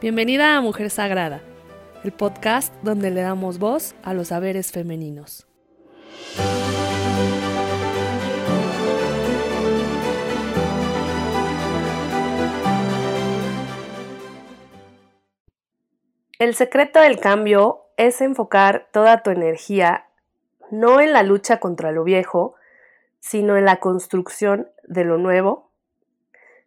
Bienvenida 0.00 0.56
a 0.56 0.62
Mujer 0.62 0.88
Sagrada, 0.88 1.42
el 2.04 2.12
podcast 2.12 2.72
donde 2.82 3.10
le 3.10 3.20
damos 3.20 3.58
voz 3.58 3.94
a 4.02 4.14
los 4.14 4.28
saberes 4.28 4.72
femeninos. 4.72 5.46
El 16.38 16.54
secreto 16.54 17.02
del 17.02 17.20
cambio 17.20 17.82
es 17.98 18.22
enfocar 18.22 18.88
toda 18.92 19.22
tu 19.22 19.28
energía 19.28 20.06
no 20.70 21.02
en 21.02 21.12
la 21.12 21.22
lucha 21.22 21.60
contra 21.60 21.92
lo 21.92 22.04
viejo, 22.04 22.54
sino 23.18 23.58
en 23.58 23.66
la 23.66 23.80
construcción 23.80 24.70
de 24.84 25.04
lo 25.04 25.18
nuevo. 25.18 25.70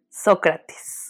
Sócrates. 0.08 1.03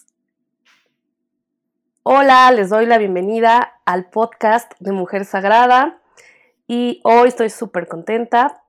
Hola, 2.06 2.50
les 2.50 2.68
doy 2.68 2.84
la 2.84 2.98
bienvenida 2.98 3.80
al 3.86 4.10
podcast 4.10 4.70
de 4.78 4.92
Mujer 4.92 5.24
Sagrada 5.24 6.02
y 6.66 7.00
hoy 7.02 7.28
estoy 7.28 7.48
súper 7.48 7.88
contenta 7.88 8.62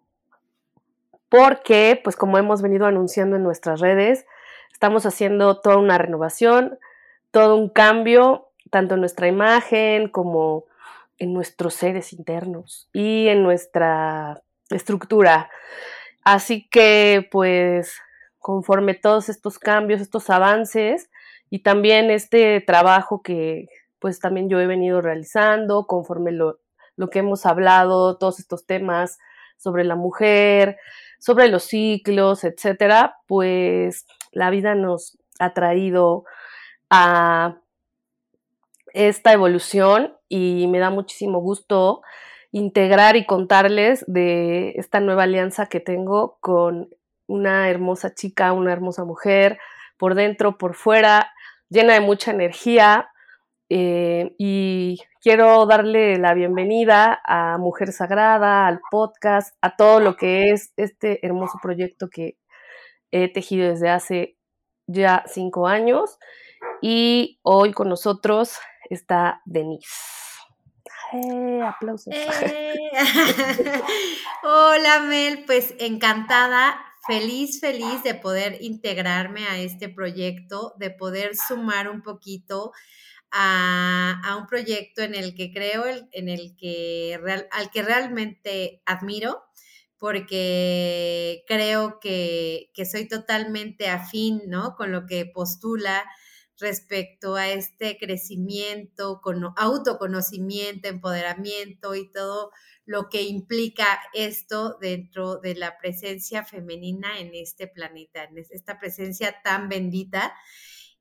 porque, 1.27 1.99
pues 2.01 2.15
como 2.15 2.37
hemos 2.37 2.61
venido 2.61 2.85
anunciando 2.85 3.35
en 3.35 3.43
nuestras 3.43 3.81
redes, 3.81 4.25
estamos 4.71 5.05
haciendo 5.05 5.59
toda 5.59 5.75
una 5.75 5.97
renovación, 5.97 6.79
todo 7.31 7.57
un 7.57 7.67
cambio, 7.67 8.47
tanto 8.71 8.93
en 8.93 9.01
nuestra 9.01 9.27
imagen 9.27 10.07
como 10.07 10.63
en 11.17 11.33
nuestros 11.33 11.73
seres 11.73 12.13
internos 12.13 12.87
y 12.93 13.27
en 13.27 13.43
nuestra 13.43 14.43
estructura. 14.69 15.49
Así 16.23 16.69
que, 16.69 17.27
pues, 17.29 17.97
conforme 18.39 18.93
todos 18.93 19.27
estos 19.27 19.59
cambios, 19.59 19.99
estos 19.99 20.29
avances, 20.29 21.09
y 21.49 21.59
también 21.59 22.11
este 22.11 22.61
trabajo 22.61 23.21
que 23.21 23.67
pues 23.99 24.19
también 24.19 24.49
yo 24.49 24.59
he 24.59 24.67
venido 24.67 25.01
realizando 25.01 25.87
conforme 25.87 26.31
lo, 26.31 26.59
lo 26.95 27.09
que 27.09 27.19
hemos 27.19 27.45
hablado, 27.45 28.17
todos 28.17 28.39
estos 28.39 28.65
temas 28.65 29.17
sobre 29.57 29.83
la 29.83 29.95
mujer, 29.95 30.77
sobre 31.19 31.47
los 31.47 31.63
ciclos, 31.63 32.43
etcétera, 32.43 33.17
pues 33.27 34.05
la 34.31 34.49
vida 34.49 34.75
nos 34.75 35.17
ha 35.39 35.53
traído 35.53 36.25
a 36.89 37.57
esta 38.93 39.33
evolución 39.33 40.15
y 40.29 40.67
me 40.67 40.79
da 40.79 40.89
muchísimo 40.89 41.39
gusto 41.39 42.01
integrar 42.51 43.15
y 43.17 43.25
contarles 43.25 44.05
de 44.07 44.73
esta 44.77 45.01
nueva 45.01 45.23
alianza 45.23 45.65
que 45.65 45.81
tengo 45.81 46.37
con 46.39 46.89
una 47.27 47.69
hermosa 47.69 48.13
chica, 48.13 48.53
una 48.53 48.71
hermosa 48.71 49.03
mujer, 49.03 49.59
por 49.97 50.15
dentro, 50.15 50.57
por 50.57 50.75
fuera, 50.75 51.33
llena 51.75 51.93
de 51.93 51.99
mucha 51.99 52.31
energía. 52.31 53.09
Eh, 53.67 54.33
y 54.37 55.01
quiero 55.21 55.65
darle 55.65 56.17
la 56.17 56.33
bienvenida 56.33 57.19
a 57.25 57.57
Mujer 57.57 57.91
Sagrada, 57.91 58.67
al 58.67 58.79
podcast, 58.89 59.55
a 59.61 59.75
todo 59.75 59.99
lo 59.99 60.15
que 60.15 60.51
es 60.51 60.71
este 60.77 61.25
hermoso 61.25 61.59
proyecto 61.61 62.09
que 62.09 62.37
he 63.11 63.31
tejido 63.31 63.69
desde 63.69 63.89
hace 63.89 64.37
ya 64.87 65.23
cinco 65.27 65.67
años. 65.67 66.17
Y 66.81 67.39
hoy 67.43 67.73
con 67.73 67.89
nosotros 67.89 68.57
está 68.89 69.41
Denise. 69.45 69.89
Eh, 71.13 71.61
aplausos. 71.61 72.13
Eh. 72.13 72.73
Hola 74.43 74.99
Mel, 75.01 75.43
pues 75.45 75.73
encantada 75.79 76.77
feliz, 77.07 77.59
feliz 77.59 78.03
de 78.03 78.15
poder 78.15 78.57
integrarme 78.61 79.45
a 79.47 79.59
este 79.59 79.89
proyecto, 79.89 80.73
de 80.77 80.91
poder 80.91 81.35
sumar 81.35 81.89
un 81.89 82.01
poquito 82.01 82.71
a, 83.31 84.37
un 84.39 84.47
proyecto 84.47 85.01
en 85.01 85.15
el 85.15 85.35
que 85.35 85.51
creo, 85.51 85.83
en 86.11 86.29
el 86.29 86.55
que 86.55 87.19
al 87.51 87.69
que 87.71 87.83
realmente 87.83 88.81
admiro, 88.85 89.43
porque 89.97 91.43
creo 91.47 91.99
que, 91.99 92.69
que 92.73 92.85
soy 92.85 93.07
totalmente 93.07 93.87
afín, 93.87 94.41
¿no? 94.47 94.75
Con 94.75 94.91
lo 94.91 95.05
que 95.05 95.25
postula 95.25 96.03
respecto 96.59 97.35
a 97.35 97.49
este 97.49 97.97
crecimiento, 97.97 99.19
con 99.21 99.43
autoconocimiento, 99.57 100.87
empoderamiento 100.87 101.95
y 101.95 102.11
todo 102.11 102.51
lo 102.85 103.09
que 103.09 103.23
implica 103.23 103.99
esto 104.13 104.77
dentro 104.79 105.37
de 105.37 105.55
la 105.55 105.77
presencia 105.77 106.43
femenina 106.43 107.19
en 107.19 107.31
este 107.33 107.67
planeta, 107.67 108.23
en 108.23 108.37
esta 108.37 108.79
presencia 108.79 109.41
tan 109.43 109.69
bendita. 109.69 110.33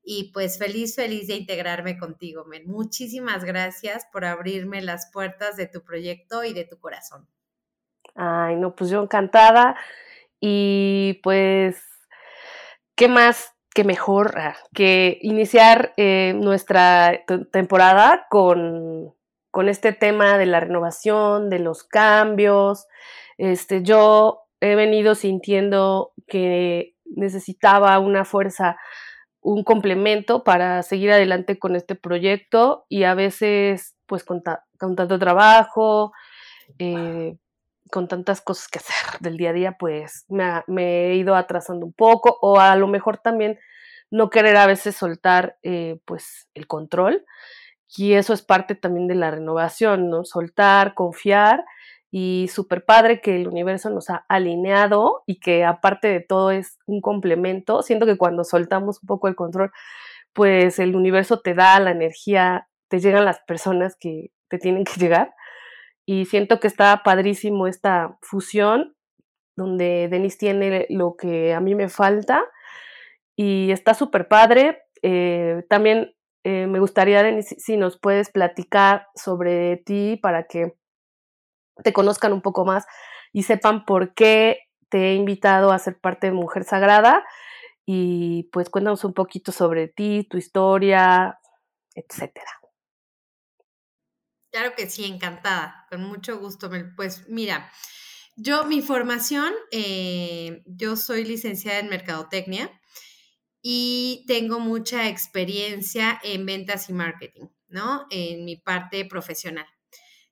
Y 0.03 0.31
pues 0.33 0.59
feliz, 0.59 0.95
feliz 0.95 1.27
de 1.27 1.35
integrarme 1.35 1.97
contigo, 1.97 2.45
Men. 2.45 2.67
Muchísimas 2.67 3.43
gracias 3.43 4.05
por 4.11 4.25
abrirme 4.25 4.81
las 4.81 5.09
puertas 5.11 5.55
de 5.55 5.67
tu 5.67 5.83
proyecto 5.83 6.43
y 6.43 6.53
de 6.53 6.65
tu 6.65 6.79
corazón. 6.79 7.27
Ay, 8.13 8.55
no, 8.55 8.75
pues 8.75 8.91
yo 8.91 9.01
encantada. 9.01 9.75
Y 10.39 11.19
pues, 11.23 11.81
¿qué 12.95 13.07
más 13.07 13.54
que 13.75 13.83
mejor 13.83 14.33
ah, 14.39 14.55
que 14.73 15.19
iniciar 15.21 15.93
eh, 15.97 16.33
nuestra 16.35 17.23
temporada 17.51 18.25
con 18.31 19.13
con 19.55 19.69
este 19.69 19.93
tema 19.93 20.37
de 20.37 20.47
la 20.47 20.59
renovación, 20.59 21.49
de 21.49 21.59
los 21.59 21.85
cambios. 21.85 22.87
Este, 23.37 23.83
yo 23.83 24.41
he 24.59 24.75
venido 24.75 25.15
sintiendo 25.15 26.11
que 26.27 26.97
necesitaba 27.05 27.97
una 27.99 28.25
fuerza, 28.25 28.75
un 29.39 29.63
complemento 29.63 30.43
para 30.43 30.83
seguir 30.83 31.09
adelante 31.09 31.57
con 31.57 31.77
este 31.77 31.95
proyecto 31.95 32.85
y 32.89 33.03
a 33.03 33.13
veces, 33.13 33.95
pues 34.07 34.25
con, 34.25 34.43
tanto 34.43 35.19
trabajo, 35.19 36.11
eh, 36.77 37.37
con 37.91 38.07
tantas 38.07 38.41
cosas 38.41 38.67
que 38.67 38.79
hacer 38.79 39.19
del 39.19 39.37
día 39.37 39.51
a 39.51 39.53
día, 39.53 39.77
pues 39.77 40.25
me, 40.29 41.11
he 41.11 41.15
ido 41.15 41.35
atrasando 41.35 41.85
un 41.85 41.93
poco 41.93 42.37
o 42.41 42.59
a 42.59 42.75
lo 42.75 42.87
mejor 42.87 43.17
también 43.17 43.59
no 44.11 44.29
querer 44.29 44.57
a 44.57 44.67
veces 44.67 44.95
soltar 44.95 45.57
eh, 45.63 45.99
pues 46.05 46.47
el 46.53 46.67
control 46.67 47.25
y 47.97 48.13
eso 48.13 48.33
es 48.33 48.41
parte 48.41 48.75
también 48.75 49.07
de 49.07 49.15
la 49.15 49.31
renovación, 49.31 50.09
¿no? 50.09 50.25
Soltar, 50.25 50.93
confiar 50.95 51.63
y 52.11 52.47
súper 52.51 52.85
padre 52.85 53.21
que 53.21 53.35
el 53.35 53.47
universo 53.47 53.89
nos 53.89 54.09
ha 54.09 54.25
alineado 54.29 55.23
y 55.25 55.39
que 55.39 55.63
aparte 55.65 56.07
de 56.07 56.21
todo 56.21 56.51
es 56.51 56.77
un 56.85 57.01
complemento. 57.01 57.83
Siento 57.83 58.05
que 58.05 58.17
cuando 58.17 58.43
soltamos 58.43 59.01
un 59.01 59.07
poco 59.07 59.27
el 59.27 59.35
control, 59.35 59.71
pues 60.33 60.79
el 60.79 60.95
universo 60.95 61.39
te 61.39 61.53
da 61.53 61.79
la 61.79 61.91
energía, 61.91 62.67
te 62.89 62.99
llegan 62.99 63.25
las 63.25 63.39
personas 63.41 63.95
que 63.99 64.31
te 64.49 64.57
tienen 64.57 64.83
que 64.83 64.99
llegar. 64.99 65.33
Y 66.05 66.25
siento 66.25 66.59
que 66.59 66.67
está 66.67 67.01
padrísimo 67.03 67.67
esta 67.67 68.17
fusión 68.21 68.95
donde 69.55 70.07
Denis 70.09 70.37
tiene 70.37 70.85
lo 70.89 71.15
que 71.15 71.53
a 71.53 71.59
mí 71.59 71.75
me 71.75 71.89
falta 71.89 72.43
y 73.35 73.71
está 73.71 73.93
súper 73.93 74.27
padre. 74.27 74.83
Eh, 75.01 75.63
también 75.69 76.13
eh, 76.43 76.67
me 76.67 76.79
gustaría, 76.79 77.23
Denise, 77.23 77.55
si 77.57 77.77
nos 77.77 77.99
puedes 77.99 78.29
platicar 78.29 79.07
sobre 79.15 79.77
ti 79.77 80.19
para 80.21 80.43
que 80.43 80.77
te 81.83 81.93
conozcan 81.93 82.33
un 82.33 82.41
poco 82.41 82.65
más 82.65 82.85
y 83.33 83.43
sepan 83.43 83.85
por 83.85 84.13
qué 84.13 84.59
te 84.89 85.09
he 85.09 85.15
invitado 85.15 85.71
a 85.71 85.79
ser 85.79 85.99
parte 85.99 86.27
de 86.27 86.33
Mujer 86.33 86.63
Sagrada. 86.63 87.25
Y 87.85 88.49
pues 88.51 88.69
cuéntanos 88.69 89.03
un 89.03 89.13
poquito 89.13 89.51
sobre 89.51 89.87
ti, 89.87 90.27
tu 90.29 90.37
historia, 90.37 91.39
etcétera. 91.93 92.51
Claro 94.55 94.73
que 94.73 94.89
sí, 94.89 95.03
encantada, 95.03 95.85
con 95.89 96.05
mucho 96.05 96.39
gusto. 96.39 96.71
Pues 96.95 97.27
mira, 97.27 97.69
yo 98.37 98.63
mi 98.63 98.81
formación, 98.81 99.53
eh, 99.69 100.63
yo 100.65 100.95
soy 100.95 101.25
licenciada 101.25 101.79
en 101.79 101.89
Mercadotecnia 101.89 102.71
y 103.61 104.23
tengo 104.29 104.61
mucha 104.61 105.09
experiencia 105.09 106.21
en 106.23 106.45
ventas 106.45 106.89
y 106.89 106.93
marketing, 106.93 107.47
¿no? 107.67 108.07
En 108.09 108.45
mi 108.45 108.55
parte 108.55 109.03
profesional. 109.03 109.67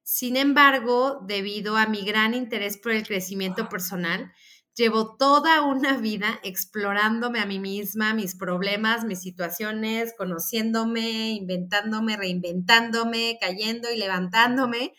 Sin 0.04 0.38
embargo, 0.38 1.20
debido 1.28 1.76
a 1.76 1.88
mi 1.88 2.06
gran 2.06 2.34
interés 2.34 2.78
por 2.78 2.94
el 2.94 3.06
crecimiento 3.06 3.68
personal, 3.68 4.32
llevo 4.76 5.16
toda 5.16 5.62
una 5.62 5.98
vida 5.98 6.40
explorándome 6.44 7.40
a 7.40 7.46
mí 7.46 7.60
misma, 7.60 8.14
mis 8.14 8.36
problemas, 8.36 9.06
mis 9.06 9.22
situaciones, 9.22 10.14
conociéndome, 10.18 11.32
inventándome, 11.32 12.18
reinventándome, 12.18 13.38
cayendo 13.40 13.92
y 13.92 13.98
levantándome 13.98 14.94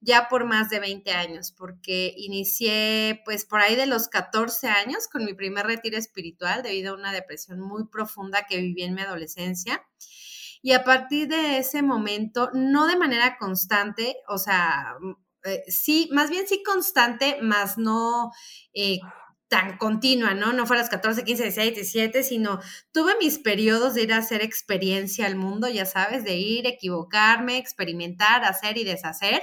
ya 0.00 0.28
por 0.28 0.44
más 0.44 0.70
de 0.70 0.80
20 0.80 1.10
años, 1.12 1.52
porque 1.52 2.14
inicié 2.16 3.20
pues 3.24 3.44
por 3.44 3.60
ahí 3.60 3.74
de 3.76 3.86
los 3.86 4.08
14 4.08 4.68
años 4.68 5.08
con 5.08 5.24
mi 5.24 5.34
primer 5.34 5.66
retiro 5.66 5.98
espiritual 5.98 6.62
debido 6.62 6.92
a 6.92 6.96
una 6.96 7.12
depresión 7.12 7.60
muy 7.60 7.86
profunda 7.86 8.46
que 8.48 8.58
viví 8.58 8.82
en 8.82 8.94
mi 8.94 9.02
adolescencia. 9.02 9.84
Y 10.62 10.72
a 10.72 10.84
partir 10.84 11.28
de 11.28 11.58
ese 11.58 11.82
momento, 11.82 12.50
no 12.52 12.86
de 12.86 12.96
manera 12.96 13.36
constante, 13.38 14.16
o 14.28 14.38
sea, 14.38 14.96
eh, 15.44 15.62
sí, 15.68 16.08
más 16.12 16.30
bien 16.30 16.46
sí 16.46 16.62
constante, 16.62 17.38
más 17.40 17.78
no 17.78 18.32
eh, 18.74 19.00
tan 19.48 19.78
continua, 19.78 20.34
¿no? 20.34 20.52
No 20.52 20.66
fue 20.66 20.76
a 20.76 20.80
los 20.80 20.90
14, 20.90 21.24
15, 21.24 21.42
16, 21.44 21.74
17, 21.74 22.22
sino 22.22 22.60
tuve 22.92 23.14
mis 23.20 23.38
periodos 23.38 23.94
de 23.94 24.02
ir 24.02 24.12
a 24.12 24.18
hacer 24.18 24.42
experiencia 24.42 25.26
al 25.26 25.36
mundo, 25.36 25.68
ya 25.68 25.86
sabes, 25.86 26.24
de 26.24 26.36
ir, 26.36 26.66
equivocarme, 26.66 27.58
experimentar, 27.58 28.44
hacer 28.44 28.76
y 28.78 28.84
deshacer. 28.84 29.42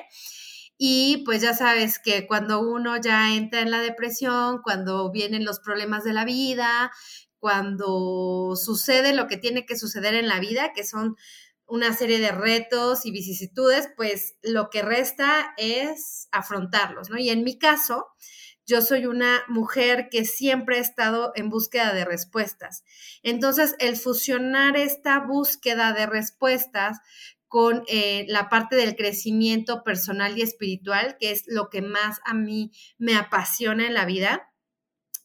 Y 0.77 1.23
pues 1.25 1.41
ya 1.41 1.53
sabes 1.53 1.99
que 1.99 2.27
cuando 2.27 2.59
uno 2.59 2.97
ya 3.01 3.33
entra 3.33 3.61
en 3.61 3.71
la 3.71 3.79
depresión, 3.79 4.61
cuando 4.61 5.11
vienen 5.11 5.45
los 5.45 5.59
problemas 5.59 6.03
de 6.03 6.13
la 6.13 6.25
vida, 6.25 6.91
cuando 7.39 8.55
sucede 8.55 9.13
lo 9.13 9.27
que 9.27 9.37
tiene 9.37 9.65
que 9.65 9.77
suceder 9.77 10.15
en 10.15 10.27
la 10.27 10.39
vida, 10.39 10.73
que 10.73 10.83
son 10.83 11.15
una 11.67 11.93
serie 11.93 12.19
de 12.19 12.31
retos 12.31 13.05
y 13.05 13.11
vicisitudes, 13.11 13.89
pues 13.95 14.35
lo 14.41 14.69
que 14.69 14.81
resta 14.81 15.53
es 15.57 16.27
afrontarlos, 16.31 17.09
¿no? 17.09 17.17
Y 17.17 17.29
en 17.29 17.43
mi 17.43 17.57
caso, 17.57 18.07
yo 18.67 18.81
soy 18.81 19.05
una 19.05 19.43
mujer 19.47 20.09
que 20.09 20.25
siempre 20.25 20.77
ha 20.77 20.81
estado 20.81 21.31
en 21.35 21.49
búsqueda 21.49 21.93
de 21.93 22.05
respuestas. 22.05 22.83
Entonces, 23.21 23.75
el 23.79 23.95
fusionar 23.95 24.75
esta 24.75 25.19
búsqueda 25.19 25.93
de 25.93 26.07
respuestas 26.07 26.97
con 27.47 27.83
eh, 27.87 28.25
la 28.27 28.49
parte 28.49 28.75
del 28.75 28.95
crecimiento 28.95 29.83
personal 29.83 30.37
y 30.37 30.41
espiritual, 30.41 31.15
que 31.19 31.31
es 31.31 31.43
lo 31.47 31.69
que 31.69 31.81
más 31.81 32.19
a 32.25 32.33
mí 32.33 32.71
me 32.97 33.15
apasiona 33.15 33.85
en 33.85 33.93
la 33.93 34.05
vida, 34.05 34.51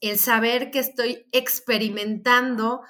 el 0.01 0.17
saber 0.17 0.71
que 0.71 0.79
estoy 0.79 1.27
experimentando 1.31 2.81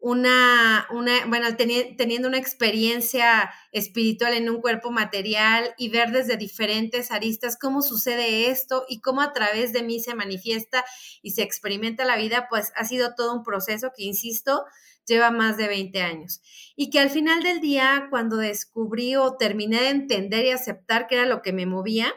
una, 0.00 0.86
una 0.90 1.26
bueno, 1.26 1.46
teniendo 1.56 2.26
una 2.26 2.38
experiencia 2.38 3.50
espiritual 3.70 4.32
en 4.32 4.48
un 4.48 4.60
cuerpo 4.60 4.90
material 4.90 5.74
y 5.76 5.90
ver 5.90 6.10
desde 6.10 6.38
diferentes 6.38 7.10
aristas 7.10 7.58
cómo 7.58 7.82
sucede 7.82 8.50
esto 8.50 8.84
y 8.88 9.00
cómo 9.00 9.20
a 9.20 9.32
través 9.32 9.72
de 9.72 9.82
mí 9.82 10.00
se 10.00 10.14
manifiesta 10.14 10.84
y 11.22 11.32
se 11.32 11.42
experimenta 11.42 12.04
la 12.04 12.16
vida, 12.16 12.46
pues 12.48 12.72
ha 12.76 12.84
sido 12.84 13.14
todo 13.14 13.34
un 13.34 13.42
proceso 13.42 13.90
que, 13.94 14.04
insisto, 14.04 14.64
lleva 15.06 15.30
más 15.30 15.56
de 15.56 15.68
20 15.68 16.00
años. 16.00 16.40
Y 16.76 16.88
que 16.90 17.00
al 17.00 17.10
final 17.10 17.42
del 17.42 17.60
día, 17.60 18.06
cuando 18.10 18.36
descubrí 18.36 19.16
o 19.16 19.36
terminé 19.36 19.80
de 19.82 19.88
entender 19.90 20.46
y 20.46 20.50
aceptar 20.50 21.08
que 21.08 21.16
era 21.16 21.26
lo 21.26 21.42
que 21.42 21.52
me 21.52 21.66
movía, 21.66 22.14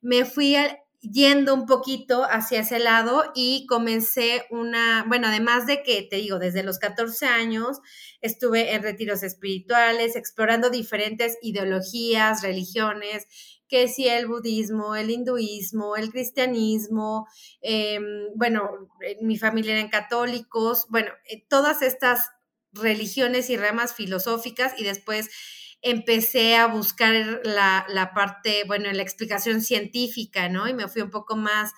me 0.00 0.24
fui 0.24 0.56
a, 0.56 0.78
yendo 1.12 1.54
un 1.54 1.66
poquito 1.66 2.24
hacia 2.24 2.60
ese 2.60 2.78
lado 2.78 3.24
y 3.34 3.66
comencé 3.66 4.44
una, 4.50 5.04
bueno, 5.08 5.28
además 5.28 5.66
de 5.66 5.82
que, 5.82 6.02
te 6.02 6.16
digo, 6.16 6.38
desde 6.38 6.62
los 6.62 6.78
14 6.78 7.26
años 7.26 7.78
estuve 8.20 8.74
en 8.74 8.82
retiros 8.82 9.22
espirituales, 9.22 10.16
explorando 10.16 10.70
diferentes 10.70 11.36
ideologías, 11.42 12.42
religiones, 12.42 13.26
que 13.68 13.88
si 13.88 14.08
el 14.08 14.26
budismo, 14.26 14.94
el 14.94 15.10
hinduismo, 15.10 15.96
el 15.96 16.10
cristianismo, 16.10 17.26
em, 17.60 18.28
bueno, 18.34 18.70
mi 19.20 19.38
familia 19.38 19.74
eran 19.74 19.88
católicos, 19.88 20.86
bueno, 20.88 21.10
eh, 21.28 21.44
todas 21.48 21.82
estas 21.82 22.30
religiones 22.72 23.50
y 23.50 23.56
ramas 23.56 23.94
filosóficas 23.94 24.74
y 24.78 24.84
después 24.84 25.30
empecé 25.86 26.56
a 26.56 26.66
buscar 26.66 27.14
la, 27.44 28.10
parte, 28.12 28.64
bueno, 28.66 28.90
la 28.92 29.02
explicación 29.02 29.60
científica, 29.60 30.48
¿no? 30.48 30.66
Y 30.66 30.74
me 30.74 30.88
fui 30.88 31.00
un 31.00 31.10
poco 31.10 31.36
más 31.36 31.72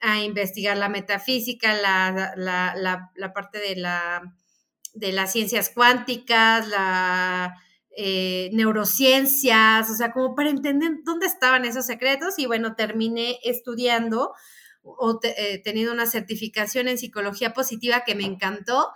a 0.00 0.20
investigar 0.20 0.78
la 0.78 0.88
metafísica, 0.88 1.74
la, 1.74 2.32
la, 2.36 3.32
parte 3.34 3.58
de, 3.58 3.76
la, 3.76 4.34
de 4.94 5.12
las 5.12 5.32
ciencias 5.32 5.68
cuánticas, 5.68 6.68
la 6.68 7.54
eh, 7.94 8.48
neurociencias, 8.54 9.90
o 9.90 9.94
sea, 9.94 10.12
como 10.12 10.34
para 10.34 10.48
entender 10.48 10.92
dónde 11.04 11.26
estaban 11.26 11.66
esos 11.66 11.84
secretos 11.84 12.38
y 12.38 12.46
bueno, 12.46 12.74
terminé 12.76 13.40
estudiando 13.42 14.32
o 14.82 15.20
eh, 15.22 15.60
teniendo 15.62 15.92
una 15.92 16.06
certificación 16.06 16.88
en 16.88 16.96
psicología 16.96 17.52
positiva 17.52 18.04
que 18.06 18.14
me 18.14 18.24
encantó 18.24 18.90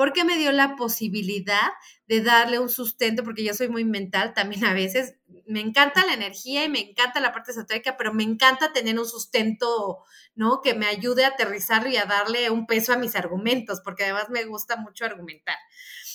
porque 0.00 0.24
me 0.24 0.38
dio 0.38 0.50
la 0.50 0.76
posibilidad 0.76 1.68
de 2.06 2.22
darle 2.22 2.58
un 2.58 2.70
sustento, 2.70 3.22
porque 3.22 3.44
yo 3.44 3.52
soy 3.52 3.68
muy 3.68 3.84
mental 3.84 4.32
también 4.32 4.64
a 4.64 4.72
veces. 4.72 5.16
Me 5.46 5.60
encanta 5.60 6.06
la 6.06 6.14
energía 6.14 6.64
y 6.64 6.70
me 6.70 6.80
encanta 6.80 7.20
la 7.20 7.32
parte 7.32 7.50
esotérica, 7.50 7.98
pero 7.98 8.14
me 8.14 8.22
encanta 8.22 8.72
tener 8.72 8.98
un 8.98 9.04
sustento, 9.04 9.98
¿no? 10.34 10.62
Que 10.62 10.72
me 10.72 10.86
ayude 10.86 11.26
a 11.26 11.28
aterrizarlo 11.28 11.90
y 11.90 11.98
a 11.98 12.06
darle 12.06 12.48
un 12.48 12.66
peso 12.66 12.94
a 12.94 12.96
mis 12.96 13.14
argumentos, 13.14 13.82
porque 13.84 14.04
además 14.04 14.30
me 14.30 14.46
gusta 14.46 14.76
mucho 14.76 15.04
argumentar. 15.04 15.56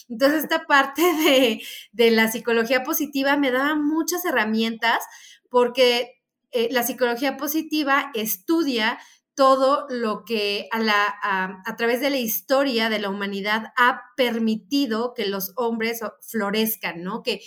Entonces, 0.09 0.45
esta 0.45 0.65
parte 0.65 1.03
de, 1.03 1.61
de 1.91 2.09
la 2.09 2.31
psicología 2.31 2.81
positiva 2.81 3.37
me 3.37 3.51
daba 3.51 3.75
muchas 3.75 4.25
herramientas 4.25 5.03
porque 5.51 6.23
eh, 6.57 6.69
la 6.71 6.83
psicología 6.83 7.35
positiva 7.35 8.11
estudia 8.13 8.97
todo 9.35 9.85
lo 9.89 10.23
que 10.23 10.67
a, 10.71 10.79
la, 10.79 11.13
a, 11.21 11.75
través 11.75 11.99
de 11.99 12.09
la 12.09 12.17
historia 12.17 12.89
de 12.89 12.99
la 12.99 13.09
humanidad 13.09 13.73
ha 13.77 14.01
permitido 14.15 15.13
que 15.13 15.27
los 15.27 15.51
hombres 15.57 15.99
florezcan, 16.21 17.03
¿no? 17.03 17.21
Que, 17.21 17.41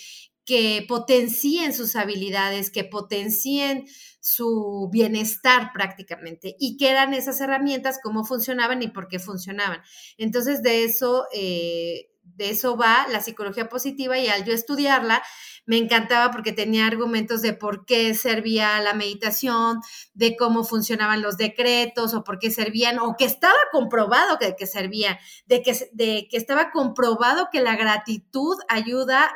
que 0.45 0.85
potencien 0.89 1.75
sus 1.75 1.97
habilidades, 1.97 2.71
que 2.71 2.85
potencien 2.85 3.87
su 4.21 4.89
bienestar 4.93 5.73
prácticamente 5.75 6.57
y 6.59 6.77
que 6.77 6.91
eran 6.91 7.15
esas 7.15 7.41
herramientas, 7.41 7.99
cómo 8.03 8.25
funcionaban 8.25 8.83
y 8.83 8.89
por 8.89 9.09
qué 9.09 9.19
funcionaban. 9.19 9.83
Entonces, 10.17 10.63
de 10.63 10.85
eso, 10.85 11.27
eh, 11.35 12.11
de 12.39 12.51
eso 12.51 12.77
va 12.77 13.07
la 13.11 13.21
psicología 13.21 13.69
positiva 13.69 14.17
y 14.17 14.29
al 14.29 14.45
yo 14.45 14.53
estudiarla, 14.53 15.23
me 15.67 15.77
encantaba 15.77 16.31
porque 16.31 16.53
tenía 16.53 16.87
argumentos 16.87 17.43
de 17.43 17.53
por 17.53 17.85
qué 17.85 18.15
servía 18.15 18.81
la 18.81 18.95
meditación, 18.95 19.81
de 20.15 20.37
cómo 20.37 20.65
funcionaban 20.65 21.21
los 21.21 21.37
decretos 21.37 22.15
o 22.15 22.25
por 22.25 22.39
qué 22.39 22.51
servían, 22.51 23.01
o 23.01 23.17
que 23.19 23.27
estaba 23.27 23.59
comprobado 23.71 24.39
que, 24.39 24.67
servían, 24.67 25.19
de 25.47 25.63
que, 25.63 25.91
de 25.93 26.27
que 26.31 26.37
estaba 26.39 26.71
comprobado 26.71 27.49
que 27.53 27.61
la 27.61 27.77
gratitud 27.77 28.57
ayuda 28.69 29.31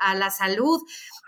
a 0.00 0.14
la 0.14 0.30
salud, 0.30 0.80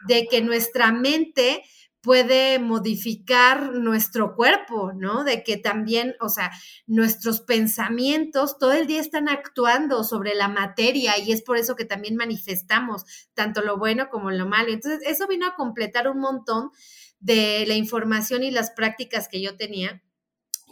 de 0.07 0.29
que 0.29 0.41
nuestra 0.43 0.93
mente 0.93 1.65
puede 2.05 2.59
modificar 2.59 3.73
nuestro 3.73 4.37
cuerpo, 4.37 4.93
¿no? 4.93 5.25
De 5.25 5.43
que 5.43 5.57
también, 5.57 6.15
o 6.21 6.29
sea, 6.29 6.51
nuestros 6.87 7.41
pensamientos 7.41 8.59
todo 8.59 8.73
el 8.73 8.87
día 8.87 9.01
están 9.01 9.31
actuando 9.31 10.05
sobre 10.05 10.35
la 10.35 10.49
materia 10.49 11.19
y 11.19 11.33
es 11.33 11.41
por 11.41 11.57
eso 11.57 11.77
que 11.77 11.87
también 11.87 12.17
manifestamos 12.17 13.05
tanto 13.33 13.63
lo 13.63 13.79
bueno 13.79 14.11
como 14.11 14.31
lo 14.31 14.47
malo. 14.47 14.71
Entonces, 14.71 15.01
eso 15.07 15.27
vino 15.27 15.47
a 15.47 15.55
completar 15.55 16.07
un 16.07 16.21
montón 16.21 16.71
de 17.21 17.65
la 17.67 17.75
información 17.75 18.43
y 18.43 18.51
las 18.51 18.71
prácticas 18.73 19.27
que 19.27 19.41
yo 19.41 19.57
tenía. 19.57 20.03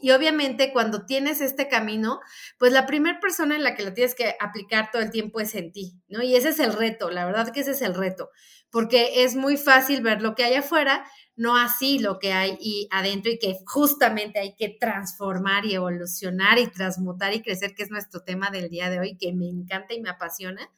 Y 0.03 0.11
obviamente 0.11 0.73
cuando 0.73 1.07
tienes 1.07 1.41
este 1.41 1.69
camino, 1.69 2.21
pues 2.59 2.73
la 2.73 2.87
primera 2.87 3.21
persona 3.21 3.55
en 3.55 3.63
la 3.63 3.77
que 3.77 3.85
lo 3.85 3.95
tienes 3.95 4.17
que 4.17 4.35
aplicar 4.41 4.91
todo 4.91 5.01
el 5.01 5.13
tiempo 5.13 5.39
es 5.39 5.55
en 5.55 5.71
ti, 5.71 5.95
¿no? 6.09 6.23
Y 6.23 6.35
ese 6.35 6.49
es 6.49 6.59
el 6.59 6.73
reto, 6.73 7.09
la 7.09 7.25
verdad 7.25 7.53
que 7.53 7.61
ese 7.61 7.71
es 7.71 7.83
el 7.83 7.95
reto, 7.95 8.31
porque 8.69 9.23
es 9.23 9.37
muy 9.37 9.57
fácil 9.57 10.03
ver 10.03 10.21
lo 10.21 10.35
que 10.35 10.43
hay 10.43 10.55
afuera, 10.55 11.05
no 11.37 11.57
así 11.57 11.99
lo 11.99 12.19
que 12.19 12.33
hay 12.33 12.59
y 12.61 12.89
adentro 12.91 13.33
y 13.33 13.39
que 13.39 13.57
justamente 13.67 14.39
hay 14.39 14.55
que 14.55 14.69
transformar 14.69 15.65
y 15.67 15.75
evolucionar 15.75 16.59
y 16.59 16.67
transmutar 16.69 17.35
y 17.35 17.43
crecer, 17.43 17.75
que 17.75 17.85
es 17.85 17.91
nuestro 17.91 18.21
tema 18.21 18.51
del 18.51 18.69
día 18.69 18.91
de 18.91 19.01
hoy, 19.01 19.17
que 19.17 19.33
me 19.33 19.49
encanta 19.49 19.95
y 19.95 20.01
me 20.01 20.11
apasiona, 20.11 20.71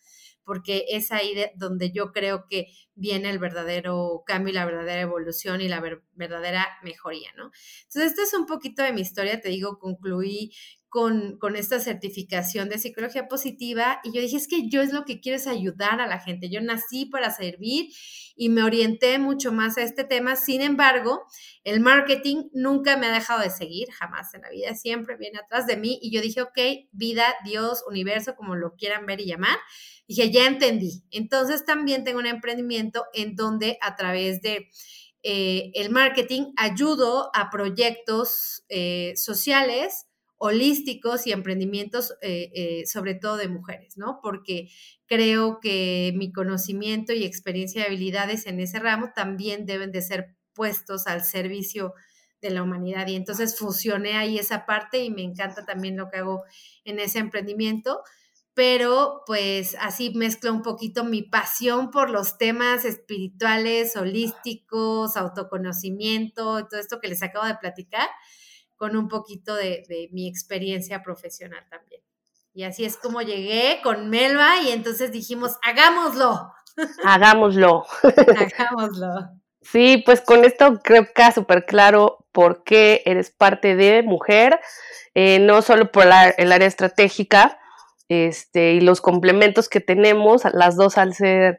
porque 0.45 0.85
es 0.91 1.11
ahí 1.11 1.35
donde 1.57 1.91
yo 1.91 2.13
creo 2.13 2.47
que 2.49 2.69
viene 2.95 3.31
el 3.31 3.39
verdadero 3.39 4.23
cambio 4.27 4.53
y 4.53 4.55
la 4.55 4.67
verdadera 4.67 5.01
evolución 5.01 5.61
y 5.61 5.69
la 5.69 5.83
verdadera 6.15 6.69
mejoría, 6.83 7.31
¿no? 7.37 7.51
Entonces, 7.85 8.13
este 8.13 8.23
es 8.23 8.35
un 8.35 8.47
poquito 8.47 8.83
de 8.83 8.93
mi 8.93 9.01
historia, 9.01 9.41
te 9.41 9.49
digo, 9.49 9.79
concluí 9.79 10.53
con, 10.95 11.57
esta 11.57 11.81
certificación 11.81 12.69
de 12.69 12.79
psicología 12.79 13.27
positiva 13.27 13.99
y 14.05 14.13
yo 14.13 14.21
dije, 14.21 14.37
es 14.37 14.47
que 14.47 14.69
yo 14.69 14.81
es 14.81 14.93
lo 14.93 15.05
que 15.05 15.19
quiero 15.19 15.37
es 15.37 15.49
ayudar 15.49 16.01
a 16.01 16.07
la 16.07 16.21
gente, 16.21 16.49
yo 16.49 16.61
nací 16.61 17.07
para 17.07 17.33
servir 17.33 17.93
y 18.37 18.49
me 18.49 18.63
orienté 18.63 19.19
mucho 19.19 19.51
más 19.51 19.77
a 19.77 19.83
este 19.83 20.05
tema, 20.05 20.37
sin 20.37 20.61
embargo, 20.61 21.25
el 21.65 21.81
marketing 21.81 22.45
nunca 22.53 22.97
me 22.97 23.09
ha 23.09 23.13
dejado 23.13 23.41
de 23.41 23.51
seguir, 23.51 23.91
jamás 23.91 24.35
en 24.35 24.43
la 24.43 24.51
vida, 24.51 24.77
siempre 24.77 25.17
viene 25.17 25.41
atrás 25.41 25.67
de 25.67 25.77
mí 25.77 25.99
y 26.01 26.13
yo 26.13 26.21
dije, 26.21 26.43
ok, 26.43 26.59
vida, 26.93 27.25
Dios, 27.45 27.83
universo, 27.89 28.37
como 28.37 28.55
lo 28.55 28.77
quieran 28.77 29.05
ver 29.05 29.21
y 29.21 29.27
llamar, 29.27 29.59
dije, 30.07 30.31
ya 30.31 30.47
entendí. 30.47 31.03
Entonces 31.11 31.65
también 31.65 32.05
tengo 32.05 32.21
un 32.21 32.27
emprendimiento 32.27 33.05
en 33.15 33.35
donde 33.35 33.79
a 33.81 33.97
través 33.97 34.41
de... 34.43 34.69
Eh, 35.27 35.71
el 35.73 35.89
marketing 35.89 36.53
ayudo 36.55 37.31
a 37.33 37.49
proyectos 37.49 38.63
eh, 38.69 39.15
sociales, 39.17 40.05
holísticos 40.37 41.27
y 41.27 41.33
emprendimientos, 41.33 42.15
eh, 42.21 42.51
eh, 42.55 42.87
sobre 42.87 43.15
todo 43.15 43.37
de 43.37 43.49
mujeres, 43.49 43.97
¿no? 43.97 44.19
Porque 44.23 44.69
creo 45.07 45.61
que 45.61 46.13
mi 46.17 46.33
conocimiento 46.33 47.13
y 47.13 47.25
experiencia 47.25 47.83
y 47.83 47.87
habilidades 47.87 48.47
en 48.47 48.61
ese 48.61 48.79
ramo 48.79 49.11
también 49.15 49.67
deben 49.67 49.93
de 49.93 50.03
ser 50.03 50.37
puestos 50.53 51.07
al 51.07 51.25
servicio 51.25 51.95
de 52.41 52.51
la 52.51 52.63
humanidad. 52.63 53.07
Y 53.07 53.17
entonces 53.17 53.57
fusioné 53.59 54.17
ahí 54.17 54.39
esa 54.39 54.67
parte 54.67 55.03
y 55.03 55.11
me 55.11 55.23
encanta 55.23 55.65
también 55.65 55.97
lo 55.97 56.11
que 56.11 56.19
hago 56.19 56.45
en 56.85 56.99
ese 56.99 57.19
emprendimiento. 57.19 58.03
Pero 58.55 59.23
pues 59.27 59.77
así 59.81 60.13
mezclo 60.15 60.53
un 60.53 60.63
poquito 60.63 61.05
mi 61.05 61.23
pasión 61.23 61.91
por 61.91 62.09
los 62.09 62.39
temas 62.39 62.85
espirituales, 62.85 63.97
holísticos, 63.97 65.17
autoconocimiento, 65.17 66.67
todo 66.69 66.79
esto 66.79 67.01
que 67.01 67.09
les 67.09 67.23
acabo 67.23 67.47
de 67.47 67.57
platicar 67.57 68.09
con 68.85 68.97
un 68.99 69.09
poquito 69.09 69.55
de, 69.55 69.83
de 69.89 70.11
mi 70.13 70.29
experiencia 70.29 71.03
profesional 71.03 71.65
también. 71.71 72.03
Y 72.53 72.65
así 72.65 72.85
es 72.85 72.99
como 72.99 73.23
llegué 73.23 73.81
con 73.83 74.11
Melba 74.11 74.61
y 74.61 74.73
entonces 74.73 75.11
dijimos, 75.11 75.57
hagámoslo. 75.63 76.53
Hagámoslo. 77.03 77.87
hagámoslo. 78.59 79.09
Sí, 79.63 80.03
pues 80.05 80.21
con 80.21 80.45
esto 80.45 80.81
creo 80.85 81.07
que 81.07 81.15
queda 81.15 81.33
súper 81.33 81.65
claro 81.65 82.27
por 82.31 82.63
qué 82.63 83.01
eres 83.07 83.31
parte 83.31 83.75
de 83.75 84.03
mujer, 84.03 84.61
eh, 85.15 85.39
no 85.39 85.63
solo 85.63 85.91
por 85.91 86.05
el 86.05 86.53
área 86.53 86.69
estratégica 86.69 87.59
este, 88.11 88.75
y 88.75 88.81
los 88.83 89.01
complementos 89.01 89.71
que 89.71 89.81
tenemos, 89.81 90.43
las 90.53 90.77
dos 90.77 90.99
al 90.99 91.15
ser 91.15 91.59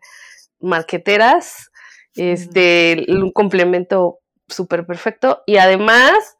marqueteras, 0.60 1.72
este, 2.14 3.08
un 3.08 3.32
complemento 3.32 4.20
súper 4.48 4.86
perfecto 4.86 5.44
y 5.46 5.58
además, 5.58 6.38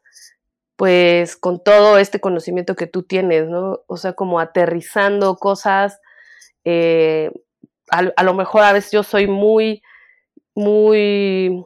pues 0.76 1.36
con 1.36 1.62
todo 1.62 1.98
este 1.98 2.20
conocimiento 2.20 2.76
que 2.76 2.86
tú 2.86 3.02
tienes, 3.02 3.48
¿no? 3.48 3.80
O 3.86 3.96
sea, 3.96 4.12
como 4.14 4.40
aterrizando 4.40 5.36
cosas, 5.36 6.00
eh, 6.64 7.30
a 7.88 8.24
lo 8.24 8.34
mejor 8.34 8.64
a 8.64 8.72
veces 8.72 8.90
yo 8.90 9.04
soy 9.04 9.28
muy 9.28 9.82
muy 10.56 11.64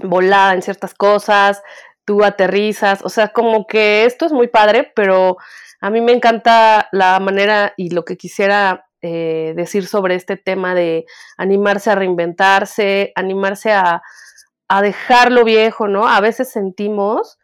volada 0.00 0.54
en 0.54 0.62
ciertas 0.62 0.94
cosas, 0.94 1.62
tú 2.04 2.24
aterrizas, 2.24 3.04
o 3.04 3.08
sea, 3.10 3.28
como 3.28 3.66
que 3.66 4.06
esto 4.06 4.26
es 4.26 4.32
muy 4.32 4.48
padre, 4.48 4.90
pero 4.96 5.36
a 5.80 5.90
mí 5.90 6.00
me 6.00 6.12
encanta 6.12 6.88
la 6.90 7.20
manera 7.20 7.74
y 7.76 7.90
lo 7.90 8.04
que 8.04 8.16
quisiera 8.16 8.86
eh, 9.02 9.52
decir 9.54 9.86
sobre 9.86 10.14
este 10.14 10.36
tema 10.36 10.74
de 10.74 11.04
animarse 11.36 11.90
a 11.90 11.94
reinventarse, 11.94 13.12
animarse 13.14 13.72
a, 13.72 14.02
a 14.68 14.82
dejar 14.82 15.30
lo 15.30 15.44
viejo, 15.44 15.86
¿no? 15.86 16.08
A 16.08 16.20
veces 16.20 16.50
sentimos 16.50 17.38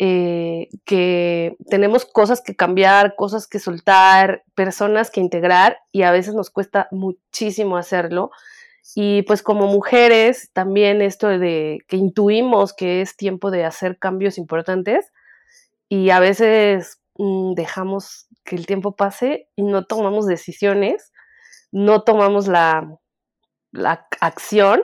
eh, 0.00 0.68
que 0.84 1.56
tenemos 1.68 2.04
cosas 2.04 2.40
que 2.40 2.54
cambiar, 2.54 3.16
cosas 3.16 3.48
que 3.48 3.58
soltar, 3.58 4.44
personas 4.54 5.10
que 5.10 5.20
integrar 5.20 5.78
y 5.90 6.02
a 6.02 6.12
veces 6.12 6.34
nos 6.34 6.50
cuesta 6.50 6.86
muchísimo 6.92 7.76
hacerlo. 7.76 8.30
Y 8.94 9.22
pues 9.22 9.42
como 9.42 9.66
mujeres, 9.66 10.50
también 10.52 11.02
esto 11.02 11.26
de 11.26 11.80
que 11.88 11.96
intuimos 11.96 12.72
que 12.72 13.00
es 13.00 13.16
tiempo 13.16 13.50
de 13.50 13.64
hacer 13.64 13.98
cambios 13.98 14.38
importantes 14.38 15.12
y 15.88 16.10
a 16.10 16.20
veces 16.20 17.00
mm, 17.16 17.54
dejamos 17.54 18.28
que 18.44 18.54
el 18.54 18.66
tiempo 18.66 18.94
pase 18.94 19.48
y 19.56 19.64
no 19.64 19.84
tomamos 19.84 20.26
decisiones, 20.26 21.12
no 21.72 22.02
tomamos 22.02 22.46
la, 22.46 22.88
la 23.72 24.06
acción 24.20 24.82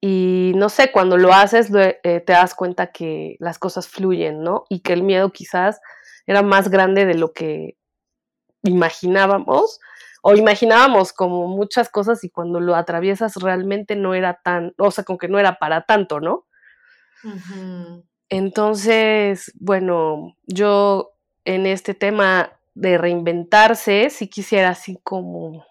y 0.00 0.52
no 0.54 0.68
sé, 0.68 0.92
cuando 0.92 1.16
lo 1.16 1.32
haces 1.32 1.70
eh, 1.74 2.20
te 2.20 2.32
das 2.32 2.54
cuenta 2.54 2.92
que 2.92 3.36
las 3.40 3.58
cosas 3.58 3.88
fluyen, 3.88 4.42
¿no? 4.42 4.64
Y 4.68 4.80
que 4.80 4.92
el 4.92 5.02
miedo 5.02 5.32
quizás 5.32 5.80
era 6.26 6.42
más 6.42 6.68
grande 6.70 7.04
de 7.04 7.14
lo 7.14 7.32
que 7.32 7.76
imaginábamos 8.62 9.80
o 10.22 10.34
imaginábamos 10.34 11.12
como 11.12 11.48
muchas 11.48 11.88
cosas 11.88 12.22
y 12.22 12.30
cuando 12.30 12.60
lo 12.60 12.76
atraviesas 12.76 13.36
realmente 13.36 13.96
no 13.96 14.14
era 14.14 14.40
tan, 14.42 14.74
o 14.78 14.90
sea, 14.90 15.04
como 15.04 15.18
que 15.18 15.28
no 15.28 15.38
era 15.38 15.58
para 15.58 15.82
tanto, 15.82 16.20
¿no? 16.20 16.46
Entonces, 18.28 19.52
bueno, 19.58 20.36
yo 20.46 21.12
en 21.44 21.66
este 21.66 21.94
tema 21.94 22.52
de 22.74 22.98
reinventarse, 22.98 24.10
sí 24.10 24.28
quisiera 24.28 24.70
así 24.70 24.98
como 25.02 25.64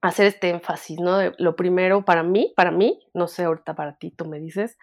hacer 0.00 0.26
este 0.26 0.50
énfasis, 0.50 1.00
¿no? 1.00 1.18
lo 1.38 1.56
primero 1.56 2.04
para 2.04 2.22
mí, 2.22 2.52
para 2.56 2.70
mí, 2.70 3.00
no 3.14 3.28
sé 3.28 3.44
ahorita 3.44 3.74
para 3.74 3.96
ti, 3.96 4.10
tú 4.10 4.26
me 4.26 4.38
dices, 4.38 4.78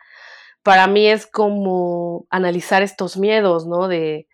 para 0.63 0.87
mí 0.87 1.07
es 1.07 1.27
como 1.27 2.25
analizar 2.29 2.83
estos 2.83 3.17
miedos, 3.17 3.67
¿no? 3.67 3.87
De, 3.87 4.27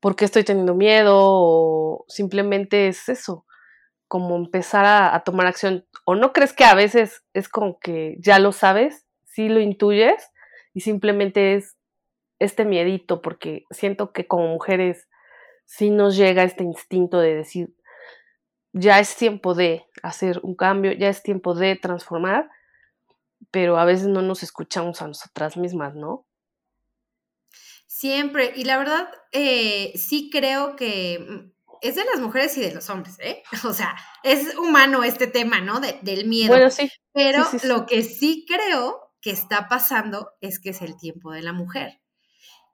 por 0.00 0.16
qué 0.16 0.24
estoy 0.24 0.44
teniendo 0.44 0.74
miedo 0.74 1.16
o 1.16 2.04
simplemente 2.08 2.88
es 2.88 3.08
eso, 3.08 3.46
como 4.08 4.36
empezar 4.36 4.86
a, 4.86 5.22
tomar 5.24 5.46
acción. 5.46 5.86
¿O 6.04 6.14
no 6.14 6.32
crees 6.32 6.52
que 6.52 6.64
a 6.64 6.74
veces 6.74 7.22
es 7.34 7.48
como 7.48 7.78
que 7.78 8.16
ya 8.18 8.38
lo 8.38 8.52
sabes, 8.52 9.06
sí 9.24 9.48
lo 9.48 9.60
intuyes 9.60 10.30
y 10.72 10.80
simplemente 10.80 11.54
es 11.54 11.76
este 12.38 12.64
miedito 12.64 13.20
porque 13.20 13.64
siento 13.70 14.12
que 14.12 14.26
como 14.26 14.48
mujeres 14.48 15.08
sí 15.66 15.90
nos 15.90 16.16
llega 16.16 16.42
este 16.42 16.64
instinto 16.64 17.20
de 17.20 17.36
decir, 17.36 17.74
ya 18.72 19.00
es 19.00 19.16
tiempo 19.16 19.54
de 19.54 19.86
hacer 20.02 20.40
un 20.42 20.54
cambio, 20.54 20.92
ya 20.92 21.08
es 21.08 21.22
tiempo 21.22 21.54
de 21.54 21.76
transformar, 21.76 22.50
pero 23.50 23.78
a 23.78 23.84
veces 23.84 24.06
no 24.06 24.22
nos 24.22 24.42
escuchamos 24.42 25.02
a 25.02 25.08
nosotras 25.08 25.56
mismas, 25.56 25.94
¿no? 25.94 26.26
Siempre, 27.86 28.52
y 28.54 28.64
la 28.64 28.78
verdad, 28.78 29.10
eh, 29.32 29.92
sí 29.96 30.30
creo 30.32 30.76
que 30.76 31.18
mm, 31.18 31.52
es 31.82 31.96
de 31.96 32.04
las 32.04 32.20
mujeres 32.20 32.56
y 32.56 32.60
de 32.60 32.72
los 32.72 32.88
hombres, 32.88 33.18
¿eh? 33.20 33.42
O 33.64 33.72
sea, 33.72 33.96
es 34.22 34.56
humano 34.56 35.02
este 35.04 35.26
tema, 35.26 35.60
¿no? 35.60 35.80
del 35.80 36.26
miedo. 36.26 36.48
Bueno, 36.48 36.70
sí. 36.70 36.90
Pero 37.12 37.44
lo 37.64 37.86
que 37.86 38.02
sí 38.02 38.46
creo 38.48 39.12
que 39.20 39.30
está 39.30 39.68
pasando 39.68 40.30
es 40.40 40.60
que 40.60 40.70
es 40.70 40.80
el 40.82 40.96
tiempo 40.96 41.32
de 41.32 41.42
la 41.42 41.52
mujer 41.52 41.99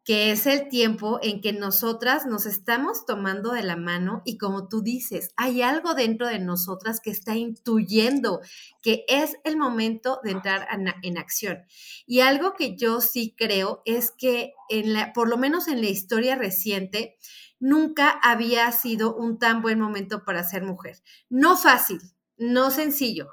que 0.07 0.31
es 0.31 0.47
el 0.47 0.69
tiempo 0.69 1.19
en 1.21 1.41
que 1.41 1.53
nosotras 1.53 2.27
nos 2.27 2.47
estamos 2.47 3.05
tomando 3.07 3.51
de 3.51 3.65
la 3.65 3.75
mano 3.75 4.23
y 4.25 4.39
como 4.39 4.69
tú 4.69 4.81
dices, 4.81 5.31
hay 5.37 5.63
algo 5.63 5.95
dentro 5.95 6.29
de 6.29 6.39
nosotras 6.39 7.01
que 7.01 7.11
está 7.11 7.35
intuyendo 7.35 8.41
que 8.83 9.05
es 9.09 9.37
el 9.43 9.57
momento 9.57 10.21
de 10.23 10.31
entrar 10.31 10.69
en, 11.03 11.19
acción. 11.19 11.65
Y 12.07 12.21
algo 12.21 12.55
que 12.55 12.77
yo 12.77 13.01
sí 13.01 13.35
creo 13.37 13.83
es 13.85 14.13
que 14.13 14.55
en 14.69 14.93
la, 14.93 15.13
por 15.13 15.29
lo 15.29 15.39
menos 15.39 15.67
en 15.67 15.81
la 15.81 15.89
historia 15.89 16.37
reciente, 16.37 17.17
nunca 17.59 18.11
había 18.11 18.71
sido 18.71 19.17
un 19.17 19.41
tan 19.41 19.61
buen 19.61 19.81
momento 19.81 20.25
para 20.25 20.45
ser 20.45 20.63
mujer. 20.63 21.03
No 21.29 21.57
fácil, 21.57 22.01
no 22.37 22.71
sencillo, 22.71 23.29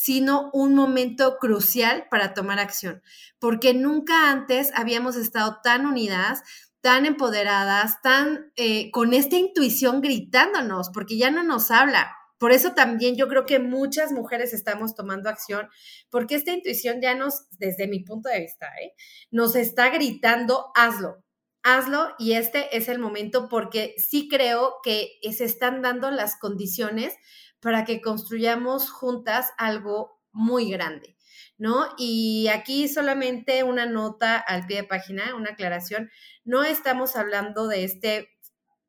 sino 0.00 0.48
un 0.52 0.76
momento 0.76 1.38
crucial 1.40 2.06
para 2.08 2.32
tomar 2.32 2.60
acción, 2.60 3.02
porque 3.40 3.74
nunca 3.74 4.30
antes 4.30 4.70
habíamos 4.76 5.16
estado 5.16 5.58
tan 5.60 5.86
unidas, 5.86 6.44
tan 6.80 7.04
empoderadas, 7.04 8.00
tan 8.00 8.52
eh, 8.54 8.92
con 8.92 9.12
esta 9.12 9.34
intuición 9.34 10.00
gritándonos, 10.00 10.90
porque 10.90 11.18
ya 11.18 11.32
no 11.32 11.42
nos 11.42 11.72
habla. 11.72 12.14
Por 12.38 12.52
eso 12.52 12.74
también 12.74 13.16
yo 13.16 13.26
creo 13.26 13.44
que 13.44 13.58
muchas 13.58 14.12
mujeres 14.12 14.52
estamos 14.52 14.94
tomando 14.94 15.28
acción, 15.28 15.68
porque 16.10 16.36
esta 16.36 16.52
intuición 16.52 17.00
ya 17.02 17.16
nos, 17.16 17.48
desde 17.58 17.88
mi 17.88 18.04
punto 18.04 18.28
de 18.28 18.38
vista, 18.42 18.68
¿eh? 18.80 18.92
nos 19.32 19.56
está 19.56 19.90
gritando, 19.90 20.70
hazlo, 20.76 21.24
hazlo 21.64 22.14
y 22.20 22.34
este 22.34 22.76
es 22.76 22.88
el 22.88 23.00
momento 23.00 23.48
porque 23.48 23.96
sí 23.98 24.28
creo 24.28 24.76
que 24.84 25.18
se 25.36 25.44
están 25.44 25.82
dando 25.82 26.12
las 26.12 26.38
condiciones 26.38 27.16
para 27.60 27.84
que 27.84 28.00
construyamos 28.00 28.90
juntas 28.90 29.52
algo 29.58 30.20
muy 30.32 30.70
grande, 30.70 31.16
¿no? 31.56 31.86
Y 31.96 32.48
aquí 32.48 32.88
solamente 32.88 33.62
una 33.64 33.86
nota 33.86 34.36
al 34.38 34.66
pie 34.66 34.82
de 34.82 34.84
página, 34.84 35.34
una 35.34 35.50
aclaración, 35.50 36.10
no 36.44 36.64
estamos 36.64 37.16
hablando 37.16 37.66
de 37.66 37.84
este, 37.84 38.28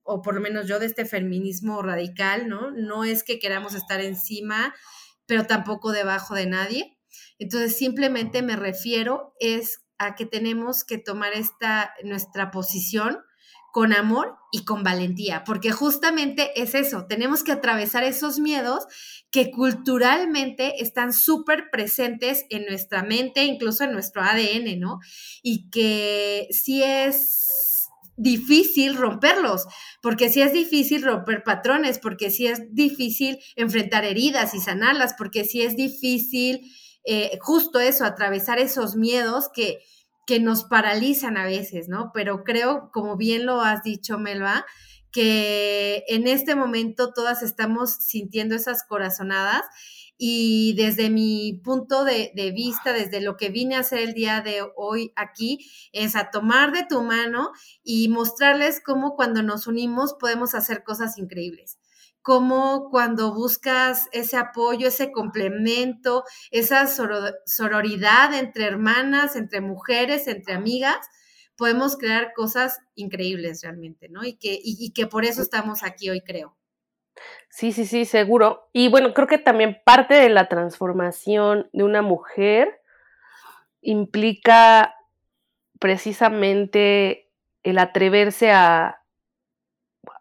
o 0.04 0.22
por 0.22 0.36
lo 0.36 0.42
menos 0.42 0.68
yo, 0.68 0.80
de 0.80 0.86
este 0.86 1.06
feminismo 1.06 1.82
radical, 1.82 2.48
¿no? 2.48 2.72
No 2.72 3.04
es 3.04 3.24
que 3.24 3.40
queramos 3.40 3.74
estar 3.74 4.02
encima, 4.02 4.76
pero 5.26 5.46
tampoco 5.46 5.92
debajo 5.92 6.36
de 6.36 6.46
nadie. 6.46 6.98
Entonces, 7.40 7.78
simplemente 7.78 8.42
me 8.42 8.56
refiero 8.56 9.34
es 9.40 9.86
a 9.98 10.16
que 10.16 10.26
tenemos 10.26 10.84
que 10.84 10.98
tomar 10.98 11.34
esta, 11.34 11.94
nuestra 12.04 12.52
posición 12.52 13.24
con 13.72 13.94
amor 13.94 14.36
y 14.52 14.66
con 14.66 14.84
valentía, 14.84 15.44
porque 15.44 15.72
justamente 15.72 16.60
es 16.60 16.74
eso, 16.74 17.06
tenemos 17.08 17.44
que 17.44 17.52
atravesar 17.52 18.04
esos 18.04 18.40
miedos 18.40 18.86
que 19.32 19.52
culturalmente 19.52 20.82
están 20.82 21.14
súper 21.14 21.70
presentes 21.72 22.46
en 22.50 22.66
nuestra 22.66 23.04
mente, 23.04 23.44
incluso 23.44 23.84
en 23.84 23.92
nuestro 23.92 24.24
ADN, 24.24 24.80
¿no? 24.80 25.00
Y 25.44 25.70
que 25.70 26.48
sí 26.52 26.82
es 26.82 27.88
difícil 28.18 28.98
romperlos, 28.98 29.66
porque 30.02 30.30
sí 30.30 30.42
es 30.42 30.52
difícil 30.52 31.04
romper 31.04 31.44
patrones, 31.44 32.00
porque 32.00 32.32
sí 32.32 32.48
es 32.48 32.74
difícil 32.74 33.40
enfrentar 33.56 34.04
heridas 34.04 34.54
y 34.54 34.60
sanarlas, 34.60 35.14
porque 35.18 35.46
sí 35.46 35.62
es 35.62 35.76
difícil 35.76 36.74
eh, 37.06 37.38
justo 37.42 37.80
eso, 37.80 38.04
atravesar 38.04 38.60
esos 38.60 38.96
miedos 38.96 39.50
que 39.54 39.80
que 40.29 40.39
nos 40.39 40.63
paralizan 40.63 41.38
a 41.38 41.45
veces, 41.45 41.89
¿no? 41.89 42.12
Pero 42.13 42.43
creo, 42.43 42.91
como 42.93 43.17
bien 43.17 43.48
lo 43.48 43.62
has 43.62 43.81
dicho, 43.81 44.19
Melba, 44.19 44.63
que 45.12 46.03
en 46.07 46.27
este 46.27 46.53
momento 46.53 47.13
todas 47.13 47.41
estamos 47.41 47.89
sintiendo 47.95 48.53
esas 48.53 48.83
corazonadas 48.83 49.63
y 50.19 50.75
desde 50.77 51.09
mi 51.09 51.59
punto 51.63 52.03
de, 52.03 52.31
vista, 52.55 52.93
desde 52.93 53.21
lo 53.21 53.38
que 53.38 53.50
vine 53.50 53.75
a 53.75 53.79
hacer 53.79 54.01
el 54.01 54.13
día 54.13 54.41
de 54.41 54.62
hoy 54.75 55.13
aquí, 55.15 55.67
es 55.93 56.15
a 56.15 56.29
tomar 56.29 56.74
de 56.74 56.86
tu 56.88 57.01
mano 57.01 57.50
y 57.83 58.07
mostrarles 58.09 58.83
cómo 58.86 59.15
cuando 59.15 59.41
nos 59.41 59.65
unimos 59.65 60.13
podemos 60.13 60.53
hacer 60.53 60.83
cosas 60.83 61.17
increíbles 61.17 61.79
cómo 62.22 62.90
cuando 62.90 63.34
buscas 63.34 64.08
ese 64.12 64.38
apoyo, 64.38 64.88
ese 64.88 65.12
complemento, 65.12 66.24
esa 66.52 66.86
sororidad 67.46 68.34
entre 68.34 68.66
hermanas, 68.66 69.36
entre 69.36 69.62
mujeres, 69.62 70.28
entre 70.28 70.54
amigas, 70.54 70.98
podemos 71.56 71.98
crear 71.98 72.34
cosas 72.34 72.80
increíbles 72.96 73.62
realmente, 73.64 74.10
¿no? 74.10 74.24
Y 74.24 74.38
que, 74.38 74.60
y 74.62 74.92
que 74.94 75.08
por 75.08 75.26
eso 75.26 75.42
estamos 75.42 75.84
aquí 75.84 76.10
hoy, 76.10 76.22
creo. 76.22 76.56
Sí, 77.50 77.72
sí, 77.72 77.86
sí, 77.86 78.06
seguro. 78.06 78.70
Y 78.74 78.90
bueno, 78.90 79.14
creo 79.14 79.28
que 79.28 79.38
también 79.38 79.82
parte 79.86 80.14
de 80.14 80.30
la 80.30 80.48
transformación 80.48 81.70
de 81.74 81.84
una 81.84 82.02
mujer 82.02 82.82
implica 83.82 84.96
precisamente 85.80 87.32
el 87.64 87.78
atreverse 87.80 88.52
a, 88.52 89.04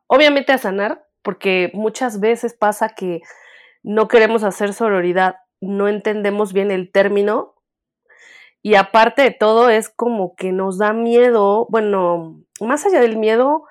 obviamente 0.07 0.53
a 0.53 0.59
sanar, 0.59 1.08
porque 1.29 1.71
muchas 1.75 2.21
veces 2.21 2.55
pasa 2.55 2.89
que 2.89 3.21
no 3.83 4.09
queremos 4.09 4.45
hacer 4.45 4.73
sororidad, 4.73 5.37
no 5.61 5.87
entendemos 5.87 6.55
bien 6.55 6.71
el 6.71 6.91
término 6.91 7.55
y 8.63 8.77
aparte 8.77 9.21
de 9.21 9.31
todo 9.33 9.69
es 9.69 9.91
como 9.91 10.35
que 10.37 10.53
nos 10.53 10.79
da 10.79 10.95
miedo, 10.95 11.67
bueno, 11.69 12.43
más 12.63 12.87
allá 12.87 13.03
del 13.03 13.19
miedo, 13.19 13.65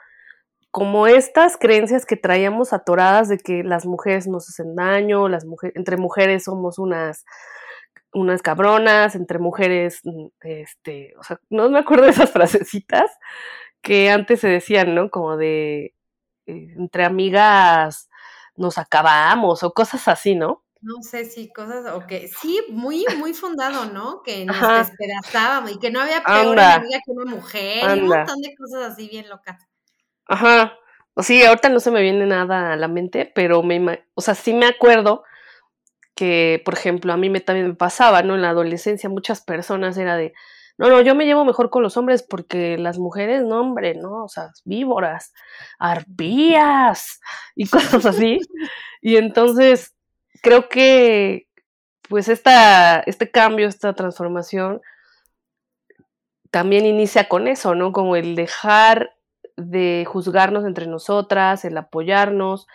como 0.70 1.08
estas 1.08 1.58
creencias 1.58 2.06
que 2.06 2.16
traíamos 2.16 2.74
atoradas 2.74 3.28
de 3.28 3.40
que 3.40 3.64
las 3.64 3.88
mujeres 3.88 4.28
nos 4.28 4.48
hacen 4.48 4.76
daño, 4.76 5.28
las 5.28 5.44
mujeres, 5.44 5.76
entre 5.76 5.98
mujeres 5.98 6.44
somos 6.44 6.78
unas, 6.78 7.26
unas 8.14 8.44
cabronas, 8.44 9.16
entre 9.16 9.40
mujeres, 9.40 10.02
mm, 10.04 10.28
este, 10.42 11.16
o 11.20 11.24
sea, 11.24 11.40
no 11.50 11.72
me 11.72 11.80
acuerdo 11.80 12.04
de 12.04 12.12
esas 12.12 12.30
frasecitas 12.68 13.10
que 13.82 14.12
antes 14.12 14.42
se 14.42 14.48
decían, 14.48 14.94
¿no? 14.94 15.10
Como 15.10 15.38
de, 15.38 15.96
entre 16.48 17.06
amigas 17.06 18.10
nos 18.56 18.78
acabamos 18.78 19.64
o 19.64 19.74
cosas 19.74 20.08
así, 20.08 20.36
¿no? 20.36 20.64
No 20.82 21.02
sé 21.02 21.26
si 21.26 21.52
cosas, 21.52 21.92
o 21.94 22.06
que 22.06 22.28
sí, 22.28 22.62
muy, 22.70 23.06
muy 23.18 23.34
fundado, 23.34 23.86
¿no? 23.86 24.22
Que 24.24 24.46
nos 24.46 24.60
despedazábamos 24.60 25.72
y 25.72 25.80
que 25.80 25.92
no 25.92 26.02
había 26.02 26.24
peor 26.24 26.60
amiga 26.60 27.00
que 27.04 27.12
una 27.12 27.26
mujer, 27.26 27.98
y 27.98 28.02
un 28.02 28.08
montón 28.08 28.42
de 28.42 28.56
cosas 28.56 28.92
así 28.92 29.08
bien 29.10 29.28
locas. 29.28 29.58
Ajá. 30.28 30.78
O 31.16 31.24
sí, 31.24 31.44
ahorita 31.44 31.70
no 31.70 31.80
se 31.80 31.90
me 31.90 32.02
viene 32.02 32.26
nada 32.28 32.74
a 32.74 32.76
la 32.76 32.88
mente, 32.88 33.32
pero 33.34 33.64
me, 33.64 34.06
o 34.14 34.22
sea, 34.22 34.36
sí 34.36 34.54
me 34.54 34.68
acuerdo 34.68 35.24
que, 36.14 36.62
por 36.64 36.76
ejemplo, 36.76 37.12
a 37.12 37.18
mí 37.18 37.30
me, 37.30 37.42
también 37.42 37.70
me 37.70 37.76
pasaba, 37.76 38.22
¿no? 38.22 38.36
En 38.36 38.44
la 38.44 38.50
adolescencia 38.50 39.10
muchas 39.10 39.42
personas 39.42 39.98
era 39.98 40.16
de, 40.16 40.34
no, 40.78 40.90
no, 40.90 41.02
yo 41.02 41.16
me 41.16 41.26
llevo 41.26 41.44
mejor 41.44 41.70
con 41.70 41.82
los 41.82 41.98
hombres 41.98 42.24
porque 42.24 42.78
las 42.78 43.00
mujeres, 43.00 43.44
no, 43.44 43.62
hombre, 43.62 43.96
¿no? 43.96 44.26
O 44.26 44.28
sea, 44.28 44.52
víboras, 44.64 45.34
arpías 45.80 47.20
y 47.56 47.68
cosas 47.70 48.06
así. 48.06 48.40
y 49.02 49.18
entonces, 49.18 49.96
creo 50.44 50.70
que, 50.70 51.48
pues, 52.10 52.30
esta, 52.30 53.00
este 53.02 53.32
cambio, 53.32 53.68
esta 53.68 53.94
transformación, 53.94 54.82
también 56.52 56.86
inicia 56.86 57.28
con 57.28 57.48
eso, 57.48 57.76
¿no? 57.76 57.92
Como 57.92 58.16
el 58.16 58.36
dejar 58.36 59.12
de 59.58 60.06
juzgarnos 60.08 60.66
entre 60.66 60.88
nosotras, 60.88 61.66
el 61.66 61.78
apoyarnos, 61.78 62.68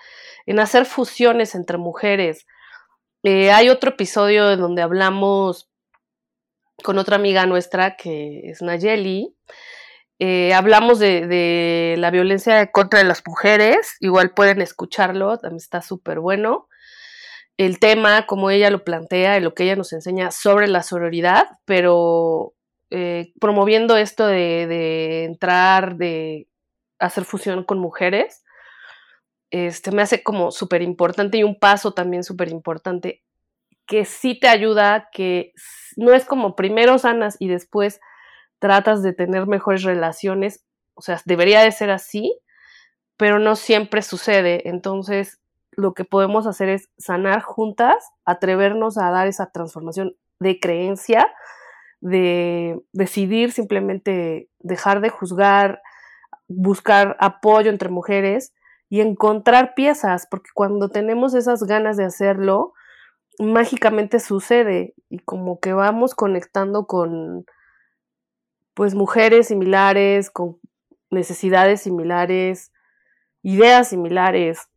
en 0.46 0.58
hacer 0.58 0.86
fusiones 0.86 1.54
entre 1.54 1.78
mujeres. 1.78 2.46
Eh, 3.22 3.52
hay 3.52 3.68
otro 3.68 3.90
episodio 3.90 4.50
en 4.50 4.60
donde 4.60 4.82
hablamos 4.82 5.71
con 6.82 6.98
otra 6.98 7.16
amiga 7.16 7.46
nuestra 7.46 7.96
que 7.96 8.50
es 8.50 8.62
Nayeli. 8.62 9.34
Eh, 10.18 10.54
hablamos 10.54 10.98
de, 10.98 11.96
la 11.98 12.10
violencia 12.10 12.70
contra 12.70 13.02
las 13.02 13.22
mujeres, 13.26 13.96
igual 14.00 14.32
pueden 14.34 14.60
escucharlo, 14.60 15.38
también 15.38 15.56
está 15.56 15.82
súper 15.82 16.20
bueno. 16.20 16.68
El 17.56 17.78
tema, 17.80 18.26
como 18.26 18.50
ella 18.50 18.70
lo 18.70 18.84
plantea, 18.84 19.36
y 19.36 19.40
lo 19.40 19.54
que 19.54 19.64
ella 19.64 19.76
nos 19.76 19.92
enseña 19.92 20.30
sobre 20.30 20.68
la 20.68 20.82
sororidad, 20.82 21.46
pero 21.64 22.54
eh, 22.90 23.32
promoviendo 23.40 23.96
esto 23.96 24.26
de, 24.26 25.24
entrar, 25.24 25.96
de 25.96 26.46
hacer 26.98 27.24
fusión 27.24 27.64
con 27.64 27.78
mujeres, 27.78 28.44
este, 29.50 29.90
me 29.90 30.02
hace 30.02 30.22
como 30.22 30.50
súper 30.50 30.82
importante 30.82 31.38
y 31.38 31.42
un 31.42 31.58
paso 31.58 31.94
también 31.94 32.22
súper 32.24 32.48
importante 32.48 33.22
que 33.86 34.04
sí 34.04 34.38
te 34.38 34.48
ayuda, 34.48 35.08
que 35.12 35.52
no 35.96 36.12
es 36.12 36.24
como 36.24 36.56
primero 36.56 36.98
sanas 36.98 37.36
y 37.38 37.48
después 37.48 38.00
tratas 38.58 39.02
de 39.02 39.12
tener 39.12 39.46
mejores 39.46 39.82
relaciones, 39.82 40.64
o 40.94 41.02
sea, 41.02 41.20
debería 41.24 41.62
de 41.62 41.72
ser 41.72 41.90
así, 41.90 42.38
pero 43.16 43.38
no 43.38 43.56
siempre 43.56 44.02
sucede. 44.02 44.68
Entonces, 44.68 45.40
lo 45.72 45.94
que 45.94 46.04
podemos 46.04 46.46
hacer 46.46 46.68
es 46.68 46.88
sanar 46.98 47.42
juntas, 47.42 47.96
atrevernos 48.24 48.98
a 48.98 49.10
dar 49.10 49.26
esa 49.26 49.50
transformación 49.50 50.16
de 50.38 50.60
creencia, 50.60 51.32
de 52.00 52.80
decidir 52.92 53.52
simplemente 53.52 54.48
dejar 54.58 55.00
de 55.00 55.08
juzgar, 55.08 55.80
buscar 56.48 57.16
apoyo 57.20 57.70
entre 57.70 57.88
mujeres 57.88 58.52
y 58.88 59.00
encontrar 59.00 59.74
piezas, 59.74 60.26
porque 60.30 60.50
cuando 60.52 60.90
tenemos 60.90 61.34
esas 61.34 61.62
ganas 61.62 61.96
de 61.96 62.04
hacerlo, 62.04 62.74
mágicamente 63.42 64.20
sucede 64.20 64.94
y 65.08 65.18
como 65.18 65.60
que 65.60 65.72
vamos 65.72 66.14
conectando 66.14 66.86
con 66.86 67.44
pues 68.74 68.94
mujeres 68.94 69.48
similares, 69.48 70.30
con 70.30 70.58
necesidades 71.10 71.82
similares, 71.82 72.72
ideas 73.42 73.88
similares, 73.88 74.68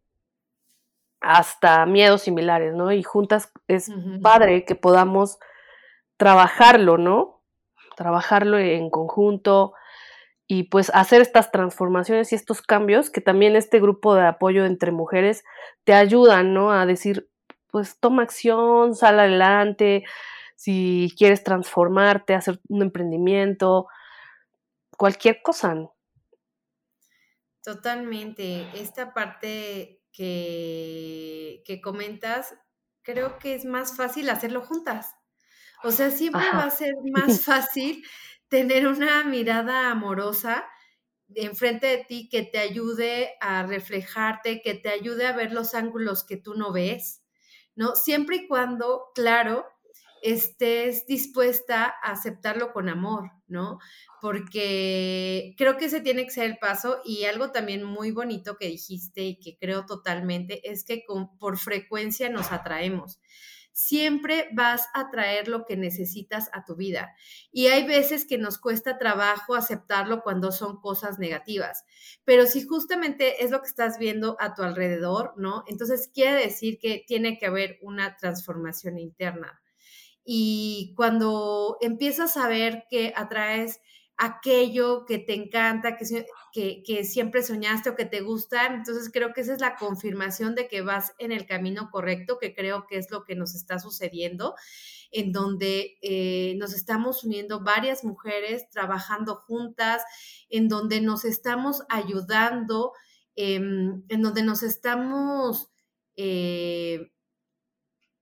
hasta 1.21 1.85
miedos 1.85 2.21
similares, 2.23 2.73
¿no? 2.75 2.91
Y 2.91 3.03
juntas 3.03 3.51
es 3.67 3.89
padre 4.21 4.65
que 4.65 4.75
podamos 4.75 5.39
trabajarlo, 6.17 6.97
¿no? 6.97 7.41
Trabajarlo 7.95 8.59
en 8.59 8.89
conjunto, 8.89 9.73
y 10.47 10.63
pues 10.63 10.91
hacer 10.93 11.21
estas 11.21 11.51
transformaciones 11.51 12.31
y 12.31 12.35
estos 12.35 12.61
cambios 12.61 13.09
que 13.09 13.21
también 13.21 13.55
este 13.55 13.79
grupo 13.79 14.15
de 14.15 14.27
apoyo 14.27 14.65
entre 14.65 14.91
mujeres 14.91 15.43
te 15.83 15.93
ayudan, 15.93 16.53
¿no? 16.53 16.71
A 16.71 16.85
decir, 16.85 17.27
pues 17.75 17.99
toma 17.99 18.23
acción, 18.23 18.95
sal 18.95 19.19
adelante, 19.19 20.05
si 20.55 21.13
quieres 21.17 21.43
transformarte, 21.43 22.33
hacer 22.33 22.61
un 22.69 22.83
emprendimiento, 22.83 23.87
cualquier 24.95 25.41
cosa. 25.41 25.75
Totalmente. 27.61 28.65
Esta 28.79 29.13
parte 29.13 30.01
que, 30.13 31.63
que 31.65 31.81
comentas, 31.81 32.55
creo 33.01 33.39
que 33.39 33.55
es 33.55 33.65
más 33.65 33.97
fácil 33.97 34.29
hacerlo 34.29 34.61
juntas. 34.61 35.13
O 35.83 35.91
sea, 35.91 36.11
siempre 36.11 36.49
va 36.53 36.63
a 36.63 36.71
ser 36.71 36.93
más 37.11 37.41
fácil 37.43 38.05
tener 38.47 38.87
una 38.87 39.25
mirada 39.25 39.91
amorosa 39.91 40.65
enfrente 41.27 41.87
de 41.87 42.05
ti 42.05 42.29
que 42.29 42.43
te 42.43 42.59
ayude 42.59 43.33
a 43.41 43.63
reflejarte, 43.63 44.61
que 44.61 44.75
te 44.75 44.87
ayude 44.87 45.27
a 45.27 45.35
ver 45.35 45.51
los 45.51 45.75
ángulos 45.75 46.23
que 46.23 46.37
tú 46.37 46.53
no 46.53 46.71
ves, 46.71 47.24
¿no? 47.75 47.95
Siempre 47.95 48.37
y 48.37 48.47
cuando, 48.47 49.11
claro, 49.13 49.65
estés 50.21 51.05
dispuesta 51.05 51.85
a 51.85 52.11
aceptarlo 52.11 52.73
con 52.73 52.89
amor, 52.89 53.31
¿no? 53.47 53.77
Porque 54.21 55.53
creo 55.57 55.77
que 55.77 55.85
ese 55.85 56.01
tiene 56.01 56.23
que 56.23 56.31
ser 56.31 56.45
el 56.45 56.57
paso 56.57 56.99
y 57.05 57.25
algo 57.25 57.51
también 57.51 57.83
muy 57.83 58.11
bonito 58.11 58.57
que 58.57 58.67
dijiste 58.67 59.23
y 59.23 59.39
que 59.39 59.57
creo 59.57 59.85
totalmente 59.85 60.67
es 60.69 60.83
que 60.83 61.03
por 61.39 61.57
frecuencia 61.57 62.29
nos 62.29 62.51
atraemos 62.51 63.19
siempre 63.75 64.47
vas 64.53 64.87
a 64.93 65.09
traer 65.11 65.49
lo 65.49 65.65
que 65.65 65.75
necesitas 65.75 66.49
a 66.53 66.63
tu 66.63 66.77
vida. 66.77 67.13
Y 67.51 67.67
hay 67.67 67.85
veces 67.85 68.25
que 68.25 68.37
nos 68.37 68.57
cuesta 68.57 68.97
trabajo 68.97 69.53
aceptarlo 69.53 70.21
cuando 70.21 70.53
son 70.53 70.79
cosas 70.79 71.19
negativas. 71.19 71.83
Pero 72.23 72.45
si 72.45 72.65
justamente 72.65 73.43
es 73.43 73.51
lo 73.51 73.61
que 73.61 73.67
estás 73.67 73.99
viendo 73.99 74.37
a 74.39 74.53
tu 74.53 74.63
alrededor, 74.63 75.33
¿no? 75.35 75.65
Entonces 75.67 76.09
quiere 76.13 76.39
decir 76.39 76.79
que 76.79 77.03
tiene 77.05 77.37
que 77.37 77.47
haber 77.47 77.77
una 77.81 78.15
transformación 78.15 78.97
interna. 78.97 79.61
Y 80.23 80.93
cuando 80.95 81.77
empiezas 81.81 82.37
a 82.37 82.47
ver 82.47 82.85
que 82.89 83.11
atraes 83.13 83.81
aquello 84.17 85.05
que 85.05 85.17
te 85.17 85.33
encanta, 85.33 85.97
que, 85.97 86.83
que, 86.83 87.03
siempre 87.03 87.43
soñaste 87.43 87.89
o 87.89 87.95
que 87.95 88.05
te 88.05 88.21
gusta. 88.21 88.67
Entonces 88.67 89.09
creo 89.11 89.33
que 89.33 89.41
esa 89.41 89.53
es 89.53 89.61
la 89.61 89.75
confirmación 89.75 90.55
de 90.55 90.67
que 90.67 90.81
vas 90.81 91.13
en 91.17 91.31
el 91.31 91.45
camino 91.45 91.89
correcto, 91.91 92.37
que 92.39 92.53
creo 92.53 92.87
que 92.87 92.97
es 92.97 93.11
lo 93.11 93.25
que 93.25 93.35
nos 93.35 93.55
está 93.55 93.79
sucediendo, 93.79 94.55
en 95.11 95.31
donde 95.31 95.97
eh, 96.01 96.55
nos 96.57 96.73
estamos 96.73 97.23
uniendo 97.23 97.61
varias 97.61 98.03
mujeres 98.03 98.69
trabajando 98.69 99.35
juntas, 99.35 100.03
en 100.49 100.69
donde 100.69 101.01
nos 101.01 101.25
estamos 101.25 101.83
ayudando, 101.89 102.93
em, 103.35 104.03
en 104.09 104.21
donde 104.21 104.43
nos 104.43 104.63
estamos... 104.63 105.69
Eh, 106.17 107.11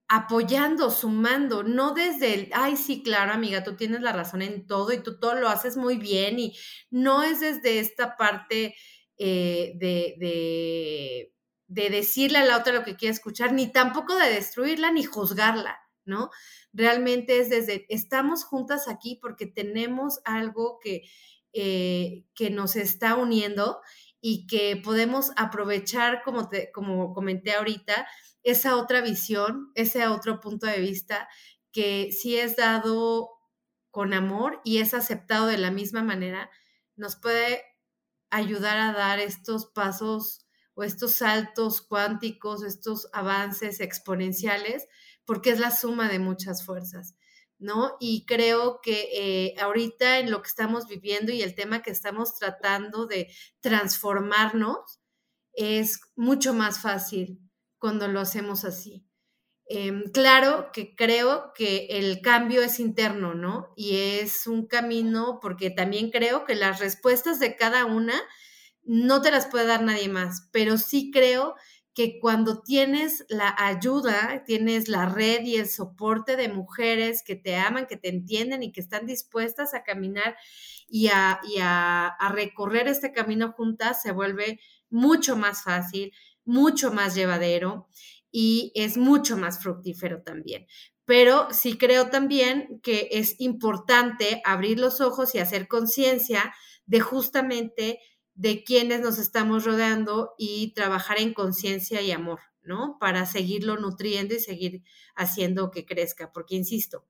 apoyando, 0.08 0.90
sumando, 0.90 1.62
no 1.62 1.94
desde 1.94 2.34
el, 2.34 2.50
ay, 2.52 2.76
sí, 2.76 3.02
claro, 3.02 3.32
amiga, 3.32 3.64
tú 3.64 3.76
tienes 3.76 4.02
la 4.02 4.12
razón 4.12 4.42
en 4.42 4.66
todo 4.66 4.92
y 4.92 5.02
tú 5.02 5.18
todo 5.18 5.34
lo 5.34 5.48
haces 5.48 5.76
muy 5.76 5.96
bien 5.96 6.38
y 6.38 6.56
no 6.90 7.22
es 7.22 7.40
desde 7.40 7.78
esta 7.78 8.16
parte 8.16 8.74
eh, 9.16 9.72
de, 9.76 10.14
de, 10.18 11.32
de, 11.68 11.90
decirle 11.90 12.38
a 12.38 12.44
la 12.44 12.58
otra 12.58 12.72
lo 12.72 12.84
que 12.84 12.96
quiere 12.96 13.14
escuchar, 13.14 13.52
ni 13.52 13.72
tampoco 13.72 14.16
de 14.16 14.30
destruirla 14.30 14.92
ni 14.92 15.04
juzgarla, 15.04 15.78
¿no? 16.04 16.30
Realmente 16.72 17.38
es 17.38 17.48
desde, 17.48 17.86
estamos 17.88 18.44
juntas 18.44 18.88
aquí 18.88 19.18
porque 19.22 19.46
tenemos 19.46 20.20
algo 20.24 20.78
que 20.82 21.02
eh, 21.56 22.24
que 22.34 22.50
nos 22.50 22.74
está 22.74 23.14
uniendo 23.14 23.80
y 24.20 24.48
que 24.48 24.74
podemos 24.74 25.30
aprovechar, 25.36 26.24
como, 26.24 26.48
te, 26.48 26.72
como 26.72 27.14
comenté 27.14 27.52
ahorita, 27.52 28.08
esa 28.44 28.76
otra 28.76 29.00
visión, 29.00 29.72
ese 29.74 30.06
otro 30.06 30.40
punto 30.40 30.66
de 30.66 30.78
vista 30.78 31.28
que 31.72 32.12
si 32.12 32.36
es 32.36 32.56
dado 32.56 33.30
con 33.90 34.12
amor 34.12 34.60
y 34.64 34.78
es 34.78 34.94
aceptado 34.94 35.46
de 35.46 35.58
la 35.58 35.70
misma 35.70 36.02
manera, 36.02 36.50
nos 36.94 37.16
puede 37.16 37.64
ayudar 38.30 38.78
a 38.78 38.92
dar 38.92 39.18
estos 39.18 39.66
pasos 39.66 40.46
o 40.74 40.84
estos 40.84 41.16
saltos 41.16 41.80
cuánticos, 41.80 42.62
estos 42.62 43.08
avances 43.12 43.80
exponenciales, 43.80 44.86
porque 45.24 45.50
es 45.50 45.58
la 45.58 45.70
suma 45.70 46.08
de 46.08 46.18
muchas 46.18 46.64
fuerzas. 46.64 47.16
¿no? 47.58 47.96
Y 47.98 48.26
creo 48.26 48.80
que 48.82 49.08
eh, 49.14 49.54
ahorita 49.60 50.18
en 50.18 50.30
lo 50.30 50.42
que 50.42 50.48
estamos 50.48 50.86
viviendo 50.86 51.32
y 51.32 51.42
el 51.42 51.54
tema 51.54 51.82
que 51.82 51.92
estamos 51.92 52.36
tratando 52.36 53.06
de 53.06 53.32
transformarnos 53.60 55.00
es 55.52 56.00
mucho 56.16 56.52
más 56.52 56.80
fácil 56.80 57.43
cuando 57.84 58.08
lo 58.08 58.18
hacemos 58.18 58.64
así. 58.64 59.04
Em, 59.66 60.04
claro 60.10 60.70
que 60.72 60.96
creo 60.96 61.52
que 61.54 61.86
el 61.90 62.22
cambio 62.22 62.62
es 62.62 62.80
interno, 62.80 63.34
¿no? 63.34 63.74
Y 63.76 63.96
es 63.96 64.46
un 64.46 64.66
camino 64.66 65.38
porque 65.42 65.68
también 65.68 66.10
creo 66.10 66.46
que 66.46 66.54
las 66.54 66.80
respuestas 66.80 67.40
de 67.40 67.56
cada 67.56 67.84
una 67.84 68.14
no 68.84 69.20
te 69.20 69.30
las 69.30 69.48
puede 69.48 69.66
dar 69.66 69.82
nadie 69.82 70.08
más, 70.08 70.48
pero 70.50 70.78
sí 70.78 71.10
creo 71.12 71.56
que 71.92 72.18
cuando 72.18 72.62
tienes 72.62 73.26
la 73.28 73.54
ayuda, 73.58 74.44
tienes 74.46 74.88
la 74.88 75.04
red 75.04 75.42
y 75.42 75.56
el 75.56 75.68
soporte 75.68 76.36
de 76.36 76.48
mujeres 76.48 77.22
que 77.22 77.36
te 77.36 77.56
aman, 77.56 77.86
que 77.86 77.98
te 77.98 78.08
entienden 78.08 78.62
y 78.62 78.72
que 78.72 78.80
están 78.80 79.04
dispuestas 79.04 79.74
a 79.74 79.82
caminar 79.82 80.38
y 80.88 81.08
a, 81.08 81.38
a, 82.18 82.32
recorrer 82.32 82.88
este 82.88 83.12
camino 83.12 83.52
juntas, 83.52 84.00
se 84.00 84.10
vuelve 84.10 84.58
mucho 84.88 85.36
más 85.36 85.62
fácil, 85.64 86.12
mucho 86.44 86.92
más 86.92 87.14
llevadero 87.14 87.88
y 88.30 88.72
es 88.74 88.96
mucho 88.96 89.36
más 89.36 89.62
fructífero 89.62 90.22
también. 90.22 90.66
Pero 91.04 91.48
sí 91.50 91.76
creo 91.76 92.10
también 92.10 92.80
que 92.82 93.08
es 93.12 93.40
importante 93.40 94.40
abrir 94.44 94.80
los 94.80 95.00
ojos 95.00 95.34
y 95.34 95.38
hacer 95.38 95.68
conciencia 95.68 96.54
de 96.86 97.00
justamente 97.00 98.00
de 98.34 98.64
quienes 98.64 99.00
nos 99.00 99.18
estamos 99.18 99.64
rodeando 99.64 100.34
y 100.38 100.74
trabajar 100.74 101.20
en 101.20 101.34
conciencia 101.34 102.02
y 102.02 102.10
amor, 102.10 102.40
¿no? 102.62 102.96
Para 102.98 103.26
seguirlo 103.26 103.76
nutriendo 103.76 104.34
y 104.34 104.40
seguir 104.40 104.82
haciendo 105.14 105.70
que 105.70 105.86
crezca, 105.86 106.32
porque 106.32 106.56
insisto, 106.56 107.06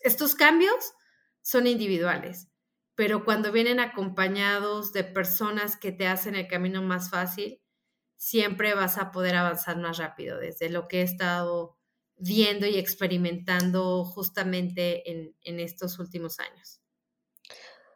estos 0.00 0.34
cambios 0.34 0.94
son 1.42 1.66
individuales, 1.66 2.48
pero 2.94 3.24
cuando 3.24 3.52
vienen 3.52 3.80
acompañados 3.80 4.92
de 4.92 5.04
personas 5.04 5.76
que 5.76 5.92
te 5.92 6.06
hacen 6.06 6.34
el 6.34 6.48
camino 6.48 6.82
más 6.82 7.10
fácil, 7.10 7.60
siempre 8.20 8.74
vas 8.74 8.98
a 8.98 9.12
poder 9.12 9.34
avanzar 9.34 9.78
más 9.78 9.96
rápido, 9.96 10.38
desde 10.38 10.68
lo 10.68 10.88
que 10.88 11.00
he 11.00 11.02
estado 11.02 11.78
viendo 12.18 12.66
y 12.66 12.76
experimentando 12.76 14.04
justamente 14.04 15.10
en, 15.10 15.34
en 15.40 15.58
estos 15.58 15.98
últimos 15.98 16.38
años. 16.38 16.82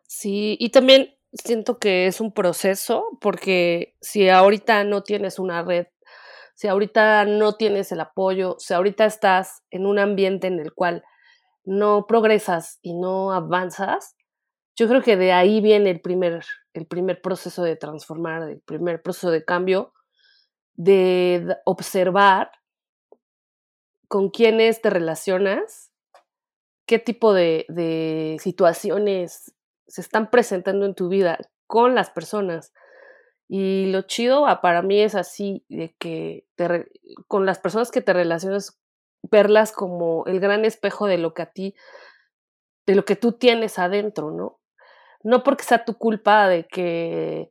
Sí, 0.07 0.57
y 0.59 0.71
también 0.71 1.15
siento 1.33 1.79
que 1.79 2.07
es 2.07 2.23
un 2.23 2.33
proceso 2.33 3.19
porque 3.21 3.97
si 4.01 4.31
ahorita 4.31 4.85
no 4.85 5.03
tienes 5.03 5.39
una 5.39 5.63
red, 5.63 5.89
si 6.55 6.69
ahorita 6.69 7.27
no 7.27 7.57
tienes 7.57 7.93
el 7.93 8.01
apoyo, 8.01 8.57
si 8.59 8.73
ahorita 8.73 9.05
estás 9.05 9.63
en 9.71 9.85
un 9.85 9.99
ambiente 9.99 10.47
en 10.47 10.59
el 10.59 10.73
cual 10.73 11.05
no 11.65 12.07
progresas 12.07 12.79
y 12.81 12.95
no 12.95 13.31
avanzas, 13.31 14.17
yo 14.75 14.89
creo 14.89 15.03
que 15.03 15.19
de 15.19 15.33
ahí 15.33 15.61
viene 15.61 15.91
el 15.91 16.01
primer, 16.01 16.43
el 16.73 16.87
primer 16.87 17.21
proceso 17.21 17.63
de 17.63 17.77
transformar, 17.77 18.49
el 18.49 18.63
primer 18.63 19.03
proceso 19.03 19.31
de 19.31 19.45
cambio, 19.45 19.93
de 20.75 21.57
observar 21.65 22.51
con 24.09 24.31
quiénes 24.31 24.81
te 24.81 24.91
relacionas, 24.91 25.91
qué 26.87 26.99
tipo 26.99 27.33
de, 27.33 27.67
de 27.69 28.37
situaciones 28.41 29.55
se 29.87 30.01
están 30.01 30.31
presentando 30.31 30.87
en 30.87 30.95
tu 30.95 31.09
vida 31.09 31.39
con 31.67 31.95
las 31.95 32.11
personas. 32.11 32.73
Y 33.49 33.87
lo 33.87 34.03
chido 34.03 34.47
ah, 34.47 34.61
para 34.61 34.83
mí 34.83 35.01
es 35.01 35.15
así, 35.15 35.65
de 35.69 35.95
que 35.99 36.47
con 37.29 37.47
las 37.47 37.59
personas 37.59 37.91
que 37.91 38.01
te 38.01 38.13
relacionas, 38.13 38.81
verlas 39.23 39.73
como 39.73 40.25
el 40.27 40.41
gran 40.41 40.65
espejo 40.65 41.07
de 41.07 41.19
lo 41.19 41.35
que 41.35 41.43
a 41.43 41.53
ti, 41.53 41.75
de 42.87 42.95
lo 42.95 43.05
que 43.05 43.17
tú 43.17 43.33
tienes 43.33 43.79
adentro, 43.79 44.31
¿no? 44.31 44.61
No 45.23 45.43
porque 45.43 45.65
sea 45.65 45.85
tu 45.85 45.97
culpa 45.97 46.49
de 46.49 46.67
que 46.67 47.51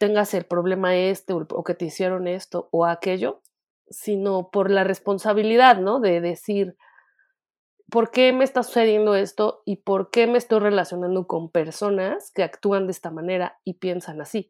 tengas 0.00 0.32
el 0.32 0.46
problema 0.46 0.96
este 0.96 1.34
o 1.34 1.62
que 1.62 1.74
te 1.74 1.84
hicieron 1.84 2.26
esto 2.26 2.70
o 2.72 2.86
aquello, 2.86 3.42
sino 3.90 4.50
por 4.50 4.70
la 4.70 4.82
responsabilidad, 4.82 5.76
¿no? 5.76 6.00
De 6.00 6.22
decir, 6.22 6.74
¿por 7.90 8.10
qué 8.10 8.32
me 8.32 8.44
está 8.44 8.62
sucediendo 8.62 9.14
esto 9.14 9.62
y 9.66 9.76
por 9.76 10.10
qué 10.10 10.26
me 10.26 10.38
estoy 10.38 10.60
relacionando 10.60 11.26
con 11.26 11.50
personas 11.50 12.32
que 12.34 12.42
actúan 12.42 12.86
de 12.86 12.92
esta 12.92 13.10
manera 13.10 13.58
y 13.62 13.74
piensan 13.74 14.22
así? 14.22 14.48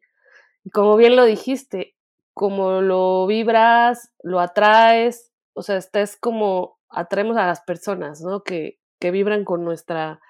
Y 0.63 0.69
como 0.69 0.95
bien 0.95 1.17
lo 1.17 1.25
dijiste, 1.25 1.97
como 2.33 2.79
lo 2.79 3.27
vibras, 3.27 4.13
lo 4.23 4.39
atraes, 4.39 5.33
o 5.53 5.63
sea, 5.63 5.77
es 5.77 6.15
como 6.15 6.79
atraemos 6.87 7.35
a 7.35 7.45
las 7.45 7.59
personas, 7.59 8.21
¿no? 8.21 8.43
Que, 8.43 8.79
que 9.01 9.11
vibran 9.11 9.43
con 9.43 9.65
nuestra 9.65 10.21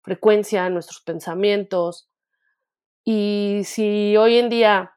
frecuencia, 0.00 0.70
nuestros 0.70 1.02
pensamientos. 1.02 2.08
Y 3.10 3.62
si 3.64 4.18
hoy 4.18 4.36
en 4.36 4.50
día, 4.50 4.92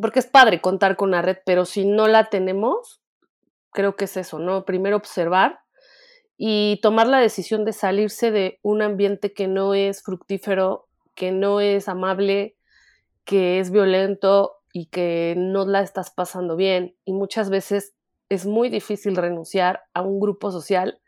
porque 0.00 0.20
es 0.20 0.26
padre 0.26 0.62
contar 0.62 0.96
con 0.96 1.10
la 1.10 1.20
red, 1.20 1.36
pero 1.44 1.66
si 1.66 1.84
no 1.84 2.08
la 2.08 2.30
tenemos, 2.30 3.02
creo 3.72 3.94
que 3.94 4.06
es 4.06 4.16
eso, 4.16 4.38
¿no? 4.38 4.64
Primero 4.64 4.96
observar 4.96 5.60
y 6.38 6.80
tomar 6.80 7.06
la 7.06 7.20
decisión 7.20 7.66
de 7.66 7.74
salirse 7.74 8.30
de 8.30 8.58
un 8.62 8.80
ambiente 8.80 9.34
que 9.34 9.48
no 9.48 9.74
es 9.74 10.02
fructífero, 10.02 10.88
que 11.14 11.30
no 11.30 11.60
es 11.60 11.90
amable, 11.90 12.56
que 13.26 13.60
es 13.60 13.70
violento 13.70 14.56
y 14.72 14.86
que 14.86 15.34
no 15.36 15.66
la 15.66 15.82
estás 15.82 16.10
pasando 16.10 16.56
bien. 16.56 16.96
Y 17.04 17.12
muchas 17.12 17.50
veces 17.50 17.96
es 18.30 18.46
muy 18.46 18.70
difícil 18.70 19.14
renunciar 19.14 19.82
a 19.92 20.00
un 20.00 20.20
grupo 20.20 20.50
social, 20.50 21.02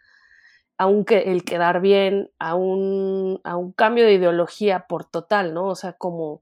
aunque 0.80 1.30
el 1.30 1.44
quedar 1.44 1.82
bien, 1.82 2.30
a 2.38 2.54
un, 2.54 3.38
a 3.44 3.54
un 3.54 3.70
cambio 3.70 4.06
de 4.06 4.14
ideología 4.14 4.86
por 4.88 5.04
total, 5.04 5.52
¿no? 5.52 5.66
O 5.66 5.74
sea, 5.74 5.92
como 5.92 6.40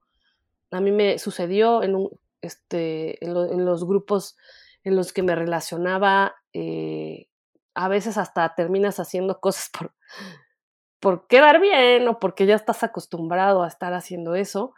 a 0.70 0.81
mí 0.81 0.92
me 0.92 1.18
sucedió 1.18 1.83
en, 1.83 1.96
un, 1.96 2.11
este, 2.40 3.24
en, 3.24 3.64
los 3.64 3.85
grupos 3.85 4.37
en 4.85 4.94
los 4.94 5.12
que 5.12 5.24
me 5.24 5.35
relacionaba, 5.35 6.37
eh, 6.53 7.27
a 7.74 7.88
veces 7.88 8.16
hasta 8.16 8.55
terminas 8.55 9.01
haciendo 9.01 9.40
cosas 9.40 9.70
por, 9.77 9.92
por 11.01 11.27
quedar 11.27 11.61
bien 11.61 12.07
o 12.07 12.20
porque 12.20 12.46
ya 12.46 12.55
estás 12.55 12.85
acostumbrado 12.85 13.64
a 13.64 13.66
estar 13.66 13.92
haciendo 13.92 14.37
eso. 14.37 14.72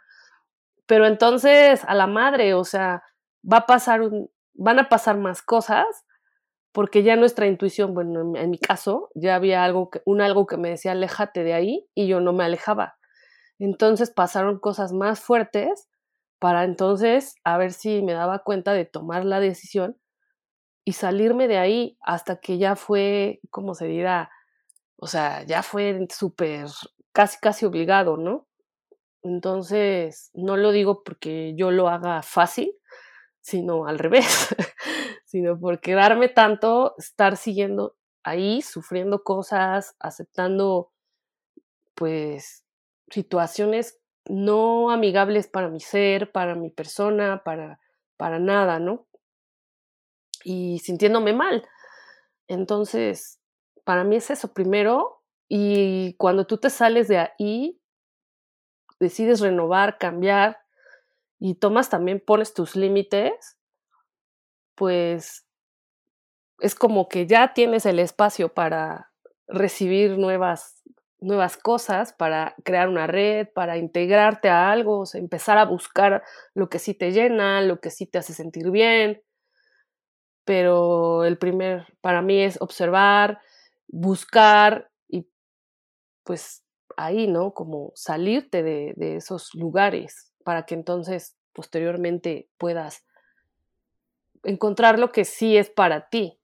Pero 0.87 1.05
entonces, 1.05 1.83
a 1.85 1.93
la 1.93 2.07
madre, 2.07 2.55
o 2.55 2.63
sea, 2.63 3.03
va 3.45 3.57
a 3.57 3.65
pasar 3.67 4.01
un, 4.01 4.31
van 4.55 4.79
a 4.79 4.89
pasar 4.89 5.19
más 5.19 5.43
cosas 5.43 5.85
porque 6.71 7.03
ya 7.03 7.15
nuestra 7.15 7.47
intuición, 7.47 7.93
bueno, 7.93 8.35
en, 8.35 8.49
mi 8.49 8.57
caso, 8.57 9.09
ya 9.15 9.35
había 9.35 9.63
algo 9.63 9.89
que, 9.89 10.01
un 10.05 10.21
algo 10.21 10.45
que 10.47 10.57
me 10.57 10.69
decía, 10.69 10.93
aléjate 10.93 11.43
de 11.43 11.53
ahí, 11.53 11.87
y 11.93 12.07
yo 12.07 12.21
no 12.21 12.33
me 12.33 12.43
alejaba. 12.43 12.97
Entonces 13.59 14.11
pasaron 14.11 14.59
cosas 14.59 14.93
más 14.93 15.19
fuertes 15.19 15.87
para 16.39 16.63
entonces 16.63 17.35
a 17.43 17.57
ver 17.57 17.73
si 17.73 18.01
me 18.01 18.13
daba 18.13 18.39
cuenta 18.39 18.73
de 18.73 18.85
tomar 18.85 19.25
la 19.25 19.39
decisión 19.39 19.97
y 20.85 20.93
salirme 20.93 21.47
de 21.47 21.59
ahí 21.59 21.97
hasta 22.01 22.37
que 22.39 22.57
ya 22.57 22.75
fue, 22.75 23.39
como 23.51 23.75
se 23.75 23.85
dirá, 23.85 24.31
o 24.97 25.07
sea, 25.07 25.43
ya 25.43 25.63
fue 25.63 26.07
súper, 26.09 26.67
casi, 27.11 27.37
casi 27.39 27.65
obligado, 27.65 28.17
¿no? 28.17 28.47
Entonces, 29.23 30.31
no 30.33 30.57
lo 30.57 30.71
digo 30.71 31.03
porque 31.03 31.53
yo 31.55 31.69
lo 31.71 31.89
haga 31.89 32.23
fácil, 32.23 32.73
sino 33.41 33.85
al 33.87 33.99
revés, 33.99 34.25
sino 35.25 35.59
por 35.59 35.79
quedarme 35.79 36.29
tanto, 36.29 36.95
estar 36.97 37.37
siguiendo 37.37 37.95
ahí, 38.23 38.61
sufriendo 38.61 39.23
cosas, 39.23 39.95
aceptando, 39.99 40.91
pues, 41.95 42.63
situaciones 43.09 43.99
no 44.25 44.91
amigables 44.91 45.47
para 45.47 45.69
mi 45.69 45.79
ser, 45.79 46.31
para 46.31 46.55
mi 46.55 46.69
persona, 46.69 47.41
para, 47.43 47.79
para 48.17 48.39
nada, 48.39 48.79
¿no? 48.79 49.07
y 50.43 50.79
sintiéndome 50.79 51.33
mal. 51.33 51.67
Entonces, 52.47 53.39
para 53.83 54.03
mí 54.03 54.17
es 54.17 54.29
eso 54.29 54.53
primero. 54.53 55.23
Y 55.47 56.15
cuando 56.15 56.47
tú 56.47 56.57
te 56.57 56.69
sales 56.69 57.07
de 57.07 57.17
ahí, 57.17 57.79
decides 58.99 59.39
renovar, 59.41 59.97
cambiar 59.97 60.59
y 61.41 61.55
tomas 61.55 61.89
también, 61.89 62.21
pones 62.23 62.53
tus 62.53 62.75
límites, 62.75 63.57
pues 64.75 65.43
es 66.59 66.75
como 66.75 67.09
que 67.09 67.25
ya 67.25 67.53
tienes 67.55 67.87
el 67.87 67.97
espacio 67.97 68.53
para 68.53 69.11
recibir 69.47 70.19
nuevas 70.19 70.83
nuevas 71.19 71.57
cosas, 71.57 72.13
para 72.13 72.55
crear 72.63 72.89
una 72.89 73.05
red, 73.05 73.47
para 73.53 73.77
integrarte 73.77 74.49
a 74.49 74.71
algo, 74.71 75.03
empezar 75.13 75.59
a 75.59 75.65
buscar 75.65 76.23
lo 76.55 76.67
que 76.67 76.79
sí 76.79 76.95
te 76.95 77.11
llena, 77.11 77.61
lo 77.61 77.79
que 77.79 77.91
sí 77.91 78.07
te 78.07 78.17
hace 78.17 78.33
sentir 78.33 78.71
bien. 78.71 79.21
Pero 80.45 81.23
el 81.25 81.37
primer, 81.37 81.85
para 82.01 82.23
mí 82.23 82.41
es 82.41 82.59
observar, 82.59 83.39
buscar 83.87 84.89
y 85.07 85.27
pues 86.23 86.63
ahí, 86.97 87.27
¿no? 87.27 87.53
Como 87.53 87.91
salirte 87.93 88.63
de, 88.63 88.93
de 88.95 89.17
esos 89.17 89.53
lugares 89.53 90.30
para 90.43 90.65
que 90.65 90.75
entonces 90.75 91.35
posteriormente 91.53 92.49
puedas 92.57 93.03
encontrar 94.43 94.99
lo 94.99 95.11
que 95.11 95.25
sí 95.25 95.57
es 95.57 95.69
para 95.69 96.09
ti. 96.09 96.39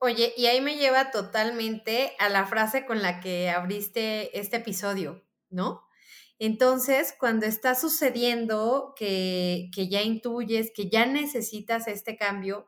Oye, 0.00 0.32
y 0.36 0.46
ahí 0.46 0.60
me 0.60 0.76
lleva 0.76 1.10
totalmente 1.10 2.12
a 2.20 2.28
la 2.28 2.46
frase 2.46 2.86
con 2.86 3.02
la 3.02 3.20
que 3.20 3.50
abriste 3.50 4.38
este 4.38 4.58
episodio, 4.58 5.24
¿no? 5.50 5.82
Entonces, 6.38 7.14
cuando 7.18 7.46
está 7.46 7.74
sucediendo 7.74 8.94
que, 8.96 9.70
que 9.74 9.88
ya 9.88 10.02
intuyes, 10.02 10.70
que 10.72 10.88
ya 10.88 11.04
necesitas 11.04 11.88
este 11.88 12.16
cambio, 12.16 12.66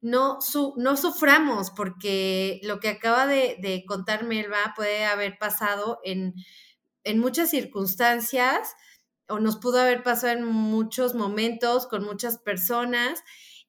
no, 0.00 0.38
no 0.76 0.96
suframos, 0.96 1.70
porque 1.70 2.60
lo 2.64 2.80
que 2.80 2.88
acaba 2.88 3.28
de, 3.28 3.56
de 3.60 3.84
contar 3.86 4.24
Melba 4.24 4.74
puede 4.74 5.04
haber 5.04 5.38
pasado 5.38 6.00
en, 6.02 6.34
en 7.04 7.18
muchas 7.18 7.50
circunstancias 7.50 8.74
o 9.28 9.38
nos 9.38 9.56
pudo 9.56 9.80
haber 9.80 10.02
pasado 10.02 10.34
en 10.34 10.44
muchos 10.44 11.14
momentos 11.14 11.86
con 11.86 12.04
muchas 12.04 12.38
personas 12.38 13.22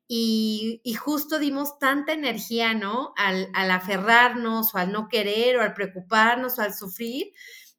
y, 0.08 0.82
justo 1.00 1.40
dimos 1.40 1.80
tanta 1.80 2.14
energía, 2.14 2.74
¿no? 2.74 3.14
Al, 3.18 3.50
aferrarnos 3.72 4.74
o 4.76 4.78
al 4.78 4.92
no 4.92 5.08
querer 5.08 5.58
o 5.58 5.62
al 5.62 5.74
preocuparnos 5.74 6.60
o 6.60 6.62
al 6.62 6.76
sufrir, 6.76 7.34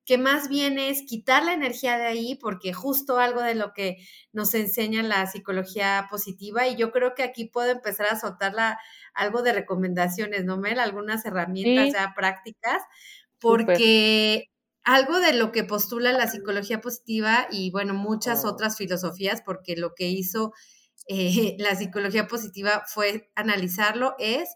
que 0.04 0.18
más 0.18 0.48
bien 0.48 0.78
es 0.78 1.02
quitar 1.02 1.44
la 1.44 1.52
energía 1.52 1.98
de 1.98 2.06
ahí, 2.06 2.34
porque 2.36 2.72
justo 2.72 3.18
algo 3.18 3.42
de 3.42 3.54
lo 3.54 3.72
que 3.72 3.98
nos 4.32 4.54
enseña 4.54 5.02
la 5.02 5.26
psicología 5.26 6.06
positiva, 6.10 6.66
y 6.66 6.76
yo 6.76 6.90
creo 6.90 7.14
que 7.14 7.22
aquí 7.22 7.44
puedo 7.46 7.70
empezar 7.70 8.06
a 8.06 8.18
soltar 8.18 8.54
algo 9.14 9.42
de 9.42 9.52
recomendaciones, 9.52 10.44
¿no, 10.44 10.58
Mel? 10.58 10.80
Algunas 10.80 11.24
herramientas 11.24 11.92
ya 11.92 12.12
prácticas, 12.14 12.82
porque 13.38 14.50
algo 14.86 15.18
de 15.18 15.34
lo 15.34 15.50
que 15.50 15.64
postula 15.64 16.12
la 16.12 16.28
psicología 16.28 16.80
positiva 16.80 17.48
y, 17.50 17.70
bueno, 17.72 17.92
muchas 17.92 18.44
oh. 18.44 18.50
otras 18.50 18.78
filosofías, 18.78 19.42
porque 19.44 19.76
lo 19.76 19.94
que 19.94 20.08
hizo 20.08 20.54
eh, 21.08 21.56
la 21.58 21.74
psicología 21.74 22.28
positiva 22.28 22.84
fue 22.86 23.30
analizarlo, 23.34 24.14
es 24.18 24.48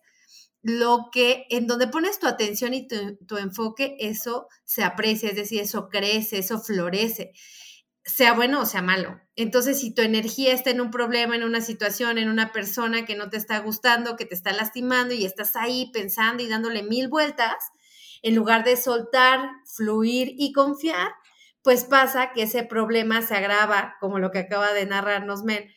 lo 0.63 1.09
que 1.13 1.47
en 1.51 1.67
donde 1.67 1.89
pones 1.89 2.21
tu 2.21 2.29
atención 2.29 2.75
y 2.75 2.87
tu, 2.87 3.37
enfoque, 3.39 3.97
eso 3.99 4.47
se 4.65 4.85
aprecia, 4.85 5.31
es 5.31 5.37
decir, 5.37 5.61
eso 5.61 5.89
crece, 5.89 6.39
eso 6.39 6.61
florece, 6.61 7.33
sea 8.05 8.33
bueno 8.33 8.61
o 8.61 8.67
sea 8.67 8.83
malo. 8.83 9.21
Entonces, 9.35 9.81
si 9.81 9.93
tu 9.93 10.03
energía 10.03 10.53
está 10.53 10.71
en 10.71 10.81
un 10.81 10.93
problema, 10.93 11.35
en 11.35 11.43
una 11.43 11.61
situación, 11.61 12.19
en 12.19 12.29
una 12.29 12.53
persona 12.53 13.05
que 13.05 13.17
no 13.17 13.31
te 13.31 13.37
está 13.37 13.59
gustando, 13.59 14.17
que 14.17 14.27
te 14.27 14.35
está 14.35 14.53
lastimando 14.53 15.13
y 15.13 15.25
estás 15.25 15.57
ahí 15.57 15.91
pensando 15.93 16.43
y 16.43 16.49
dándole 16.49 16.85
mil 16.85 17.09
vueltas, 17.09 17.57
en 18.23 18.35
lugar 18.35 18.65
de 18.65 18.77
soltar, 18.77 19.51
fluir 19.77 20.35
y 20.37 20.53
confiar, 20.53 21.13
pues 21.63 21.85
pasa 21.85 22.33
que 22.33 22.43
ese 22.45 22.65
problema 22.65 23.23
se 23.23 23.35
agrava, 23.35 23.97
como 24.01 24.19
lo 24.19 24.31
que 24.31 24.41
acaba 24.41 24.73
de 24.73 24.87
narrarnos 24.87 25.43
Men, 25.43 25.71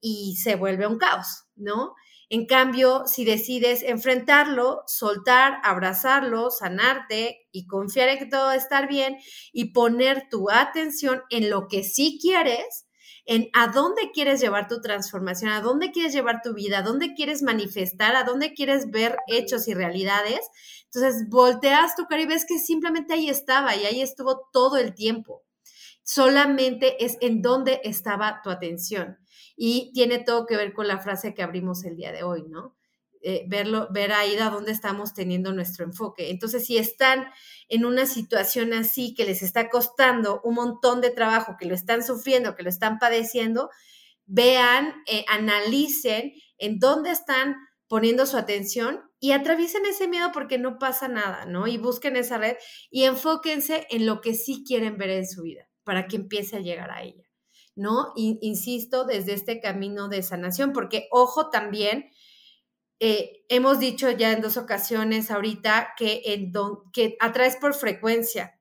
y 0.00 0.36
se 0.36 0.56
vuelve 0.56 0.86
un 0.86 0.98
caos, 0.98 1.44
¿no? 1.56 1.94
En 2.28 2.46
cambio, 2.46 3.04
si 3.06 3.24
decides 3.24 3.82
enfrentarlo, 3.82 4.82
soltar, 4.86 5.60
abrazarlo, 5.62 6.50
sanarte 6.50 7.46
y 7.52 7.66
confiar 7.66 8.08
en 8.08 8.18
que 8.18 8.26
todo 8.26 8.46
va 8.46 8.52
a 8.52 8.56
estar 8.56 8.88
bien 8.88 9.16
y 9.52 9.72
poner 9.72 10.28
tu 10.30 10.50
atención 10.50 11.22
en 11.30 11.50
lo 11.50 11.68
que 11.68 11.84
sí 11.84 12.18
quieres, 12.20 12.85
en 13.26 13.48
a 13.52 13.68
dónde 13.68 14.12
quieres 14.12 14.40
llevar 14.40 14.68
tu 14.68 14.80
transformación, 14.80 15.50
a 15.50 15.60
dónde 15.60 15.90
quieres 15.90 16.12
llevar 16.12 16.40
tu 16.42 16.54
vida, 16.54 16.78
a 16.78 16.82
dónde 16.82 17.14
quieres 17.14 17.42
manifestar, 17.42 18.14
a 18.14 18.24
dónde 18.24 18.54
quieres 18.54 18.90
ver 18.90 19.16
hechos 19.26 19.66
y 19.66 19.74
realidades. 19.74 20.40
Entonces, 20.84 21.28
volteas 21.28 21.96
tu 21.96 22.06
cara 22.06 22.22
y 22.22 22.26
ves 22.26 22.46
que 22.46 22.58
simplemente 22.58 23.14
ahí 23.14 23.28
estaba 23.28 23.74
y 23.74 23.84
ahí 23.84 24.00
estuvo 24.00 24.48
todo 24.52 24.76
el 24.76 24.94
tiempo. 24.94 25.42
Solamente 26.02 27.04
es 27.04 27.18
en 27.20 27.42
dónde 27.42 27.80
estaba 27.82 28.40
tu 28.42 28.50
atención 28.50 29.18
y 29.56 29.90
tiene 29.92 30.20
todo 30.20 30.46
que 30.46 30.56
ver 30.56 30.72
con 30.72 30.86
la 30.86 30.98
frase 30.98 31.34
que 31.34 31.42
abrimos 31.42 31.84
el 31.84 31.96
día 31.96 32.12
de 32.12 32.22
hoy, 32.22 32.44
¿no? 32.48 32.76
Eh, 33.22 33.44
verlo, 33.48 33.88
ver 33.90 34.12
ahí 34.12 34.36
a 34.36 34.50
dónde 34.50 34.72
estamos 34.72 35.14
teniendo 35.14 35.52
nuestro 35.52 35.84
enfoque. 35.84 36.30
Entonces, 36.30 36.66
si 36.66 36.78
están 36.78 37.26
en 37.68 37.84
una 37.84 38.06
situación 38.06 38.72
así 38.72 39.14
que 39.14 39.24
les 39.24 39.42
está 39.42 39.68
costando 39.68 40.40
un 40.44 40.54
montón 40.54 41.00
de 41.00 41.10
trabajo, 41.10 41.56
que 41.58 41.66
lo 41.66 41.74
están 41.74 42.04
sufriendo, 42.04 42.54
que 42.54 42.62
lo 42.62 42.68
están 42.68 42.98
padeciendo, 42.98 43.70
vean, 44.26 44.94
eh, 45.06 45.24
analicen 45.28 46.34
en 46.58 46.78
dónde 46.78 47.10
están 47.10 47.56
poniendo 47.88 48.26
su 48.26 48.36
atención 48.36 49.02
y 49.18 49.32
atraviesen 49.32 49.86
ese 49.86 50.08
miedo 50.08 50.30
porque 50.32 50.58
no 50.58 50.78
pasa 50.78 51.08
nada, 51.08 51.46
¿no? 51.46 51.66
Y 51.66 51.78
busquen 51.78 52.16
esa 52.16 52.38
red 52.38 52.56
y 52.90 53.04
enfóquense 53.04 53.86
en 53.90 54.06
lo 54.06 54.20
que 54.20 54.34
sí 54.34 54.64
quieren 54.66 54.98
ver 54.98 55.10
en 55.10 55.26
su 55.26 55.42
vida 55.42 55.68
para 55.84 56.06
que 56.06 56.16
empiece 56.16 56.56
a 56.56 56.60
llegar 56.60 56.90
a 56.90 57.02
ella. 57.02 57.26
¿no? 57.76 58.14
insisto, 58.16 59.04
desde 59.04 59.34
este 59.34 59.60
camino 59.60 60.08
de 60.08 60.22
sanación, 60.22 60.72
porque 60.72 61.08
ojo 61.10 61.50
también, 61.50 62.06
eh, 62.98 63.44
hemos 63.48 63.78
dicho 63.78 64.10
ya 64.10 64.32
en 64.32 64.40
dos 64.40 64.56
ocasiones 64.56 65.30
ahorita 65.30 65.94
que, 65.96 66.22
en 66.24 66.52
que 66.92 67.16
atraes 67.20 67.56
por 67.56 67.74
frecuencia. 67.74 68.54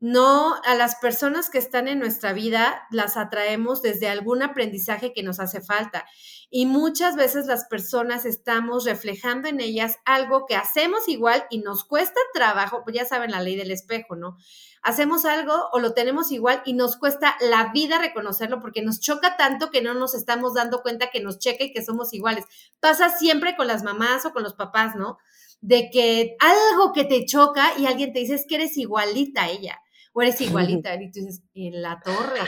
No 0.00 0.56
a 0.64 0.74
las 0.74 0.96
personas 0.96 1.48
que 1.48 1.58
están 1.58 1.86
en 1.86 2.00
nuestra 2.00 2.32
vida 2.32 2.88
las 2.90 3.16
atraemos 3.16 3.82
desde 3.82 4.08
algún 4.08 4.42
aprendizaje 4.42 5.12
que 5.12 5.22
nos 5.22 5.38
hace 5.38 5.60
falta. 5.60 6.06
Y 6.50 6.66
muchas 6.66 7.14
veces 7.14 7.46
las 7.46 7.66
personas 7.66 8.24
estamos 8.24 8.84
reflejando 8.84 9.46
en 9.46 9.60
ellas 9.60 9.98
algo 10.04 10.46
que 10.46 10.56
hacemos 10.56 11.06
igual 11.06 11.44
y 11.50 11.58
nos 11.58 11.84
cuesta 11.84 12.18
trabajo, 12.34 12.82
pues 12.82 12.96
ya 12.96 13.04
saben 13.04 13.30
la 13.30 13.42
ley 13.42 13.54
del 13.54 13.70
espejo, 13.70 14.16
¿no? 14.16 14.36
Hacemos 14.82 15.24
algo 15.24 15.68
o 15.72 15.78
lo 15.78 15.94
tenemos 15.94 16.32
igual 16.32 16.62
y 16.64 16.74
nos 16.74 16.96
cuesta 16.96 17.36
la 17.40 17.72
vida 17.72 17.98
reconocerlo 17.98 18.60
porque 18.60 18.82
nos 18.82 19.00
choca 19.00 19.36
tanto 19.36 19.70
que 19.70 19.80
no 19.80 19.94
nos 19.94 20.14
estamos 20.14 20.54
dando 20.54 20.82
cuenta 20.82 21.10
que 21.10 21.20
nos 21.20 21.38
checa 21.38 21.64
y 21.64 21.72
que 21.72 21.84
somos 21.84 22.12
iguales. 22.12 22.44
Pasa 22.80 23.08
siempre 23.08 23.56
con 23.56 23.68
las 23.68 23.82
mamás 23.82 24.26
o 24.26 24.32
con 24.32 24.42
los 24.42 24.54
papás, 24.54 24.96
¿no? 24.96 25.18
De 25.60 25.88
que 25.90 26.36
algo 26.40 26.92
que 26.92 27.04
te 27.04 27.24
choca 27.24 27.72
y 27.78 27.86
alguien 27.86 28.12
te 28.12 28.18
dice 28.18 28.34
es 28.34 28.46
que 28.46 28.56
eres 28.56 28.76
igualita 28.76 29.44
a 29.44 29.50
ella 29.50 29.78
o 30.12 30.22
eres 30.22 30.40
igualita 30.40 30.94
y 30.94 31.10
tú 31.10 31.20
dices, 31.20 31.42
en 31.54 31.80
la 31.80 32.00
torre. 32.00 32.40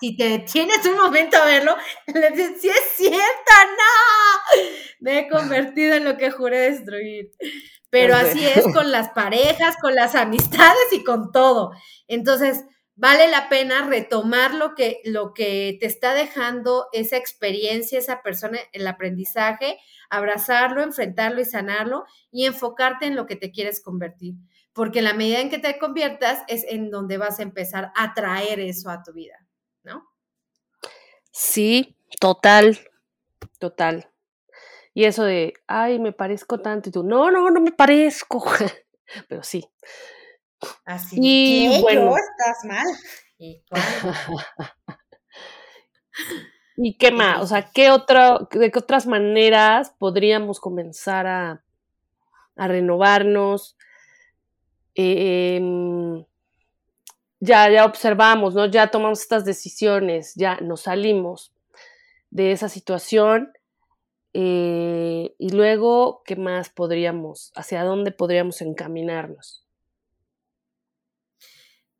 Si 0.00 0.16
te 0.16 0.28
detienes 0.28 0.84
un 0.86 0.96
momento 0.96 1.36
a 1.36 1.44
verlo, 1.44 1.76
le 2.06 2.30
dices, 2.30 2.60
sí 2.60 2.68
es 2.68 2.92
cierto, 2.96 3.18
no, 3.18 4.62
me 5.00 5.20
he 5.20 5.28
convertido 5.28 5.96
en 5.96 6.04
lo 6.04 6.16
que 6.16 6.30
juré 6.30 6.70
destruir. 6.70 7.30
Pero 7.90 8.14
así 8.14 8.46
es 8.46 8.64
con 8.74 8.90
las 8.90 9.10
parejas, 9.10 9.76
con 9.80 9.94
las 9.94 10.14
amistades 10.14 10.92
y 10.92 11.04
con 11.04 11.32
todo. 11.32 11.70
Entonces, 12.06 12.64
vale 12.96 13.28
la 13.28 13.48
pena 13.48 13.86
retomar 13.86 14.54
lo 14.54 14.74
que, 14.74 15.00
lo 15.04 15.32
que 15.32 15.76
te 15.80 15.86
está 15.86 16.14
dejando 16.14 16.88
esa 16.92 17.16
experiencia, 17.16 17.98
esa 17.98 18.22
persona, 18.22 18.58
el 18.72 18.86
aprendizaje, 18.86 19.78
abrazarlo, 20.10 20.82
enfrentarlo 20.82 21.40
y 21.40 21.44
sanarlo 21.44 22.04
y 22.30 22.46
enfocarte 22.46 23.06
en 23.06 23.16
lo 23.16 23.26
que 23.26 23.36
te 23.36 23.52
quieres 23.52 23.80
convertir. 23.80 24.34
Porque 24.72 25.00
la 25.00 25.14
medida 25.14 25.40
en 25.40 25.48
que 25.48 25.58
te 25.58 25.78
conviertas 25.78 26.42
es 26.48 26.64
en 26.68 26.90
donde 26.90 27.18
vas 27.18 27.38
a 27.38 27.42
empezar 27.42 27.92
a 27.96 28.14
traer 28.14 28.60
eso 28.60 28.90
a 28.90 29.02
tu 29.02 29.12
vida, 29.12 29.46
¿no? 29.82 30.06
Sí, 31.30 31.96
total, 32.20 32.78
total. 33.58 34.10
Y 34.98 35.04
eso 35.04 35.22
de, 35.22 35.54
ay, 35.68 36.00
me 36.00 36.10
parezco 36.10 36.58
tanto, 36.58 36.88
y 36.88 36.92
tú, 36.92 37.04
no, 37.04 37.30
no, 37.30 37.52
no 37.52 37.60
me 37.60 37.70
parezco, 37.70 38.44
pero 39.28 39.44
sí. 39.44 39.64
Así 40.84 41.14
y 41.20 41.80
bueno, 41.80 42.16
estás 42.16 42.64
mal. 42.64 42.86
¿Y, 43.38 43.62
¿Y 46.78 46.98
qué 46.98 47.12
más? 47.12 47.40
O 47.40 47.46
sea, 47.46 47.70
¿qué 47.72 47.92
otra, 47.92 48.40
¿de 48.50 48.72
qué 48.72 48.78
otras 48.80 49.06
maneras 49.06 49.94
podríamos 50.00 50.58
comenzar 50.58 51.28
a, 51.28 51.62
a 52.56 52.66
renovarnos? 52.66 53.76
Em, 54.96 56.24
ya, 57.38 57.70
ya 57.70 57.84
observamos, 57.84 58.56
¿no? 58.56 58.66
Ya 58.66 58.90
tomamos 58.90 59.20
estas 59.20 59.44
decisiones, 59.44 60.34
ya 60.34 60.56
nos 60.56 60.80
salimos 60.80 61.52
de 62.30 62.50
esa 62.50 62.68
situación 62.68 63.52
eh, 64.40 65.34
y 65.36 65.50
luego, 65.50 66.22
¿qué 66.24 66.36
más 66.36 66.70
podríamos, 66.70 67.50
hacia 67.56 67.82
dónde 67.82 68.12
podríamos 68.12 68.60
encaminarnos? 68.60 69.66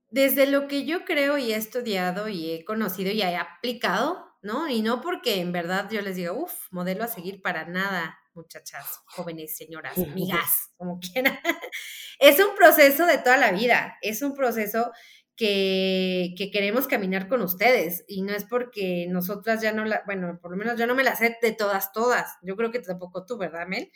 Desde 0.08 0.46
lo 0.46 0.68
que 0.68 0.84
yo 0.84 1.04
creo 1.04 1.36
y 1.36 1.52
he 1.52 1.56
estudiado 1.56 2.28
y 2.28 2.52
he 2.52 2.64
conocido 2.64 3.10
y 3.10 3.22
he 3.22 3.36
aplicado, 3.36 4.24
¿no? 4.40 4.68
Y 4.68 4.82
no 4.82 5.00
porque 5.00 5.40
en 5.40 5.50
verdad 5.50 5.90
yo 5.90 6.00
les 6.00 6.14
diga, 6.14 6.32
uff, 6.32 6.54
modelo 6.70 7.02
a 7.02 7.08
seguir 7.08 7.42
para 7.42 7.64
nada, 7.64 8.16
muchachas, 8.34 9.00
jóvenes, 9.06 9.56
señoras, 9.56 9.96
amigas, 9.98 10.70
como 10.76 11.00
quieran. 11.00 11.40
Es 12.20 12.38
un 12.38 12.54
proceso 12.54 13.04
de 13.06 13.18
toda 13.18 13.36
la 13.36 13.50
vida, 13.50 13.96
es 14.00 14.22
un 14.22 14.34
proceso 14.34 14.92
que, 15.38 16.50
queremos 16.52 16.88
caminar 16.88 17.28
con 17.28 17.42
ustedes 17.42 18.04
y 18.08 18.22
no 18.22 18.34
es 18.34 18.44
porque 18.44 19.06
nosotras 19.08 19.62
ya 19.62 19.72
no 19.72 19.84
la, 19.84 20.02
bueno, 20.04 20.38
por 20.42 20.50
lo 20.50 20.56
menos 20.56 20.76
yo 20.78 20.86
no 20.88 20.96
me 20.96 21.04
la 21.04 21.14
sé 21.14 21.38
de 21.40 21.52
todas, 21.52 21.92
todas, 21.92 22.36
yo 22.42 22.56
creo 22.56 22.72
que 22.72 22.80
tampoco 22.80 23.24
tú, 23.24 23.38
¿verdad, 23.38 23.68
Mel? 23.68 23.90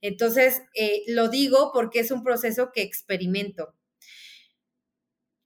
Entonces, 0.00 0.60
eh, 0.74 1.04
lo 1.06 1.28
digo 1.28 1.70
porque 1.72 2.00
es 2.00 2.10
un 2.10 2.24
proceso 2.24 2.72
que 2.72 2.82
experimento, 2.82 3.76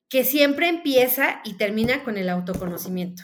que 0.09 0.25
siempre 0.25 0.69
empieza 0.69 1.43
y 1.45 1.59
termina 1.59 2.03
con 2.03 2.17
el 2.17 2.31
autoconocimiento. 2.31 3.23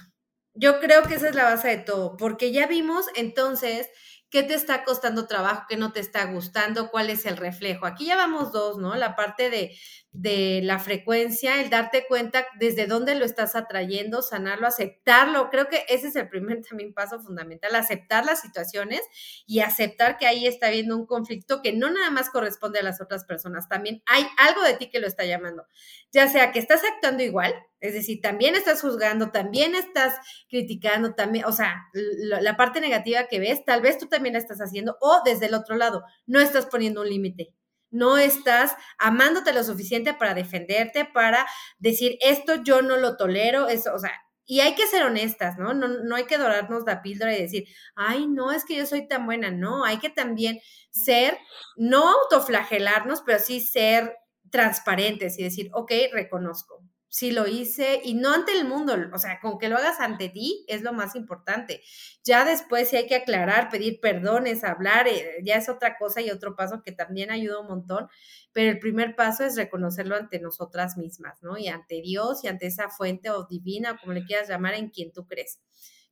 Yo 0.53 0.81
creo 0.81 1.05
que 1.05 1.15
esa 1.15 1.31
es 1.31 1.35
la 1.35 1.45
base 1.45 1.69
de 1.69 1.79
todo, 1.79 2.19
porque 2.19 2.53
ya 2.53 2.67
vimos 2.67 3.07
entonces 3.15 3.89
qué 4.31 4.43
te 4.43 4.55
está 4.55 4.85
costando 4.85 5.27
trabajo, 5.27 5.65
qué 5.69 5.77
no 5.77 5.93
te 5.93 6.01
está 6.01 6.25
gustando, 6.27 6.91
cuál 6.91 7.11
es 7.11 7.25
el 7.27 7.37
reflejo. 7.37 7.87
Aquí 7.87 8.07
ya 8.07 8.17
vamos 8.17 8.53
dos, 8.53 8.79
¿no? 8.79 8.95
La 8.95 9.17
parte 9.17 9.51
de, 9.51 9.75
de 10.13 10.61
la 10.63 10.79
frecuencia, 10.79 11.61
el 11.61 11.71
darte 11.71 12.07
cuenta 12.09 12.47
desde 12.59 12.87
dónde 12.87 13.15
lo 13.15 13.25
estás 13.25 13.55
atrayendo, 13.57 14.21
sanarlo, 14.23 14.67
aceptarlo. 14.67 15.49
Creo 15.51 15.69
que 15.69 15.85
ese 15.89 16.09
es 16.09 16.17
el 16.17 16.29
primer 16.29 16.63
también 16.69 16.93
paso 16.93 17.21
fundamental, 17.21 17.75
aceptar 17.75 18.25
las 18.25 18.41
situaciones 18.41 19.03
y 19.47 19.61
aceptar 19.61 20.19
que 20.19 20.27
ahí 20.27 20.47
está 20.47 20.67
habiendo 20.69 20.97
un 20.97 21.07
conflicto 21.07 21.63
que 21.63 21.73
no 21.73 21.91
nada 21.91 22.11
más 22.11 22.31
corresponde 22.31 22.79
a 22.81 22.83
las 22.83 23.01
otras 23.01 23.25
personas, 23.25 23.69
también 23.69 24.03
hay 24.07 24.27
algo 24.39 24.63
de 24.63 24.75
ti 24.75 24.91
que 24.91 25.01
lo 25.01 25.07
está 25.07 25.25
llamando, 25.25 25.67
ya 26.13 26.29
sea 26.29 26.53
que 26.53 26.59
estás 26.59 26.83
actuando 26.85 27.23
igual, 27.23 27.55
es 27.81 27.95
decir, 27.95 28.21
también 28.21 28.55
estás 28.55 28.81
juzgando, 28.81 29.31
también 29.31 29.75
estás 29.75 30.15
criticando, 30.49 31.15
también, 31.15 31.45
o 31.45 31.53
sea, 31.53 31.85
la, 31.93 32.57
parte 32.57 32.81
negativa 32.81 33.29
que 33.29 33.39
ves, 33.39 33.65
tal 33.65 33.83
vez 33.83 33.99
tú 33.99 34.09
también 34.09 34.33
la 34.33 34.41
estás 34.41 34.59
haciendo 34.59 34.97
o 35.01 35.23
desde 35.25 35.47
el 35.47 35.55
otro 35.55 35.77
lado, 35.77 36.03
no 36.27 36.41
estás 36.41 36.67
poniendo 36.67 37.03
un 37.03 37.09
límite 37.09 37.55
no 37.91 38.19
estás 38.19 38.77
amándote 38.99 39.53
lo 39.55 39.65
suficiente 39.65 40.13
para 40.13 40.35
defenderte, 40.35 41.07
para 41.07 41.47
decir, 41.79 42.19
esto 42.21 42.57
yo 42.63 42.83
no 42.83 42.99
lo 42.99 43.17
tolero, 43.17 43.69
eso, 43.69 43.95
o 43.95 43.99
sea, 43.99 44.13
y 44.51 44.61
hay 44.61 44.75
que 44.75 44.87
ser 44.87 45.03
honestas, 45.03 45.59
¿no? 45.59 45.75
¿no? 45.75 45.89
No 45.89 46.17
hay 46.17 46.25
que 46.25 46.39
dorarnos 46.39 46.85
la 46.87 47.03
píldora 47.03 47.37
y 47.37 47.43
decir, 47.43 47.65
ay, 47.95 48.27
no, 48.27 48.51
es 48.51 48.65
que 48.65 48.77
yo 48.77 48.87
soy 48.87 49.07
tan 49.07 49.27
buena, 49.27 49.51
no, 49.51 49.85
hay 49.85 49.99
que 49.99 50.09
también 50.09 50.59
ser, 50.91 51.37
no 51.77 52.09
autoflagelarnos, 52.09 53.23
pero 53.27 53.39
sí 53.41 53.61
ser 53.61 54.17
transparentes 54.51 55.39
y 55.39 55.45
decir, 55.45 55.69
ok, 55.75 55.93
reconozco, 56.13 56.83
sí 57.19 57.33
lo 57.33 57.49
hice 57.49 58.01
y 58.05 58.15
no 58.15 58.33
ante 58.33 58.53
el 58.53 58.65
mundo, 58.65 58.95
o 59.13 59.19
sea, 59.19 59.41
con 59.41 59.59
que 59.59 59.69
lo 59.69 59.77
hagas 59.77 59.99
ante 59.99 60.29
ti 60.29 60.65
es 60.69 60.83
lo 60.83 60.93
más 60.93 61.17
importante. 61.17 61.83
Ya 62.23 62.45
después 62.45 62.89
si 62.89 62.97
hay 62.97 63.07
que 63.09 63.17
aclarar, 63.17 63.71
pedir 63.71 63.99
perdones, 64.01 64.63
hablar, 64.63 65.09
eh, 65.09 65.39
ya 65.45 65.57
es 65.57 65.69
otra 65.69 65.99
cosa 65.99 66.21
y 66.21 66.31
otro 66.31 66.55
paso 66.55 66.81
que 66.85 66.93
también 66.93 67.33
ayuda 67.33 67.59
un 67.59 67.67
montón, 67.67 68.09
pero 68.53 68.71
el 68.71 68.79
primer 68.79 69.17
paso 69.17 69.45
es 69.45 69.57
reconocerlo 69.57 70.15
ante 70.15 70.39
nosotras 70.39 70.97
mismas, 70.97 71.43
¿no? 71.43 71.59
Y 71.59 71.67
ante 71.67 72.01
Dios 72.03 72.45
y 72.45 72.49
ante 72.49 72.67
esa 72.67 72.89
fuente 72.89 73.31
o 73.31 73.47
divina, 73.47 73.93
o 73.93 73.99
como 73.99 74.13
le 74.13 74.25
quieras 74.25 74.49
llamar, 74.49 74.75
en 74.75 74.91
quien 74.91 75.13
tú 75.13 75.27
crees 75.27 75.59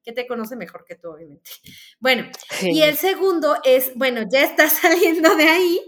que 0.02 0.12
te 0.12 0.26
conoce 0.26 0.54
mejor 0.54 0.84
que 0.84 0.94
tú, 0.94 1.10
obviamente. 1.10 1.50
Bueno, 1.98 2.30
y 2.62 2.82
el 2.82 2.96
segundo 2.96 3.56
es, 3.64 3.92
bueno, 3.96 4.22
ya 4.30 4.42
estás 4.42 4.72
saliendo 4.82 5.34
de 5.36 5.48
ahí, 5.48 5.80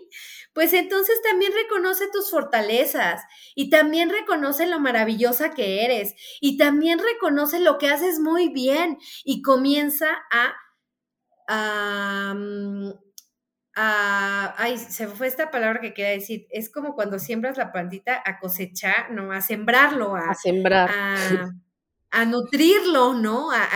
pues 0.59 0.73
entonces 0.73 1.23
también 1.23 1.53
reconoce 1.53 2.07
tus 2.13 2.33
fortalezas 2.33 3.23
y 3.55 3.71
también 3.71 4.11
reconoce 4.11 4.67
lo 4.67 4.81
maravillosa 4.81 5.51
que 5.55 5.85
eres 5.85 6.17
y 6.41 6.59
también 6.59 6.99
reconoce 6.99 7.61
lo 7.61 7.79
que 7.79 7.89
haces 7.89 8.19
muy 8.19 8.49
bien 8.49 8.99
y 9.23 9.41
comienza 9.43 10.09
a... 10.33 10.57
a, 11.47 12.35
mm, 12.35 12.91
ay, 13.77 14.79
se 14.79 15.07
fue 15.07 15.29
esta 15.29 15.53
palabra 15.53 15.81
que 15.81 15.95
quería 15.95 16.11
decir, 16.11 16.49
es 16.51 16.73
como 16.73 16.97
cuando 16.97 17.21
siembras 17.21 17.57
la 17.57 17.71
plantita 17.71 18.21
a 18.27 18.41
cosechar, 18.41 19.13
no, 19.13 19.31
a 19.31 19.41
sembrarlo, 19.41 20.17
a, 20.17 20.31
a 20.31 20.35
sembrar. 20.35 20.91
A, 20.93 21.53
a 22.11 22.25
nutrirlo, 22.25 23.15
¿no? 23.15 23.51
A, 23.51 23.69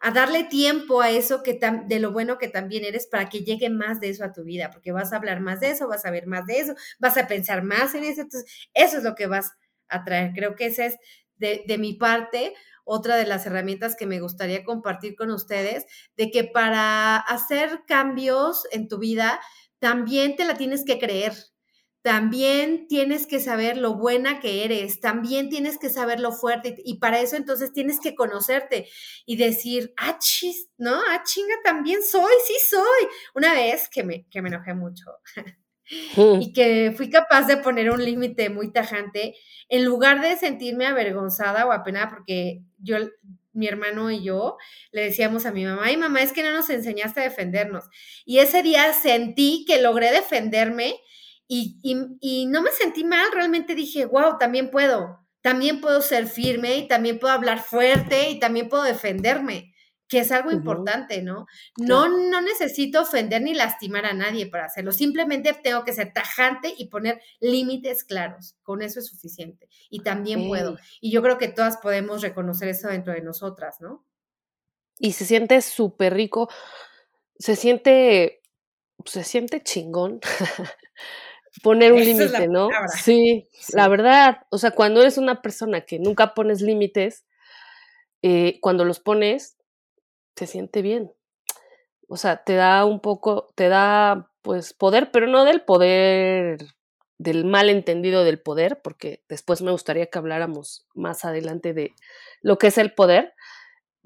a, 0.00 0.10
darle 0.10 0.44
tiempo 0.44 1.00
a 1.00 1.10
eso 1.10 1.42
que 1.42 1.58
de 1.86 2.00
lo 2.00 2.12
bueno 2.12 2.38
que 2.38 2.48
también 2.48 2.84
eres 2.84 3.06
para 3.06 3.28
que 3.28 3.44
llegue 3.44 3.70
más 3.70 4.00
de 4.00 4.10
eso 4.10 4.24
a 4.24 4.32
tu 4.32 4.42
vida, 4.44 4.70
porque 4.70 4.92
vas 4.92 5.12
a 5.12 5.16
hablar 5.16 5.40
más 5.40 5.60
de 5.60 5.70
eso, 5.70 5.88
vas 5.88 6.04
a 6.04 6.10
ver 6.10 6.26
más 6.26 6.46
de 6.46 6.58
eso, 6.58 6.74
vas 6.98 7.16
a 7.16 7.26
pensar 7.26 7.62
más 7.62 7.94
en 7.94 8.04
eso, 8.04 8.22
entonces 8.22 8.68
eso 8.74 8.98
es 8.98 9.04
lo 9.04 9.14
que 9.14 9.26
vas 9.26 9.52
a 9.88 10.04
traer. 10.04 10.32
Creo 10.34 10.56
que 10.56 10.66
esa 10.66 10.86
es 10.86 10.96
de, 11.36 11.64
de 11.66 11.78
mi 11.78 11.94
parte 11.94 12.54
otra 12.84 13.16
de 13.16 13.26
las 13.26 13.46
herramientas 13.46 13.96
que 13.96 14.06
me 14.06 14.20
gustaría 14.20 14.64
compartir 14.64 15.14
con 15.14 15.30
ustedes, 15.30 15.86
de 16.16 16.30
que 16.30 16.44
para 16.44 17.16
hacer 17.16 17.82
cambios 17.86 18.66
en 18.72 18.88
tu 18.88 18.98
vida, 18.98 19.40
también 19.78 20.36
te 20.36 20.44
la 20.44 20.56
tienes 20.56 20.84
que 20.84 20.98
creer, 20.98 21.32
también 22.02 22.88
tienes 22.88 23.28
que 23.28 23.38
saber 23.38 23.76
lo 23.76 23.94
buena 23.94 24.40
que 24.40 24.64
eres, 24.64 25.00
también 25.00 25.48
tienes 25.48 25.78
que 25.78 25.88
saber 25.88 26.18
lo 26.18 26.32
fuerte 26.32 26.74
y 26.84 26.98
para 26.98 27.20
eso 27.20 27.36
entonces 27.36 27.72
tienes 27.72 28.00
que 28.00 28.16
conocerte 28.16 28.88
y 29.24 29.36
decir, 29.36 29.94
ah, 29.96 30.18
chis, 30.18 30.68
¿no? 30.78 31.00
Ah, 31.08 31.22
chinga, 31.24 31.54
también 31.64 32.02
soy, 32.02 32.32
sí 32.44 32.54
soy. 32.68 33.08
Una 33.34 33.54
vez 33.54 33.88
que 33.88 34.02
me, 34.02 34.26
que 34.28 34.42
me 34.42 34.48
enojé 34.48 34.74
mucho 34.74 35.04
y 36.40 36.52
que 36.52 36.92
fui 36.96 37.08
capaz 37.08 37.46
de 37.46 37.58
poner 37.58 37.90
un 37.90 38.04
límite 38.04 38.50
muy 38.50 38.72
tajante, 38.72 39.36
en 39.68 39.84
lugar 39.84 40.20
de 40.20 40.36
sentirme 40.36 40.86
avergonzada 40.86 41.66
o 41.66 41.72
apenada 41.72 42.10
porque 42.10 42.62
yo 42.78 42.96
mi 43.52 43.68
hermano 43.68 44.10
y 44.10 44.24
yo 44.24 44.56
le 44.90 45.02
decíamos 45.04 45.46
a 45.46 45.52
mi 45.52 45.64
mamá, 45.64 45.82
ay 45.84 45.96
mamá, 45.96 46.22
es 46.22 46.32
que 46.32 46.42
no 46.42 46.50
nos 46.52 46.68
enseñaste 46.70 47.20
a 47.20 47.24
defendernos. 47.24 47.84
Y 48.24 48.38
ese 48.38 48.62
día 48.62 48.92
sentí 48.92 49.64
que 49.68 49.80
logré 49.80 50.10
defenderme 50.10 50.96
y, 51.48 52.46
no 52.46 52.62
me 52.62 52.70
sentí 52.70 53.04
mal, 53.04 53.26
realmente 53.32 53.74
dije, 53.74 54.06
wow, 54.06 54.38
también 54.38 54.70
puedo, 54.70 55.20
también 55.42 55.80
puedo 55.80 56.00
ser 56.00 56.26
firme 56.26 56.76
y 56.76 56.88
también 56.88 57.18
puedo 57.18 57.34
hablar 57.34 57.62
fuerte 57.62 58.30
y 58.30 58.38
también 58.38 58.68
puedo 58.68 58.84
defenderme, 58.84 59.74
que 60.08 60.20
es 60.20 60.32
algo 60.32 60.50
importante, 60.50 61.22
¿no? 61.22 61.46
No, 61.76 62.08
no 62.08 62.40
necesito 62.40 63.02
ofender 63.02 63.42
ni 63.42 63.54
lastimar 63.54 64.06
a 64.06 64.14
nadie 64.14 64.46
para 64.46 64.66
hacerlo, 64.66 64.92
simplemente 64.92 65.52
tengo 65.62 65.84
que 65.84 65.92
ser 65.92 66.12
tajante 66.12 66.72
y 66.76 66.86
poner 66.86 67.20
límites 67.40 68.04
claros, 68.04 68.56
con 68.62 68.82
eso 68.82 69.00
es 69.00 69.06
suficiente 69.06 69.68
y 69.90 70.00
también 70.00 70.48
puedo. 70.48 70.78
Y 71.00 71.10
yo 71.10 71.22
creo 71.22 71.38
que 71.38 71.48
todas 71.48 71.76
podemos 71.78 72.22
reconocer 72.22 72.68
eso 72.68 72.88
dentro 72.88 73.12
de 73.12 73.22
nosotras, 73.22 73.76
¿no? 73.80 74.06
Y 74.98 75.12
se 75.12 75.24
siente 75.24 75.60
súper 75.60 76.14
rico, 76.14 76.48
se 77.38 77.56
siente, 77.56 78.40
se 79.04 79.24
siente 79.24 79.62
chingón 79.62 80.20
poner 81.62 81.92
un 81.92 82.00
límite, 82.00 82.48
¿no? 82.48 82.68
Sí, 83.02 83.48
la 83.72 83.88
verdad. 83.88 84.38
O 84.50 84.58
sea, 84.58 84.70
cuando 84.70 85.00
eres 85.00 85.18
una 85.18 85.42
persona 85.42 85.82
que 85.82 85.98
nunca 85.98 86.34
pones 86.34 86.62
límites, 86.62 87.24
eh, 88.22 88.58
cuando 88.60 88.84
los 88.84 89.00
pones, 89.00 89.56
te 90.34 90.46
siente 90.46 90.82
bien. 90.82 91.12
O 92.08 92.16
sea, 92.16 92.44
te 92.44 92.54
da 92.54 92.84
un 92.84 93.00
poco, 93.00 93.48
te 93.54 93.68
da 93.68 94.30
pues 94.42 94.74
poder, 94.74 95.10
pero 95.12 95.26
no 95.26 95.44
del 95.44 95.62
poder, 95.62 96.58
del 97.18 97.44
mal 97.44 97.68
entendido 97.68 98.24
del 98.24 98.40
poder, 98.40 98.80
porque 98.82 99.22
después 99.28 99.62
me 99.62 99.70
gustaría 99.70 100.06
que 100.06 100.18
habláramos 100.18 100.86
más 100.94 101.24
adelante 101.24 101.72
de 101.72 101.94
lo 102.40 102.58
que 102.58 102.68
es 102.68 102.78
el 102.78 102.92
poder, 102.92 103.34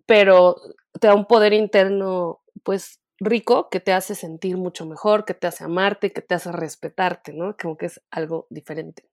pero 0.05 0.57
te 1.01 1.09
da 1.09 1.15
un 1.15 1.27
poder 1.27 1.53
interno, 1.53 2.43
pues 2.63 3.01
rico 3.19 3.69
que 3.71 3.81
te 3.81 3.93
hace 3.93 4.15
sentir 4.15 4.57
mucho 4.57 4.87
mejor, 4.87 5.25
que 5.25 5.35
te 5.35 5.47
hace 5.47 5.65
amarte, 5.65 6.13
que 6.13 6.23
te 6.23 6.35
hace 6.35 6.53
respetarte, 6.53 7.33
¿no? 7.33 7.57
Como 7.57 7.77
que 7.77 7.87
es 7.87 8.03
algo 8.11 8.47
diferente. 8.51 9.09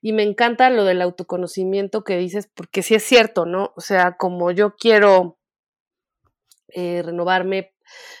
Y 0.00 0.12
me 0.12 0.22
encanta 0.22 0.70
lo 0.70 0.84
del 0.84 1.02
autoconocimiento 1.02 2.04
que 2.04 2.16
dices, 2.16 2.48
porque 2.54 2.82
sí 2.82 2.94
es 2.94 3.02
cierto, 3.02 3.46
¿no? 3.46 3.72
O 3.76 3.80
sea, 3.80 4.16
como 4.16 4.50
yo 4.50 4.76
quiero 4.76 5.38
eh, 6.68 7.02
renovarme, 7.02 7.74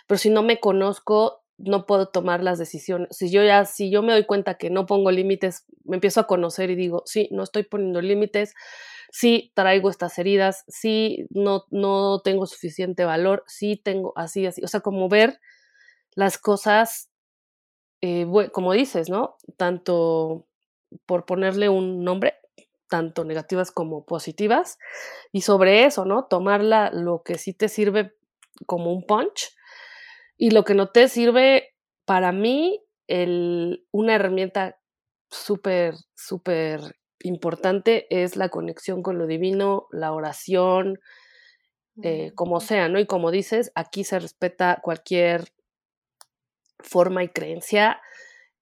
pero 0.06 0.18
si 0.18 0.30
no 0.30 0.42
me 0.42 0.60
conozco, 0.60 1.44
no 1.58 1.86
puedo 1.86 2.08
tomar 2.08 2.42
las 2.42 2.58
decisiones. 2.58 3.08
Si 3.10 3.30
yo 3.30 3.44
ya, 3.44 3.64
si 3.64 3.90
yo 3.90 4.02
me 4.02 4.12
doy 4.12 4.24
cuenta 4.24 4.56
que 4.56 4.70
no 4.70 4.86
pongo 4.86 5.10
límites, 5.10 5.66
me 5.84 5.96
empiezo 5.96 6.20
a 6.20 6.26
conocer 6.26 6.70
y 6.70 6.74
digo, 6.74 7.02
sí, 7.06 7.28
no 7.30 7.42
estoy 7.42 7.64
poniendo 7.64 8.00
límites, 8.00 8.54
sí 9.14 9.52
traigo 9.54 9.90
estas 9.90 10.18
heridas, 10.18 10.64
sí 10.66 11.28
no, 11.30 11.66
no 11.70 12.20
tengo 12.24 12.46
suficiente 12.46 13.04
valor, 13.04 13.44
sí 13.46 13.76
tengo 13.76 14.12
así, 14.16 14.44
así, 14.44 14.60
o 14.64 14.66
sea, 14.66 14.80
como 14.80 15.08
ver 15.08 15.38
las 16.16 16.36
cosas, 16.36 17.12
eh, 18.00 18.26
como 18.52 18.72
dices, 18.72 19.10
¿no? 19.10 19.36
Tanto 19.56 20.48
por 21.06 21.26
ponerle 21.26 21.68
un 21.68 22.02
nombre, 22.02 22.34
tanto 22.88 23.24
negativas 23.24 23.70
como 23.70 24.04
positivas, 24.04 24.78
y 25.30 25.42
sobre 25.42 25.84
eso, 25.84 26.04
¿no? 26.04 26.24
Tomarla 26.24 26.90
lo 26.92 27.22
que 27.22 27.38
sí 27.38 27.54
te 27.54 27.68
sirve 27.68 28.16
como 28.66 28.92
un 28.92 29.06
punch 29.06 29.54
y 30.36 30.50
lo 30.50 30.64
que 30.64 30.74
no 30.74 30.90
te 30.90 31.06
sirve, 31.06 31.72
para 32.04 32.32
mí, 32.32 32.82
el, 33.06 33.86
una 33.92 34.16
herramienta 34.16 34.76
súper, 35.30 35.94
súper 36.16 36.96
importante 37.24 38.06
es 38.10 38.36
la 38.36 38.48
conexión 38.48 39.02
con 39.02 39.18
lo 39.18 39.26
divino, 39.26 39.88
la 39.90 40.12
oración, 40.12 41.00
eh, 42.02 42.32
como 42.34 42.60
sea, 42.60 42.88
¿no? 42.88 42.98
Y 42.98 43.06
como 43.06 43.30
dices, 43.30 43.72
aquí 43.74 44.04
se 44.04 44.18
respeta 44.18 44.80
cualquier 44.82 45.44
forma 46.80 47.24
y 47.24 47.28
creencia. 47.28 48.00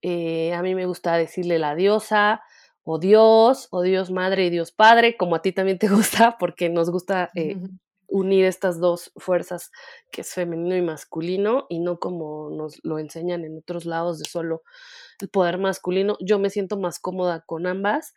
Eh, 0.02 0.52
a 0.54 0.62
mí 0.62 0.74
me 0.74 0.86
gusta 0.86 1.16
decirle 1.16 1.58
la 1.58 1.74
diosa, 1.74 2.42
o 2.84 2.98
Dios, 2.98 3.68
o 3.70 3.82
Dios 3.82 4.10
Madre 4.10 4.46
y 4.46 4.50
Dios 4.50 4.72
Padre, 4.72 5.16
como 5.16 5.36
a 5.36 5.42
ti 5.42 5.52
también 5.52 5.78
te 5.78 5.88
gusta, 5.88 6.36
porque 6.38 6.68
nos 6.68 6.90
gusta 6.90 7.30
eh, 7.34 7.56
unir 8.06 8.44
estas 8.44 8.78
dos 8.78 9.12
fuerzas, 9.16 9.70
que 10.10 10.20
es 10.20 10.34
femenino 10.34 10.76
y 10.76 10.82
masculino, 10.82 11.66
y 11.68 11.80
no 11.80 11.98
como 11.98 12.50
nos 12.50 12.78
lo 12.82 12.98
enseñan 12.98 13.44
en 13.44 13.58
otros 13.58 13.86
lados 13.86 14.18
de 14.18 14.26
solo 14.28 14.62
el 15.20 15.30
poder 15.30 15.58
masculino. 15.58 16.16
Yo 16.20 16.38
me 16.38 16.50
siento 16.50 16.76
más 16.76 16.98
cómoda 16.98 17.42
con 17.46 17.66
ambas 17.66 18.12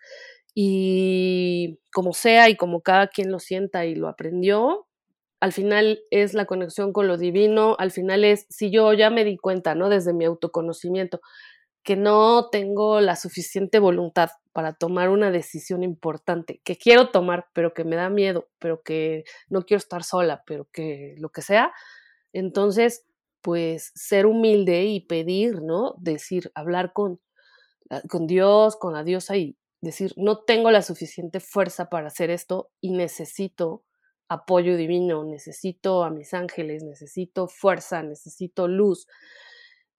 y 0.55 1.79
como 1.93 2.13
sea 2.13 2.49
y 2.49 2.55
como 2.55 2.81
cada 2.81 3.07
quien 3.09 3.31
lo 3.31 3.39
sienta 3.39 3.85
y 3.85 3.93
lo 3.95 4.07
aprendió, 4.07 4.87
al 5.41 5.51
final 5.53 5.99
es 6.11 6.33
la 6.33 6.45
conexión 6.45 6.93
con 6.93 7.07
lo 7.07 7.17
divino, 7.17 7.75
al 7.77 7.91
final 7.91 8.23
es, 8.23 8.47
si 8.49 8.71
yo 8.71 8.93
ya 8.93 9.09
me 9.11 9.25
di 9.25 9.37
cuenta, 9.37 9.75
¿no? 9.75 9.89
Desde 9.89 10.13
mi 10.13 10.25
autoconocimiento, 10.25 11.21
que 11.83 11.97
no 11.97 12.49
tengo 12.49 13.01
la 13.01 13.15
suficiente 13.15 13.79
voluntad 13.79 14.29
para 14.53 14.73
tomar 14.73 15.09
una 15.09 15.29
decisión 15.31 15.83
importante, 15.83 16.61
que 16.63 16.77
quiero 16.77 17.09
tomar, 17.11 17.47
pero 17.53 17.73
que 17.73 17.83
me 17.83 17.97
da 17.97 18.09
miedo, 18.09 18.47
pero 18.59 18.81
que 18.81 19.25
no 19.49 19.63
quiero 19.65 19.79
estar 19.79 20.03
sola, 20.03 20.43
pero 20.47 20.67
que 20.71 21.15
lo 21.19 21.29
que 21.29 21.41
sea, 21.43 21.73
entonces, 22.33 23.05
pues 23.41 23.91
ser 23.95 24.25
humilde 24.25 24.85
y 24.85 25.01
pedir, 25.01 25.61
¿no? 25.61 25.95
Decir, 25.99 26.51
hablar 26.55 26.93
con, 26.93 27.19
con 28.09 28.27
Dios, 28.27 28.77
con 28.77 28.93
la 28.93 29.03
diosa 29.03 29.37
y 29.37 29.57
decir, 29.81 30.13
no 30.17 30.39
tengo 30.43 30.71
la 30.71 30.81
suficiente 30.81 31.39
fuerza 31.39 31.89
para 31.89 32.07
hacer 32.07 32.29
esto 32.29 32.71
y 32.81 32.91
necesito 32.91 33.83
apoyo 34.27 34.75
divino, 34.75 35.23
necesito 35.23 36.03
a 36.03 36.09
mis 36.09 36.33
ángeles, 36.33 36.83
necesito 36.83 37.47
fuerza, 37.47 38.01
necesito 38.01 38.67
luz, 38.67 39.07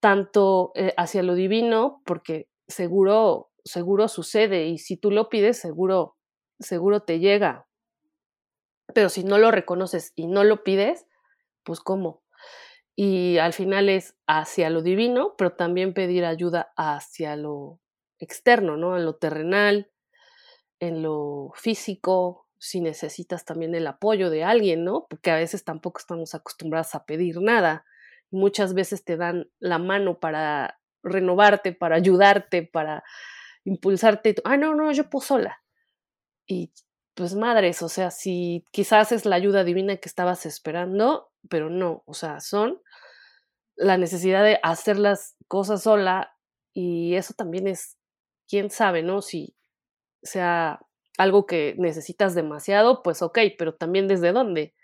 tanto 0.00 0.72
eh, 0.74 0.92
hacia 0.96 1.22
lo 1.22 1.34
divino, 1.34 2.02
porque 2.04 2.48
seguro, 2.66 3.50
seguro 3.64 4.08
sucede 4.08 4.66
y 4.66 4.78
si 4.78 4.96
tú 4.96 5.10
lo 5.10 5.28
pides, 5.28 5.58
seguro, 5.58 6.16
seguro 6.58 7.00
te 7.00 7.18
llega. 7.18 7.66
Pero 8.94 9.08
si 9.08 9.24
no 9.24 9.38
lo 9.38 9.50
reconoces 9.50 10.12
y 10.16 10.26
no 10.26 10.44
lo 10.44 10.64
pides, 10.64 11.06
pues 11.62 11.80
cómo. 11.80 12.22
Y 12.94 13.38
al 13.38 13.52
final 13.52 13.88
es 13.88 14.16
hacia 14.26 14.70
lo 14.70 14.82
divino, 14.82 15.34
pero 15.36 15.52
también 15.52 15.92
pedir 15.92 16.24
ayuda 16.24 16.72
hacia 16.76 17.36
lo 17.36 17.80
externo, 18.18 18.76
¿no? 18.76 18.96
En 18.96 19.04
lo 19.04 19.16
terrenal, 19.16 19.90
en 20.80 21.02
lo 21.02 21.52
físico, 21.54 22.46
si 22.58 22.80
necesitas 22.80 23.44
también 23.44 23.74
el 23.74 23.86
apoyo 23.86 24.30
de 24.30 24.44
alguien, 24.44 24.84
¿no? 24.84 25.06
Porque 25.08 25.30
a 25.30 25.36
veces 25.36 25.64
tampoco 25.64 25.98
estamos 25.98 26.34
acostumbradas 26.34 26.94
a 26.94 27.04
pedir 27.04 27.40
nada. 27.40 27.84
Muchas 28.30 28.74
veces 28.74 29.04
te 29.04 29.16
dan 29.16 29.50
la 29.58 29.78
mano 29.78 30.18
para 30.18 30.80
renovarte, 31.02 31.72
para 31.72 31.96
ayudarte, 31.96 32.62
para 32.62 33.04
impulsarte. 33.64 34.34
Ah, 34.44 34.56
no, 34.56 34.74
no, 34.74 34.90
yo 34.92 35.08
puedo 35.08 35.24
sola. 35.24 35.62
Y 36.46 36.72
pues 37.14 37.34
madres, 37.34 37.82
o 37.82 37.88
sea, 37.88 38.10
si 38.10 38.64
quizás 38.72 39.10
es 39.10 39.24
la 39.24 39.36
ayuda 39.36 39.64
divina 39.64 39.96
que 39.96 40.08
estabas 40.08 40.44
esperando, 40.44 41.30
pero 41.48 41.70
no, 41.70 42.02
o 42.06 42.14
sea, 42.14 42.40
son 42.40 42.82
la 43.74 43.96
necesidad 43.96 44.44
de 44.44 44.60
hacer 44.62 44.98
las 44.98 45.34
cosas 45.48 45.82
sola 45.82 46.36
y 46.74 47.14
eso 47.14 47.32
también 47.34 47.68
es, 47.68 47.96
quién 48.48 48.70
sabe, 48.70 49.02
¿no? 49.02 49.22
Si 49.22 49.54
sea 50.22 50.80
algo 51.18 51.46
que 51.46 51.74
necesitas 51.78 52.34
demasiado, 52.34 53.02
pues 53.02 53.22
ok, 53.22 53.38
pero 53.58 53.74
también 53.74 54.08
desde 54.08 54.32
dónde. 54.32 54.74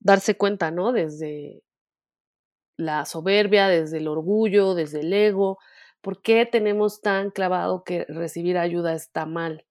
Darse 0.00 0.36
cuenta, 0.36 0.70
¿no? 0.70 0.92
Desde 0.92 1.62
la 2.76 3.04
soberbia, 3.04 3.68
desde 3.68 3.98
el 3.98 4.08
orgullo, 4.08 4.74
desde 4.74 5.00
el 5.00 5.12
ego. 5.12 5.58
¿Por 6.00 6.20
qué 6.20 6.44
tenemos 6.44 7.00
tan 7.00 7.30
clavado 7.30 7.84
que 7.84 8.04
recibir 8.08 8.58
ayuda 8.58 8.94
está 8.94 9.24
mal? 9.24 9.64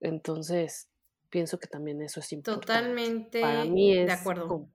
Entonces, 0.00 0.90
pienso 1.30 1.58
que 1.58 1.68
también 1.68 2.02
eso 2.02 2.20
es 2.20 2.30
importante. 2.32 2.66
Totalmente 2.66 3.40
Para 3.40 3.64
mí 3.64 3.96
es 3.96 4.06
de 4.06 4.12
acuerdo. 4.12 4.48
Como, 4.48 4.72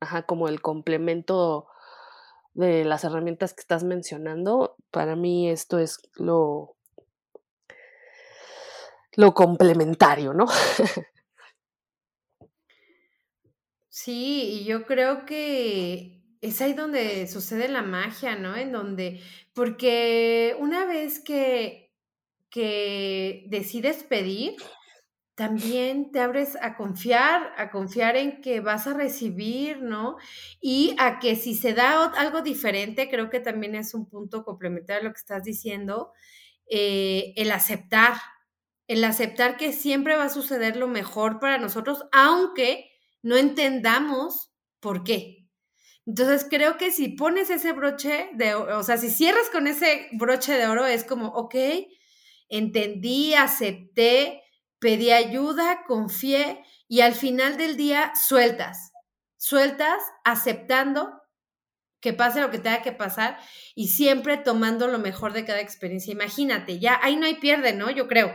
ajá, 0.00 0.26
como 0.26 0.48
el 0.48 0.60
complemento 0.60 1.68
de 2.56 2.84
las 2.84 3.04
herramientas 3.04 3.54
que 3.54 3.60
estás 3.60 3.84
mencionando. 3.84 4.76
Para 4.90 5.14
mí 5.14 5.48
esto 5.50 5.78
es 5.78 5.98
lo 6.14 6.76
lo 9.12 9.32
complementario, 9.34 10.34
¿no? 10.34 10.46
Sí, 13.88 14.60
y 14.60 14.64
yo 14.66 14.84
creo 14.84 15.24
que 15.24 16.20
es 16.42 16.60
ahí 16.60 16.74
donde 16.74 17.26
sucede 17.26 17.66
la 17.66 17.80
magia, 17.80 18.36
¿no? 18.36 18.54
En 18.54 18.70
donde, 18.70 19.22
porque 19.54 20.54
una 20.60 20.84
vez 20.84 21.18
que, 21.18 21.90
que 22.50 23.44
decides 23.48 24.04
pedir, 24.04 24.54
también 25.36 26.10
te 26.12 26.20
abres 26.20 26.56
a 26.62 26.76
confiar, 26.76 27.52
a 27.58 27.70
confiar 27.70 28.16
en 28.16 28.40
que 28.40 28.60
vas 28.60 28.86
a 28.86 28.94
recibir, 28.94 29.82
¿no? 29.82 30.16
Y 30.62 30.96
a 30.98 31.18
que 31.18 31.36
si 31.36 31.54
se 31.54 31.74
da 31.74 32.06
algo 32.06 32.40
diferente, 32.40 33.10
creo 33.10 33.28
que 33.28 33.38
también 33.40 33.74
es 33.74 33.92
un 33.92 34.08
punto 34.08 34.44
complementario 34.44 35.02
a 35.02 35.04
lo 35.04 35.12
que 35.12 35.20
estás 35.20 35.42
diciendo, 35.44 36.12
eh, 36.70 37.34
el 37.36 37.52
aceptar, 37.52 38.14
el 38.88 39.04
aceptar 39.04 39.58
que 39.58 39.72
siempre 39.72 40.16
va 40.16 40.24
a 40.24 40.28
suceder 40.30 40.76
lo 40.76 40.88
mejor 40.88 41.38
para 41.38 41.58
nosotros, 41.58 42.06
aunque 42.12 42.90
no 43.20 43.36
entendamos 43.36 44.52
por 44.80 45.04
qué. 45.04 45.46
Entonces 46.06 46.46
creo 46.48 46.78
que 46.78 46.92
si 46.92 47.08
pones 47.08 47.50
ese 47.50 47.72
broche 47.72 48.30
de, 48.34 48.54
o 48.54 48.82
sea, 48.84 48.96
si 48.96 49.10
cierras 49.10 49.50
con 49.52 49.66
ese 49.66 50.08
broche 50.12 50.54
de 50.54 50.66
oro, 50.66 50.86
es 50.86 51.04
como, 51.04 51.28
ok, 51.28 51.56
entendí, 52.48 53.34
acepté, 53.34 54.42
pedí 54.78 55.10
ayuda, 55.10 55.84
confié 55.86 56.64
y 56.88 57.00
al 57.00 57.14
final 57.14 57.56
del 57.56 57.76
día 57.76 58.12
sueltas, 58.14 58.92
sueltas 59.36 60.02
aceptando 60.24 61.22
que 62.00 62.12
pase 62.12 62.40
lo 62.40 62.50
que 62.50 62.58
tenga 62.58 62.82
que 62.82 62.92
pasar 62.92 63.38
y 63.74 63.88
siempre 63.88 64.36
tomando 64.36 64.86
lo 64.86 64.98
mejor 64.98 65.32
de 65.32 65.44
cada 65.44 65.60
experiencia. 65.60 66.12
Imagínate, 66.12 66.78
ya 66.78 67.00
ahí 67.02 67.16
no 67.16 67.26
hay 67.26 67.34
pierde, 67.34 67.72
¿no? 67.72 67.90
Yo 67.90 68.06
creo 68.06 68.32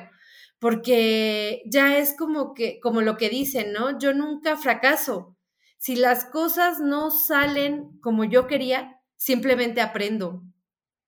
porque 0.61 1.63
ya 1.65 1.97
es 1.97 2.15
como 2.15 2.53
que, 2.53 2.79
como 2.81 3.01
lo 3.01 3.17
que 3.17 3.29
dicen, 3.29 3.73
¿no? 3.73 3.97
Yo 3.97 4.13
nunca 4.13 4.55
fracaso. 4.57 5.35
Si 5.79 5.95
las 5.95 6.25
cosas 6.25 6.79
no 6.79 7.09
salen 7.09 7.99
como 7.99 8.25
yo 8.25 8.45
quería, 8.45 9.01
simplemente 9.15 9.81
aprendo. 9.81 10.43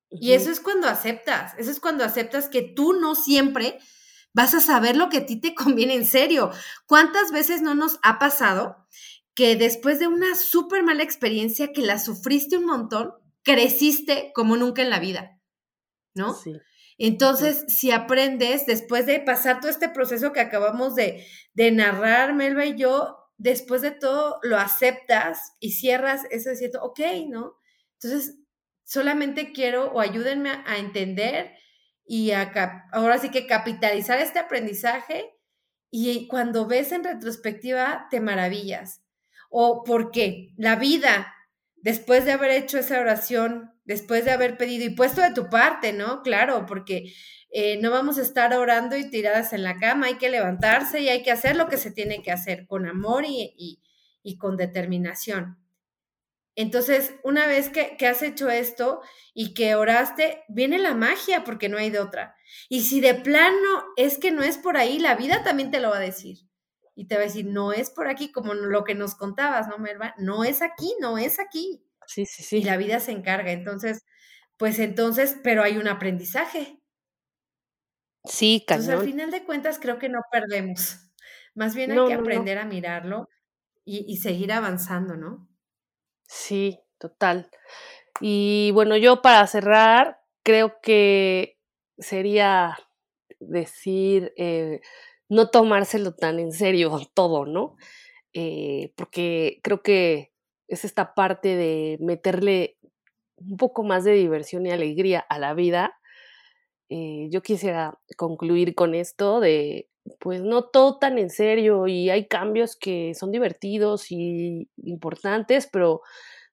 Y 0.10 0.34
eso 0.34 0.50
es 0.50 0.60
cuando 0.60 0.88
aceptas, 0.88 1.54
eso 1.60 1.70
es 1.70 1.80
cuando 1.80 2.04
aceptas 2.04 2.50
que 2.50 2.64
tú 2.64 2.94
no 2.94 3.14
siempre 3.14 3.78
vas 4.34 4.54
a 4.54 4.60
saber 4.60 4.98
lo 4.98 5.10
que 5.10 5.18
a 5.18 5.26
ti 5.26 5.40
te 5.40 5.56
conviene 5.56 5.96
en 5.96 6.06
serio. 6.06 6.52
¿Cuántas 6.86 7.32
veces 7.32 7.62
no 7.62 7.76
nos 7.76 8.00
ha 8.04 8.20
pasado 8.20 8.78
que 9.36 9.56
después 9.56 10.00
de 10.00 10.08
una 10.08 10.36
súper 10.36 10.84
mala 10.84 11.04
experiencia 11.04 11.72
que 11.72 11.82
la 11.82 12.00
sufriste 12.00 12.58
un 12.58 12.66
montón, 12.66 13.14
creciste 13.44 14.32
como 14.34 14.58
nunca 14.58 14.82
en 14.82 14.90
la 14.90 15.00
vida? 15.00 15.40
¿No? 16.14 16.34
Sí. 16.34 16.54
Entonces, 16.98 17.66
si 17.68 17.92
aprendes, 17.92 18.66
después 18.66 19.06
de 19.06 19.20
pasar 19.20 19.60
todo 19.60 19.70
este 19.70 19.90
proceso 19.90 20.32
que 20.32 20.40
acabamos 20.40 20.96
de, 20.96 21.26
narrar, 21.56 22.34
Melba 22.34 22.66
y 22.66 22.78
yo, 22.78 23.18
después 23.38 23.82
de 23.82 23.92
todo 23.92 24.40
lo 24.44 24.58
aceptas 24.58 25.54
y 25.60 25.72
cierras 25.72 26.22
eso 26.30 26.52
diciendo, 26.52 26.80
ok, 26.84 27.00
¿no? 27.28 27.56
Entonces, 28.00 28.38
solamente 28.84 29.52
quiero 29.54 29.92
o 29.92 30.00
ayúdenme 30.00 30.52
a, 30.52 30.78
entender 30.78 31.52
y 32.06 32.32
a 32.32 32.52
ahora 32.92 33.18
sí 33.18 33.30
que 33.30 33.48
capitalizar 33.48 34.20
este 34.20 34.40
aprendizaje 34.40 35.32
y 35.90 36.28
cuando 36.28 36.68
ves 36.68 36.92
en 36.92 37.04
retrospectiva 37.04 38.08
te 38.10 38.20
maravillas. 38.20 39.04
O 39.50 39.84
porque 39.84 40.54
la 40.58 40.76
vida, 40.76 41.34
después 41.76 42.26
de 42.26 42.32
haber 42.32 42.52
hecho 42.52 42.80
esa 42.80 43.00
oración 43.00 43.74
después 43.86 44.26
de 44.26 44.32
haber 44.32 44.58
pedido 44.58 44.86
y 44.86 44.96
puesto 44.96 45.22
de 45.22 45.34
tu 45.34 45.50
parte, 45.50 45.94
¿no? 45.94 46.22
Claro, 46.22 46.66
porque 46.66 47.14
eh, 47.52 47.80
no 47.82 47.92
vamos 47.92 48.18
a 48.18 48.22
estar 48.22 48.54
orando 48.54 48.98
y 48.98 49.10
tiradas 49.10 49.54
en 49.54 49.64
la 49.64 49.78
cama, 49.78 50.08
hay 50.08 50.16
que 50.16 50.30
levantarse 50.30 51.02
y 51.02 51.10
hay 51.10 51.24
que 51.24 51.32
hacer 51.32 51.56
lo 51.56 51.68
que 51.68 51.78
se 51.78 51.92
tiene 51.92 52.22
que 52.22 52.32
hacer 52.32 52.66
con 52.68 52.88
amor 52.88 53.26
y, 53.28 53.80
con 54.40 54.58
determinación. 54.58 55.58
Entonces, 56.56 57.16
una 57.24 57.48
vez 57.48 57.70
que, 57.70 57.98
que, 57.98 58.08
has 58.08 58.22
hecho 58.22 58.50
esto 58.50 59.02
y 59.34 59.54
que 59.54 59.76
oraste, 59.76 60.44
viene 60.48 60.78
la 60.78 60.94
magia 60.94 61.44
porque 61.44 61.68
no 61.68 61.78
hay 61.78 61.90
de 61.90 62.00
otra. 62.00 62.36
Y 62.70 62.82
si 62.82 63.02
de 63.02 63.16
plano 63.16 63.84
es 63.98 64.20
que 64.20 64.32
no 64.32 64.44
es 64.44 64.58
por 64.58 64.78
ahí, 64.78 65.00
la 65.00 65.16
vida 65.16 65.44
también 65.44 65.72
te 65.72 65.80
lo 65.80 65.90
va 65.90 65.98
a 65.98 66.02
decir. 66.02 66.38
Y 66.96 67.08
te 67.08 67.16
va 67.16 67.22
a 67.22 67.26
decir, 67.26 67.46
no 67.46 67.74
es 67.74 67.90
por 67.90 68.08
aquí, 68.08 68.32
como 68.32 68.54
lo 68.54 68.84
que 68.84 68.94
nos 68.94 69.16
contabas, 69.16 69.68
¿no, 69.68 69.80
Merva? 69.80 70.14
No 70.18 70.44
es 70.44 70.62
aquí, 70.62 70.94
no 71.00 71.18
es 71.18 71.40
aquí. 71.40 71.84
Sí, 72.06 72.26
sí, 72.26 72.44
sí. 72.44 72.58
Y 72.58 72.64
la 72.64 72.78
vida 72.78 73.00
se 73.00 73.12
encarga. 73.12 73.52
Entonces, 73.52 74.06
pues 74.58 74.78
entonces, 74.78 75.38
pero 75.44 75.64
hay 75.64 75.78
un 75.78 75.88
aprendizaje. 75.88 76.80
Sí, 78.26 78.64
cañón. 78.68 78.84
Entonces, 78.84 79.08
al 79.08 79.12
final 79.12 79.32
de 79.32 79.44
cuentas, 79.44 79.80
creo 79.80 79.98
que 79.98 80.10
no 80.10 80.22
perdemos. 80.32 81.00
Más 81.56 81.76
bien 81.76 81.92
hay 81.92 82.08
que 82.08 82.14
aprender 82.14 82.58
a 82.58 82.66
mirarlo 82.66 83.28
y, 83.86 84.18
seguir 84.18 84.52
avanzando, 84.52 85.18
¿no? 85.18 85.48
Sí, 86.34 86.80
total. 86.98 87.50
Y 88.22 88.72
bueno, 88.74 88.98
yo 88.98 89.22
para 89.22 89.46
cerrar, 89.48 90.20
creo 90.44 90.80
que 90.82 91.58
sería 91.98 92.78
decir, 93.40 94.34
eh, 94.38 94.82
no 95.30 95.50
tomárselo 95.52 96.16
tan 96.16 96.40
en 96.40 96.52
serio 96.54 97.00
todo, 97.16 97.46
¿no? 97.46 97.78
Eh, 98.34 98.94
porque 98.98 99.60
creo 99.64 99.84
que 99.84 100.34
es 100.68 100.86
esta 100.86 101.16
parte 101.16 101.56
de 101.58 101.98
meterle 102.02 102.78
un 103.38 103.58
poco 103.58 103.84
más 103.84 104.04
de 104.06 104.14
diversión 104.14 104.66
y 104.68 104.72
alegría 104.72 105.20
a 105.22 105.40
la 105.40 105.54
vida. 105.56 106.00
Eh, 106.96 107.28
yo 107.32 107.42
quisiera 107.42 107.98
concluir 108.18 108.76
con 108.76 108.94
esto 108.94 109.40
de, 109.40 109.90
pues 110.20 110.44
no 110.44 110.66
todo 110.66 111.00
tan 111.00 111.18
en 111.18 111.32
serio 111.32 111.88
y 111.88 112.12
hay 112.12 112.28
cambios 112.28 112.76
que 112.76 113.16
son 113.16 113.32
divertidos 113.32 114.12
y 114.12 114.70
importantes, 114.78 115.68
pero 115.74 116.04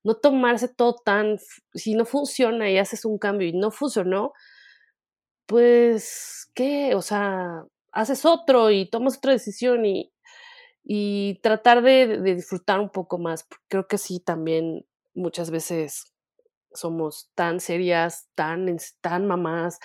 no 0.02 0.14
tomarse 0.16 0.68
todo 0.68 0.96
tan, 1.04 1.36
si 1.74 1.92
no 1.94 2.06
funciona 2.06 2.70
y 2.70 2.78
haces 2.78 3.04
un 3.04 3.18
cambio 3.18 3.48
y 3.48 3.52
no 3.52 3.70
funcionó, 3.70 4.32
pues, 5.44 6.50
¿qué? 6.54 6.94
O 6.94 7.02
sea, 7.02 7.64
haces 7.92 8.24
otro 8.24 8.70
y 8.70 8.88
tomas 8.88 9.18
otra 9.18 9.32
decisión 9.32 9.84
y, 9.84 10.10
y 10.84 11.38
tratar 11.42 11.82
de, 11.82 12.22
disfrutar 12.22 12.80
un 12.80 12.88
poco 12.88 13.18
más. 13.18 13.46
Creo 13.68 13.86
que 13.86 13.98
sí, 13.98 14.20
también 14.20 14.86
muchas 15.12 15.50
veces 15.50 16.14
somos 16.72 17.30
tan 17.34 17.60
serias, 17.60 18.28
tan, 18.34 18.74
tan 19.00 19.26
mamás, 19.26 19.78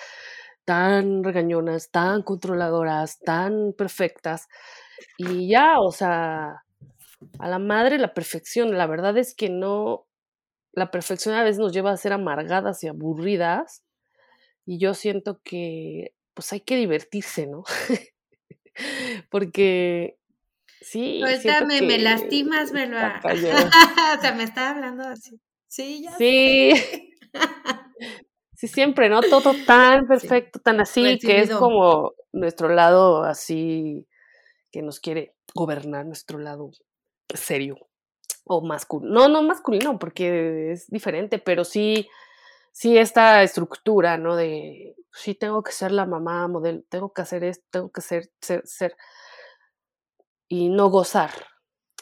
tan 0.65 1.23
regañonas, 1.23 1.91
tan 1.91 2.23
controladoras, 2.23 3.19
tan 3.19 3.73
perfectas. 3.77 4.47
Y 5.17 5.47
ya, 5.47 5.79
o 5.79 5.91
sea, 5.91 6.63
a 7.39 7.47
la 7.47 7.59
madre 7.59 7.97
la 7.97 8.13
perfección. 8.13 8.77
La 8.77 8.87
verdad 8.87 9.17
es 9.17 9.35
que 9.35 9.49
no, 9.49 10.07
la 10.73 10.91
perfección 10.91 11.35
a 11.35 11.43
veces 11.43 11.59
nos 11.59 11.71
lleva 11.71 11.91
a 11.91 11.97
ser 11.97 12.13
amargadas 12.13 12.83
y 12.83 12.87
aburridas. 12.87 13.83
Y 14.65 14.79
yo 14.79 14.93
siento 14.93 15.39
que 15.43 16.13
pues 16.33 16.51
hay 16.51 16.59
que 16.59 16.75
divertirse, 16.75 17.47
¿no? 17.47 17.63
Porque 19.29 20.17
sí. 20.81 21.21
Suéltame, 21.21 21.81
me 21.81 21.99
lastimas, 21.99 22.71
me 22.71 22.87
lo. 22.87 22.97
o 23.23 24.21
sea, 24.21 24.33
me 24.35 24.43
está 24.43 24.71
hablando 24.71 25.03
así. 25.03 25.39
Sí, 25.67 26.03
ya. 26.03 26.17
Sí. 26.17 26.73
sí, 28.55 28.67
siempre, 28.67 29.09
¿no? 29.09 29.21
Todo 29.21 29.53
tan 29.65 30.07
perfecto, 30.07 30.59
tan 30.59 30.79
así, 30.79 31.19
que 31.19 31.41
es 31.41 31.51
como 31.51 32.13
nuestro 32.31 32.69
lado 32.69 33.23
así 33.23 34.07
que 34.71 34.81
nos 34.81 34.99
quiere 34.99 35.35
gobernar, 35.53 36.05
nuestro 36.05 36.37
lado 36.37 36.71
serio 37.33 37.77
o 38.43 38.61
masculino. 38.61 39.13
No, 39.13 39.27
no 39.27 39.43
masculino, 39.43 39.97
porque 39.97 40.71
es 40.71 40.87
diferente, 40.89 41.39
pero 41.39 41.63
sí, 41.63 42.07
sí 42.71 42.97
esta 42.97 43.41
estructura, 43.43 44.17
¿no? 44.17 44.35
De 44.35 44.95
sí 45.11 45.33
tengo 45.33 45.63
que 45.63 45.71
ser 45.71 45.91
la 45.91 46.05
mamá 46.05 46.47
modelo, 46.47 46.83
tengo 46.89 47.13
que 47.13 47.21
hacer 47.21 47.43
esto, 47.43 47.65
tengo 47.71 47.91
que 47.91 48.01
ser, 48.01 48.29
ser, 48.41 48.61
ser 48.65 48.95
y 50.47 50.69
no 50.69 50.89
gozar. 50.89 51.31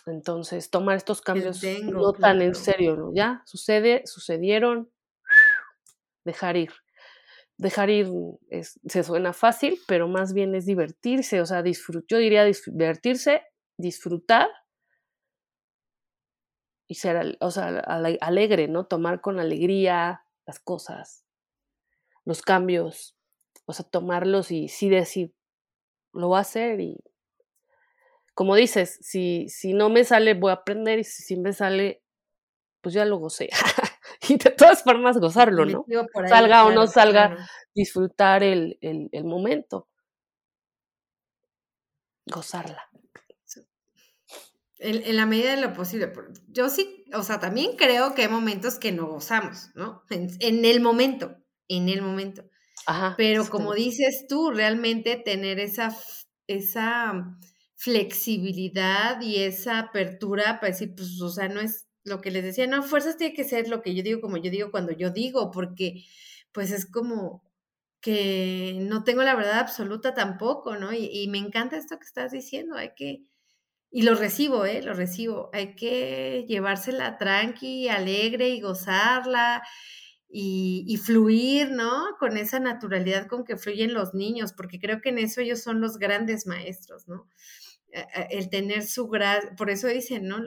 Entonces, 0.05 0.69
tomar 0.69 0.97
estos 0.97 1.21
cambios 1.21 1.61
no 1.83 2.11
tan 2.11 2.41
en 2.41 2.55
serio, 2.55 2.97
¿no? 2.97 3.11
Ya, 3.13 3.41
sucede, 3.45 4.01
sucedieron, 4.05 4.91
dejar 6.25 6.57
ir. 6.57 6.71
Dejar 7.57 7.89
ir 7.89 8.07
se 8.61 9.03
suena 9.03 9.31
fácil, 9.33 9.79
pero 9.87 10.07
más 10.07 10.33
bien 10.33 10.55
es 10.55 10.65
divertirse, 10.65 11.39
o 11.39 11.45
sea, 11.45 11.61
disfrut, 11.61 12.05
yo 12.07 12.17
diría 12.17 12.43
divertirse, 12.45 13.43
disfrutar 13.77 14.49
y 16.87 16.95
ser, 16.95 17.37
o 17.39 17.51
sea, 17.51 17.67
alegre, 18.21 18.67
¿no? 18.67 18.85
Tomar 18.85 19.21
con 19.21 19.39
alegría 19.39 20.25
las 20.45 20.59
cosas, 20.59 21.25
los 22.25 22.41
cambios, 22.41 23.15
o 23.65 23.73
sea, 23.73 23.85
tomarlos 23.85 24.51
y 24.51 24.67
sí 24.67 24.89
decir, 24.89 25.33
lo 26.13 26.29
voy 26.29 26.37
a 26.37 26.41
hacer 26.41 26.81
y 26.81 26.97
como 28.33 28.55
dices, 28.55 28.97
si, 29.01 29.47
si 29.49 29.73
no 29.73 29.89
me 29.89 30.03
sale, 30.03 30.33
voy 30.33 30.51
a 30.51 30.55
aprender 30.55 30.99
y 30.99 31.03
si, 31.03 31.37
me 31.37 31.53
sale, 31.53 32.03
pues 32.81 32.95
ya 32.95 33.05
lo 33.05 33.17
gocé. 33.17 33.49
y 34.29 34.37
de 34.37 34.51
todas 34.51 34.83
formas 34.83 35.17
gozarlo, 35.17 35.65
¿no? 35.65 35.85
salga 36.27 36.65
o 36.65 36.71
no 36.71 36.87
salga, 36.87 37.37
disfrutar 37.73 38.43
el, 38.43 38.77
el, 38.81 39.23
momento. 39.23 39.87
Gozarla. 42.25 42.89
En, 44.79 45.03
en, 45.03 45.15
la 45.15 45.25
medida 45.25 45.55
de 45.55 45.61
lo 45.61 45.73
posible. 45.73 46.11
Yo 46.47 46.69
sí, 46.69 47.05
o 47.13 47.23
sea, 47.23 47.39
también 47.39 47.75
creo 47.77 48.13
que 48.13 48.23
hay 48.23 48.27
momentos 48.27 48.79
que 48.79 48.91
no 48.91 49.07
gozamos, 49.07 49.69
¿no? 49.75 50.03
En, 50.09 50.29
en 50.39 50.65
el 50.65 50.81
momento, 50.81 51.37
en 51.67 51.89
el 51.89 52.01
momento. 52.01 52.43
Ajá, 52.85 53.15
Pero 53.17 53.49
como 53.49 53.73
dices 53.73 54.25
tú, 54.27 54.51
realmente 54.51 55.15
tener 55.15 55.59
esa, 55.59 55.95
esa 56.47 57.37
flexibilidad 57.75 59.21
y 59.21 59.43
esa 59.43 59.79
apertura 59.79 60.59
para 60.59 60.71
decir, 60.73 60.93
pues, 60.95 61.21
o 61.21 61.29
sea, 61.29 61.47
no 61.47 61.61
es 61.61 61.87
lo 62.03 62.21
que 62.21 62.31
les 62.31 62.43
decía, 62.43 62.67
no, 62.67 62.83
fuerzas 62.83 63.17
tiene 63.17 63.33
que 63.33 63.43
ser 63.43 63.69
lo 63.69 63.81
que 63.81 63.95
yo 63.95 64.03
digo, 64.03 64.21
como 64.21 64.37
yo 64.37 64.51
digo 64.51 64.71
cuando 64.71 64.91
yo 64.91 65.11
digo, 65.11 65.51
porque 65.51 66.05
pues 66.51 66.71
es 66.71 66.85
como 66.85 67.43
que 68.01 68.77
no 68.81 69.03
tengo 69.03 69.23
la 69.23 69.35
verdad 69.35 69.59
absoluta 69.59 70.13
tampoco, 70.13 70.75
¿no? 70.75 70.93
Y, 70.93 71.09
y 71.11 71.27
me 71.29 71.37
encanta 71.37 71.77
esto 71.77 71.97
que 71.97 72.05
estás 72.05 72.31
diciendo, 72.31 72.75
hay 72.75 72.93
que, 72.95 73.23
y 73.95 74.01
lo 74.01 74.15
recibo, 74.15 74.65
¿eh? 74.65 74.81
Lo 74.81 74.95
recibo, 74.95 75.51
hay 75.53 75.75
que 75.75 76.45
llevársela 76.47 77.19
tranqui, 77.19 77.89
alegre 77.89 78.49
y 78.49 78.59
gozarla 78.59 79.61
y, 80.27 80.97
fluir, 80.97 81.69
¿no? 81.69 82.17
Con 82.19 82.37
esa 82.37 82.59
naturalidad 82.59 83.27
con 83.27 83.43
que 83.43 83.55
fluyen 83.55 83.93
los 83.93 84.15
niños, 84.15 84.51
porque 84.51 84.79
creo 84.79 84.99
que 84.99 85.09
en 85.09 85.19
eso 85.19 85.41
ellos 85.41 85.61
son 85.61 85.79
los 85.79 85.99
grandes 85.99 86.47
maestros, 86.47 87.07
¿no? 87.07 87.29
El 88.31 88.49
tener 88.49 88.83
su 88.83 89.07
grado, 89.09 89.49
por 89.55 89.69
eso 89.69 89.87
dicen, 89.87 90.27
¿no? 90.27 90.39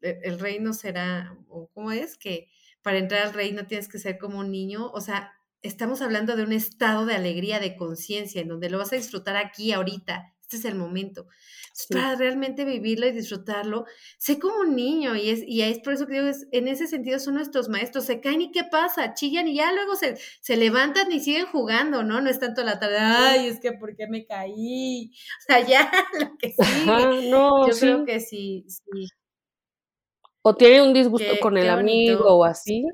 El 0.00 0.38
reino 0.38 0.72
será, 0.72 1.36
o 1.48 1.68
cómo 1.72 1.92
es, 1.92 2.16
que 2.16 2.48
para 2.82 2.98
entrar 2.98 3.22
al 3.26 3.34
reino 3.34 3.66
tienes 3.66 3.88
que 3.88 3.98
ser 3.98 4.18
como 4.18 4.38
un 4.38 4.50
niño, 4.50 4.90
o 4.92 5.00
sea, 5.00 5.32
estamos 5.62 6.02
hablando 6.02 6.36
de 6.36 6.44
un 6.44 6.52
estado 6.52 7.06
de 7.06 7.14
alegría, 7.14 7.58
de 7.58 7.76
conciencia, 7.76 8.40
en 8.40 8.48
donde 8.48 8.70
lo 8.70 8.78
vas 8.78 8.92
a 8.92 8.96
disfrutar 8.96 9.36
aquí, 9.36 9.72
ahorita, 9.72 10.32
este 10.46 10.58
es 10.58 10.64
el 10.64 10.76
momento. 10.76 11.26
Para 11.90 12.14
realmente 12.14 12.64
vivirlo 12.64 13.06
y 13.06 13.12
disfrutarlo, 13.12 13.84
sé 14.16 14.38
como 14.38 14.60
un 14.60 14.76
niño 14.76 15.14
y 15.16 15.28
es, 15.28 15.42
y 15.44 15.60
es 15.62 15.80
por 15.80 15.92
eso 15.92 16.06
que 16.06 16.14
digo, 16.14 16.26
es, 16.26 16.46
en 16.52 16.68
ese 16.68 16.86
sentido 16.86 17.18
son 17.18 17.34
nuestros 17.34 17.68
maestros, 17.68 18.04
se 18.06 18.20
caen 18.20 18.40
y 18.40 18.52
qué 18.52 18.62
pasa, 18.64 19.12
chillan 19.12 19.48
y 19.48 19.56
ya 19.56 19.72
luego 19.72 19.96
se, 19.96 20.16
se 20.40 20.56
levantan 20.56 21.10
y 21.12 21.20
siguen 21.20 21.46
jugando, 21.46 22.02
¿no? 22.02 22.20
No 22.20 22.30
es 22.30 22.38
tanto 22.38 22.62
la 22.62 22.78
tarde, 22.78 22.96
ay, 22.98 23.48
es 23.48 23.60
que 23.60 23.72
¿por 23.72 23.94
qué 23.96 24.06
me 24.06 24.24
caí? 24.24 25.12
O 25.40 25.52
sea, 25.52 25.66
ya 25.66 25.90
lo 26.20 26.38
que 26.38 26.50
sí, 26.50 26.86
no, 27.28 27.68
yo 27.68 27.76
creo 27.76 28.04
que 28.04 28.20
sí, 28.20 28.64
sí. 28.68 29.08
O 30.48 30.54
tiene 30.54 30.80
un 30.80 30.94
disgusto 30.94 31.40
con 31.42 31.58
el 31.58 31.68
amigo 31.68 32.36
o 32.36 32.44
así, 32.44 32.86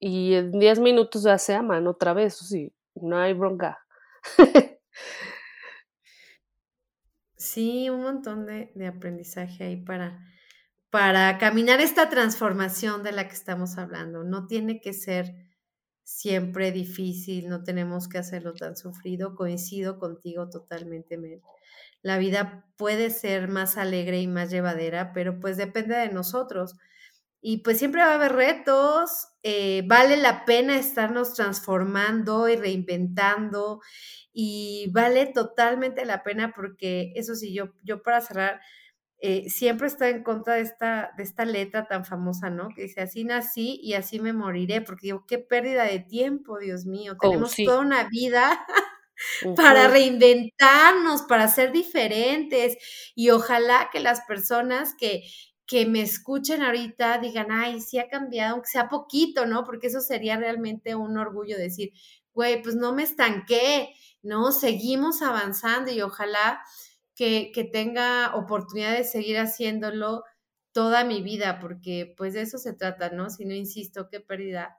y 0.00 0.34
en 0.34 0.50
10 0.50 0.80
minutos 0.80 1.22
ya 1.22 1.38
se 1.38 1.54
aman 1.54 1.86
otra 1.86 2.12
vez, 2.12 2.42
o 2.42 2.44
sí, 2.44 2.72
no 2.96 3.16
hay 3.18 3.34
bronca. 3.34 3.78
Sí, 7.36 7.90
un 7.90 8.02
montón 8.02 8.46
de, 8.46 8.86
aprendizaje 8.86 9.64
ahí 9.64 9.76
para, 9.76 10.24
para 10.90 11.38
caminar 11.38 11.80
esta 11.80 12.08
transformación 12.08 13.02
de 13.02 13.10
la 13.10 13.26
que 13.26 13.34
estamos 13.34 13.78
hablando. 13.78 14.22
No 14.22 14.46
tiene 14.46 14.80
que 14.80 14.92
ser 14.92 15.34
siempre 16.04 16.70
difícil, 16.70 17.48
no 17.48 17.64
tenemos 17.64 18.08
que 18.08 18.18
hacerlo 18.18 18.54
tan 18.54 18.76
sufrido. 18.76 19.34
Coincido 19.34 19.98
contigo 19.98 20.50
totalmente, 20.50 21.18
Mel. 21.18 21.42
La 22.02 22.18
vida 22.18 22.66
puede 22.76 23.10
ser 23.10 23.48
más 23.48 23.76
alegre 23.76 24.20
y 24.20 24.26
más 24.26 24.50
llevadera, 24.50 25.12
pero 25.12 25.38
pues 25.40 25.56
depende 25.56 25.96
de 25.96 26.10
nosotros. 26.10 26.76
Y 27.40 27.58
pues 27.58 27.78
siempre 27.78 28.02
va 28.02 28.12
a 28.12 28.14
haber 28.14 28.32
retos, 28.32 29.28
eh, 29.42 29.82
vale 29.86 30.16
la 30.16 30.44
pena 30.44 30.78
estarnos 30.78 31.34
transformando 31.34 32.48
y 32.48 32.56
reinventando 32.56 33.80
y 34.32 34.90
vale 34.92 35.26
totalmente 35.26 36.04
la 36.04 36.22
pena 36.22 36.52
porque 36.54 37.12
eso 37.16 37.34
sí, 37.34 37.52
yo, 37.52 37.72
yo 37.82 38.02
para 38.02 38.20
cerrar, 38.20 38.60
eh, 39.18 39.48
siempre 39.50 39.88
estoy 39.88 40.10
en 40.10 40.22
contra 40.22 40.54
de 40.54 40.62
esta, 40.62 41.12
de 41.16 41.22
esta 41.24 41.44
letra 41.44 41.86
tan 41.86 42.04
famosa, 42.04 42.50
¿no? 42.50 42.68
Que 42.74 42.82
dice, 42.82 43.02
así 43.02 43.24
nací 43.24 43.78
y 43.82 43.94
así 43.94 44.20
me 44.20 44.32
moriré, 44.32 44.80
porque 44.80 45.08
digo, 45.08 45.24
qué 45.26 45.38
pérdida 45.38 45.84
de 45.84 46.00
tiempo, 46.00 46.58
Dios 46.58 46.86
mío, 46.86 47.14
oh, 47.14 47.28
tenemos 47.28 47.54
toda 47.56 47.80
una 47.80 48.08
vida 48.08 48.64
para 49.56 49.88
reinventarnos, 49.88 51.22
para 51.22 51.48
ser 51.48 51.72
diferentes 51.72 52.76
y 53.14 53.30
ojalá 53.30 53.90
que 53.92 54.00
las 54.00 54.22
personas 54.22 54.94
que, 54.98 55.24
que 55.66 55.86
me 55.86 56.02
escuchen 56.02 56.62
ahorita 56.62 57.18
digan, 57.18 57.48
ay, 57.50 57.80
sí 57.80 57.98
ha 57.98 58.08
cambiado, 58.08 58.54
aunque 58.54 58.68
sea 58.68 58.88
poquito, 58.88 59.46
¿no? 59.46 59.64
Porque 59.64 59.86
eso 59.88 60.00
sería 60.00 60.36
realmente 60.36 60.94
un 60.94 61.16
orgullo 61.18 61.56
decir, 61.56 61.92
güey, 62.34 62.62
pues 62.62 62.74
no 62.74 62.92
me 62.92 63.02
estanqué, 63.02 63.94
¿no? 64.22 64.52
Seguimos 64.52 65.22
avanzando 65.22 65.90
y 65.90 66.00
ojalá 66.02 66.62
que, 67.14 67.70
tenga 67.72 68.34
oportunidad 68.34 68.96
de 68.96 69.04
seguir 69.04 69.38
haciéndolo 69.38 70.24
toda 70.72 71.04
mi 71.04 71.22
vida, 71.22 71.58
porque 71.60 72.14
pues 72.16 72.34
de 72.34 72.42
eso 72.42 72.58
se 72.58 72.72
trata, 72.72 73.10
¿no? 73.10 73.30
Si 73.30 73.44
no 73.44 73.54
insisto, 73.54 74.08
qué 74.10 74.20
pérdida 74.20 74.78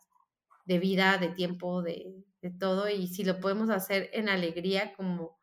de 0.65 0.79
vida, 0.79 1.17
de 1.17 1.29
tiempo, 1.29 1.81
de, 1.81 2.13
de 2.41 2.49
todo, 2.51 2.89
y 2.89 3.07
si 3.07 3.23
lo 3.23 3.39
podemos 3.39 3.69
hacer 3.69 4.09
en 4.13 4.29
alegría, 4.29 4.93
como, 4.93 5.37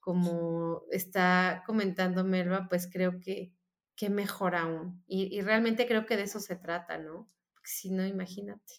como 0.00 0.82
está 0.90 1.62
comentando 1.66 2.24
Melba, 2.24 2.66
pues 2.68 2.88
creo 2.92 3.20
que, 3.20 3.52
que 3.96 4.10
mejor 4.10 4.54
aún. 4.54 5.02
Y, 5.06 5.36
y 5.36 5.40
realmente 5.40 5.86
creo 5.86 6.06
que 6.06 6.16
de 6.16 6.24
eso 6.24 6.40
se 6.40 6.56
trata, 6.56 6.98
¿no? 6.98 7.28
Porque 7.54 7.70
si 7.70 7.90
no, 7.90 8.06
imagínate. 8.06 8.74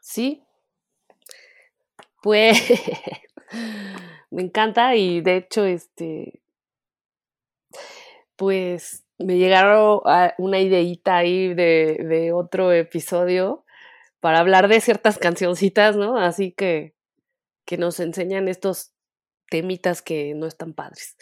Sí. 0.00 0.44
Pues 2.22 2.60
me 4.30 4.42
encanta 4.42 4.94
y 4.94 5.20
de 5.20 5.36
hecho, 5.36 5.64
este, 5.64 6.42
pues 8.36 9.04
me 9.18 9.36
llegaron 9.36 10.00
a 10.06 10.34
una 10.38 10.60
ideita 10.60 11.18
ahí 11.18 11.52
de, 11.54 11.98
de, 12.08 12.32
otro 12.32 12.72
episodio 12.72 13.64
para 14.20 14.38
hablar 14.38 14.68
de 14.68 14.80
ciertas 14.80 15.18
cancioncitas, 15.18 15.96
¿no? 15.96 16.18
Así 16.18 16.52
que, 16.52 16.94
que 17.64 17.76
nos 17.76 18.00
enseñan 18.00 18.48
estos 18.48 18.92
temitas 19.50 20.02
que 20.02 20.34
no 20.34 20.46
están 20.46 20.74
padres. 20.74 21.16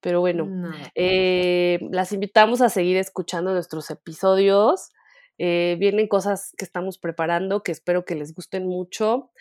Pero 0.00 0.20
bueno, 0.20 0.46
eh, 0.94 1.80
las 1.90 2.12
invitamos 2.12 2.60
a 2.60 2.68
seguir 2.68 2.96
escuchando 2.96 3.52
nuestros 3.52 3.90
episodios. 3.90 4.90
Eh, 5.38 5.76
vienen 5.80 6.06
cosas 6.06 6.52
que 6.56 6.64
estamos 6.64 6.98
preparando 6.98 7.62
que 7.62 7.72
espero 7.72 8.04
que 8.04 8.14
les 8.14 8.32
gusten 8.32 8.66
mucho. 8.66 9.32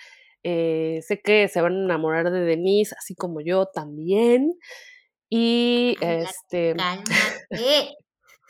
Eh, 0.43 1.01
sé 1.05 1.21
que 1.21 1.47
se 1.49 1.61
van 1.61 1.73
a 1.73 1.83
enamorar 1.83 2.31
de 2.31 2.41
Denise, 2.41 2.95
así 2.97 3.13
como 3.15 3.41
yo 3.41 3.67
también. 3.67 4.57
Y 5.29 5.97
este. 6.01 6.75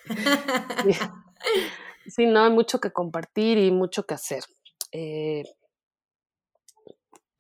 sí, 2.08 2.26
no, 2.26 2.44
hay 2.44 2.52
mucho 2.52 2.80
que 2.80 2.92
compartir 2.92 3.58
y 3.58 3.72
mucho 3.72 4.06
que 4.06 4.14
hacer. 4.14 4.44
Eh, 4.92 5.44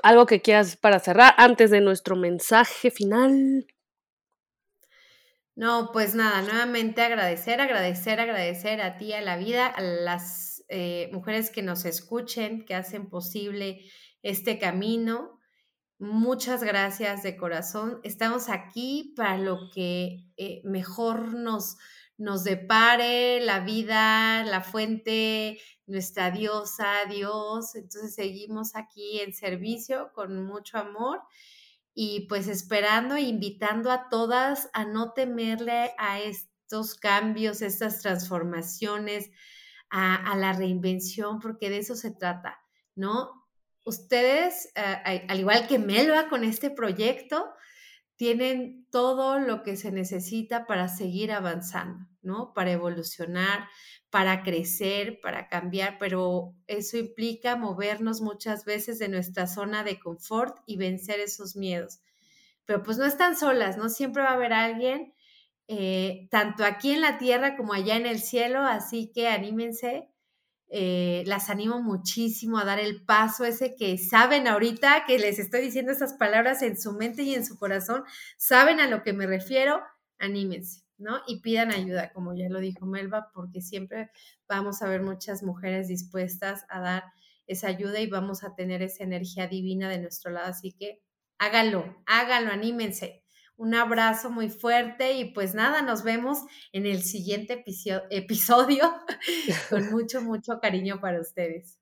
algo 0.03 0.25
que 0.25 0.41
quieras 0.41 0.77
para 0.77 0.99
cerrar 0.99 1.33
antes 1.37 1.71
de 1.71 1.81
nuestro 1.81 2.15
mensaje 2.15 2.91
final. 2.91 3.65
No, 5.55 5.91
pues 5.93 6.15
nada, 6.15 6.41
nuevamente 6.41 7.01
agradecer, 7.01 7.61
agradecer, 7.61 8.19
agradecer 8.19 8.81
a 8.81 8.97
ti, 8.97 9.13
a 9.13 9.21
la 9.21 9.37
vida, 9.37 9.67
a 9.67 9.81
las 9.81 10.63
eh, 10.67 11.09
mujeres 11.13 11.49
que 11.49 11.61
nos 11.61 11.85
escuchen, 11.85 12.65
que 12.65 12.75
hacen 12.75 13.09
posible 13.09 13.79
este 14.21 14.59
camino. 14.59 15.39
Muchas 15.97 16.61
gracias 16.61 17.23
de 17.23 17.37
corazón. 17.37 18.01
Estamos 18.03 18.49
aquí 18.49 19.13
para 19.15 19.37
lo 19.37 19.69
que 19.73 20.27
eh, 20.35 20.61
mejor 20.65 21.33
nos, 21.33 21.77
nos 22.17 22.43
depare 22.43 23.41
la 23.41 23.59
vida, 23.59 24.43
la 24.43 24.61
fuente, 24.61 25.59
nuestra 25.85 26.31
diosa, 26.31 27.05
Dios. 27.09 27.75
Entonces 27.75 28.15
seguimos 28.15 28.75
aquí 28.75 29.19
en 29.19 29.33
servicio 29.33 30.11
con 30.13 30.45
mucho 30.45 30.77
amor 30.77 31.21
y 31.93 32.27
pues 32.27 32.47
esperando 32.47 33.15
e 33.15 33.21
invitando 33.21 33.91
a 33.91 34.09
todas 34.09 34.69
a 34.73 34.85
no 34.85 35.13
temerle 35.13 35.93
a 35.97 36.19
estos 36.19 36.95
cambios, 36.95 37.61
estas 37.61 38.01
transformaciones, 38.01 39.29
a, 39.89 40.35
la 40.35 40.51
reinvención, 40.51 41.39
porque 41.39 41.69
de 41.69 41.77
eso 41.77 41.95
se 41.95 42.11
trata, 42.11 42.59
¿no? 42.95 43.45
ustedes, 43.85 44.71
eh, 44.75 45.25
al 45.29 45.39
igual 45.39 45.67
que 45.67 45.79
Melba 45.79 46.27
con 46.27 46.43
este 46.43 46.69
proyecto, 46.69 47.53
tienen 48.15 48.87
todo 48.91 49.39
lo 49.39 49.63
que 49.63 49.75
se 49.75 49.91
necesita 49.91 50.65
para 50.65 50.87
seguir 50.87 51.31
avanzando, 51.31 52.07
¿no? 52.21 52.53
Para 52.53 52.71
evolucionar, 52.71 53.67
para 54.09 54.43
crecer, 54.43 55.19
para 55.21 55.47
cambiar, 55.49 55.97
pero 55.99 56.55
eso 56.67 56.97
implica 56.97 57.57
movernos 57.57 58.21
muchas 58.21 58.63
veces 58.63 58.99
de 58.99 59.09
nuestra 59.09 59.47
zona 59.47 59.83
de 59.83 59.99
confort 59.99 60.57
y 60.65 60.77
vencer 60.77 61.19
esos 61.19 61.55
miedos. 61.55 61.99
Pero 62.65 62.83
pues 62.83 62.97
no 62.97 63.05
están 63.05 63.37
solas, 63.37 63.77
¿no? 63.77 63.89
Siempre 63.89 64.23
va 64.23 64.29
a 64.29 64.33
haber 64.35 64.53
alguien, 64.53 65.13
eh, 65.67 66.27
tanto 66.31 66.63
aquí 66.63 66.91
en 66.91 67.01
la 67.01 67.17
tierra 67.17 67.57
como 67.57 67.73
allá 67.73 67.97
en 67.97 68.05
el 68.05 68.19
cielo, 68.19 68.59
así 68.61 69.11
que 69.13 69.27
anímense, 69.27 70.09
eh, 70.69 71.23
las 71.27 71.49
animo 71.49 71.81
muchísimo 71.81 72.57
a 72.57 72.65
dar 72.65 72.79
el 72.79 73.03
paso 73.05 73.45
ese 73.45 73.75
que 73.75 73.97
saben 73.97 74.47
ahorita, 74.47 75.05
que 75.05 75.19
les 75.19 75.39
estoy 75.39 75.61
diciendo 75.61 75.91
estas 75.91 76.13
palabras 76.13 76.61
en 76.61 76.79
su 76.79 76.93
mente 76.93 77.23
y 77.23 77.35
en 77.35 77.45
su 77.45 77.57
corazón, 77.57 78.03
saben 78.37 78.79
a 78.79 78.87
lo 78.87 79.03
que 79.03 79.13
me 79.13 79.27
refiero, 79.27 79.81
anímense, 80.17 80.83
¿no? 80.97 81.19
Y 81.27 81.41
pidan 81.41 81.71
ayuda, 81.71 82.11
como 82.13 82.33
ya 82.35 82.49
lo 82.49 82.59
dijo 82.59 82.85
Melba, 82.85 83.31
porque 83.33 83.61
siempre 83.61 84.09
vamos 84.47 84.81
a 84.81 84.87
ver 84.87 85.01
muchas 85.01 85.43
mujeres 85.43 85.87
dispuestas 85.87 86.65
a 86.69 86.79
dar 86.79 87.03
esa 87.47 87.67
ayuda 87.67 87.99
y 87.99 88.07
vamos 88.07 88.43
a 88.43 88.55
tener 88.55 88.81
esa 88.81 89.03
energía 89.03 89.47
divina 89.47 89.89
de 89.89 89.99
nuestro 89.99 90.31
lado, 90.31 90.47
así 90.47 90.71
que 90.73 91.01
háganlo, 91.37 91.95
háganlo, 92.05 92.51
anímense. 92.51 93.24
Un 93.57 93.73
abrazo 93.73 94.29
muy 94.29 94.49
fuerte 94.49 95.13
y 95.13 95.31
pues 95.33 95.55
nada, 95.55 95.81
nos 95.81 96.03
vemos 96.03 96.39
en 96.73 96.85
el 96.85 97.03
siguiente 97.03 97.63
episodio 98.09 98.93
con 99.69 99.89
mucho, 99.91 100.21
mucho 100.21 100.59
cariño 100.59 100.99
para 100.99 101.21
ustedes. 101.21 101.79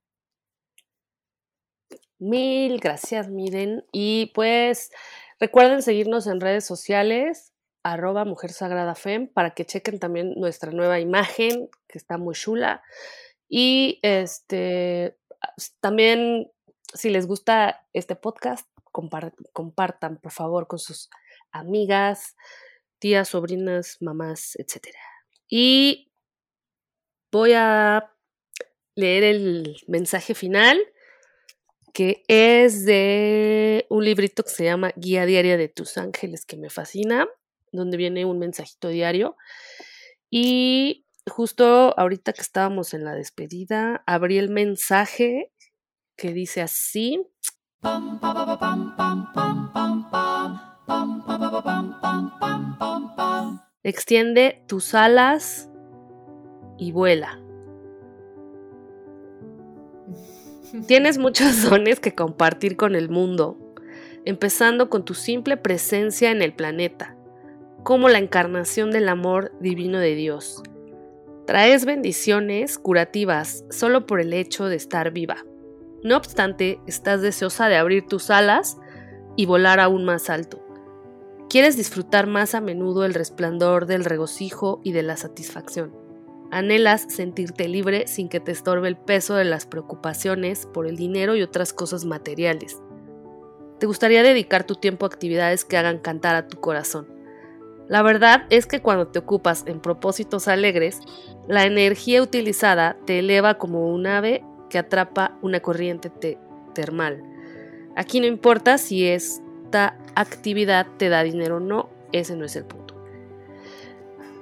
Mil 2.20 2.80
gracias, 2.80 3.30
miren. 3.30 3.86
Y 3.92 4.32
pues 4.36 4.92
recuerden 5.40 5.82
seguirnos 5.82 6.28
en 6.28 6.40
redes 6.40 6.66
sociales, 6.66 7.54
arroba 7.82 8.24
Mujer 8.24 8.52
Sagrada 8.52 8.96
Fem, 8.96 9.28
para 9.28 9.52
que 9.52 9.66
chequen 9.66 10.00
también 10.00 10.36
nuestra 10.38 10.72
nueva 10.72 11.00
imagen, 11.00 11.70
que 11.88 11.98
está 11.98 12.18
muy 12.18 12.36
chula. 12.36 12.84
Y 13.50 14.00
este 14.04 15.18
también, 15.82 16.52
si 16.94 17.10
les 17.10 17.28
gusta 17.28 17.86
este 17.94 18.16
podcast, 18.16 18.68
compartan, 18.92 20.18
por 20.18 20.32
favor, 20.32 20.68
con 20.68 20.80
sus 20.80 21.10
amigas, 21.54 22.36
tías, 23.00 23.30
sobrinas, 23.30 23.98
mamás, 24.02 24.56
etc. 24.58 24.88
Y 25.48 26.12
voy 27.32 27.54
a 27.54 28.12
leer 28.96 29.24
el 29.24 29.78
mensaje 29.88 30.36
final, 30.36 30.80
que 31.94 32.24
es 32.28 32.86
de 32.86 33.86
un 33.90 34.04
librito 34.04 34.44
que 34.44 34.50
se 34.50 34.66
llama 34.66 34.92
Guía 34.96 35.26
Diaria 35.26 35.58
de 35.58 35.70
tus 35.70 35.98
Ángeles, 35.98 36.46
que 36.46 36.58
me 36.58 36.70
fascina, 36.70 37.28
donde 37.72 37.98
viene 37.98 38.26
un 38.26 38.40
mensajito 38.40 38.88
diario. 38.90 39.36
Y 40.30 41.06
justo 41.30 41.98
ahorita 41.98 42.34
que 42.34 42.42
estábamos 42.42 42.94
en 42.94 43.04
la 43.04 43.14
despedida, 43.14 44.04
abrí 44.06 44.38
el 44.38 44.50
mensaje 44.50 45.52
que 46.16 46.34
dice 46.34 46.62
así. 46.62 47.28
Extiende 53.84 54.64
tus 54.68 54.96
alas 54.96 55.70
y 56.78 56.92
vuela. 56.92 57.40
Tienes 60.88 61.18
muchos 61.18 61.70
dones 61.70 62.00
que 62.00 62.16
compartir 62.16 62.78
con 62.78 62.96
el 62.96 63.10
mundo, 63.10 63.58
empezando 64.26 64.90
con 64.90 65.06
tu 65.06 65.14
simple 65.14 65.58
presencia 65.58 66.32
en 66.32 66.42
el 66.42 66.54
planeta, 66.54 67.16
como 67.84 68.10
la 68.10 68.20
encarnación 68.20 68.92
del 68.92 69.10
amor 69.10 69.52
divino 69.60 70.00
de 70.00 70.16
Dios. 70.16 70.64
Traes 71.46 71.84
bendiciones 71.84 72.78
curativas 72.78 73.66
solo 73.70 74.06
por 74.06 74.22
el 74.22 74.32
hecho 74.32 74.68
de 74.68 74.78
estar 74.78 75.12
viva. 75.12 75.44
No 76.02 76.16
obstante, 76.16 76.80
estás 76.88 77.22
deseosa 77.22 77.68
de 77.68 77.76
abrir 77.76 78.08
tus 78.08 78.30
alas 78.30 78.78
y 79.36 79.46
volar 79.46 79.82
aún 79.82 80.06
más 80.06 80.30
alto. 80.30 80.63
Quieres 81.54 81.78
disfrutar 81.78 82.26
más 82.26 82.56
a 82.56 82.62
menudo 82.62 83.06
el 83.06 83.14
resplandor 83.14 83.86
del 83.86 84.06
regocijo 84.06 84.82
y 84.84 84.92
de 84.92 85.04
la 85.04 85.18
satisfacción. 85.18 85.94
Anhelas 86.50 87.06
sentirte 87.10 87.68
libre 87.68 88.08
sin 88.08 88.28
que 88.28 88.40
te 88.40 88.52
estorbe 88.52 88.88
el 88.88 88.98
peso 88.98 89.36
de 89.36 89.46
las 89.46 89.68
preocupaciones 89.68 90.66
por 90.66 90.88
el 90.88 90.96
dinero 90.96 91.36
y 91.36 91.44
otras 91.44 91.72
cosas 91.72 92.06
materiales. 92.06 92.82
Te 93.78 93.86
gustaría 93.86 94.24
dedicar 94.24 94.64
tu 94.64 94.74
tiempo 94.74 95.06
a 95.06 95.10
actividades 95.10 95.64
que 95.64 95.78
hagan 95.78 96.00
cantar 96.00 96.36
a 96.36 96.48
tu 96.48 96.60
corazón. 96.60 97.08
La 97.88 98.02
verdad 98.02 98.48
es 98.50 98.66
que 98.66 98.82
cuando 98.82 99.10
te 99.10 99.20
ocupas 99.20 99.64
en 99.68 99.80
propósitos 99.80 100.48
alegres, 100.48 101.02
la 101.48 101.66
energía 101.66 102.24
utilizada 102.24 102.98
te 103.06 103.20
eleva 103.20 103.60
como 103.60 103.94
un 103.94 104.08
ave 104.08 104.44
que 104.72 104.80
atrapa 104.80 105.38
una 105.44 105.60
corriente 105.60 106.12
termal. 106.74 107.22
Aquí 107.96 108.20
no 108.20 108.26
importa 108.26 108.80
si 108.80 109.06
actividad 110.16 110.88
te 110.98 111.10
da 111.10 111.24
dinero 111.24 111.58
o 111.58 111.60
no, 111.60 111.90
ese 112.12 112.36
no 112.36 112.46
es 112.46 112.56
el 112.56 112.66
punto. 112.66 112.94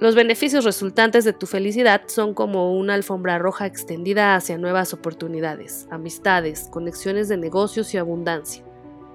Los 0.00 0.16
beneficios 0.16 0.64
resultantes 0.64 1.24
de 1.24 1.32
tu 1.32 1.46
felicidad 1.46 2.02
son 2.06 2.34
como 2.34 2.76
una 2.76 2.94
alfombra 2.94 3.38
roja 3.38 3.66
extendida 3.66 4.34
hacia 4.34 4.58
nuevas 4.58 4.92
oportunidades, 4.92 5.86
amistades, 5.90 6.66
conexiones 6.72 7.28
de 7.28 7.36
negocios 7.36 7.94
y 7.94 7.98
abundancia. 7.98 8.64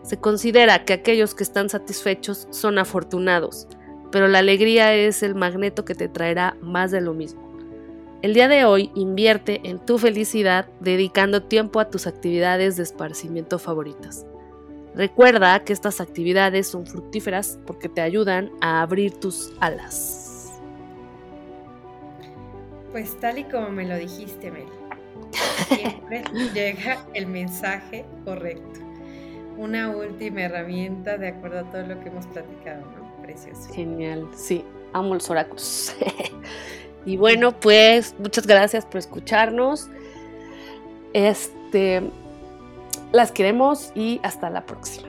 Se 0.04 0.18
considera 0.18 0.86
que 0.86 0.94
aquellos 0.94 1.36
que 1.36 1.44
están 1.44 1.70
satisfechos 1.70 2.48
son 2.52 2.80
afortunados, 2.80 3.68
pero 4.14 4.30
la 4.30 4.40
alegría 4.40 4.94
es 4.94 5.24
el 5.24 5.36
magneto 5.36 5.84
que 5.84 5.96
te 5.96 6.08
traerá 6.08 6.56
más 6.62 6.92
de 6.92 7.02
lo 7.02 7.14
mismo. 7.14 7.46
El 8.22 8.34
día 8.34 8.48
de 8.48 8.64
hoy 8.64 8.90
invierte 8.96 9.60
en 9.66 9.80
tu 9.80 9.98
felicidad 9.98 10.68
dedicando 10.80 11.44
tiempo 11.44 11.82
a 11.82 11.90
tus 11.90 12.08
actividades 12.08 12.78
de 12.78 12.84
esparcimiento 12.84 13.60
favoritas. 13.60 14.26
Recuerda 14.98 15.60
que 15.64 15.74
estas 15.74 16.02
actividades 16.02 16.70
son 16.70 16.88
fructíferas 16.88 17.60
porque 17.68 17.88
te 17.88 18.02
ayudan 18.02 18.50
a 18.62 18.82
abrir 18.82 19.14
tus 19.14 19.54
alas. 19.60 20.60
Pues 22.92 23.16
tal 23.20 23.38
y 23.38 23.44
como 23.44 23.70
me 23.70 23.86
lo 23.86 23.96
dijiste, 23.96 24.50
Mel, 24.50 24.66
siempre 25.68 26.24
llega 26.52 27.06
el 27.14 27.28
mensaje 27.28 28.06
correcto. 28.26 28.80
Una 29.56 29.96
última 29.96 30.42
herramienta 30.42 31.20
de 31.20 31.28
acuerdo 31.28 31.60
a 31.60 31.64
todo 31.70 31.84
lo 31.84 32.00
que 32.00 32.10
hemos 32.10 32.26
platicado, 32.26 32.82
¿no? 32.98 33.22
Precioso. 33.22 33.72
Genial, 33.76 34.28
sí, 34.34 34.66
amo 34.94 35.14
los 35.14 35.30
oráculos. 35.30 35.96
y 37.06 37.18
bueno, 37.18 37.52
pues 37.60 38.16
muchas 38.18 38.48
gracias 38.48 38.84
por 38.84 38.98
escucharnos. 38.98 39.90
Este 41.14 42.02
las 43.12 43.32
queremos 43.32 43.92
y 43.96 44.20
hasta 44.24 44.50
la 44.50 44.66
próxima. 44.66 45.08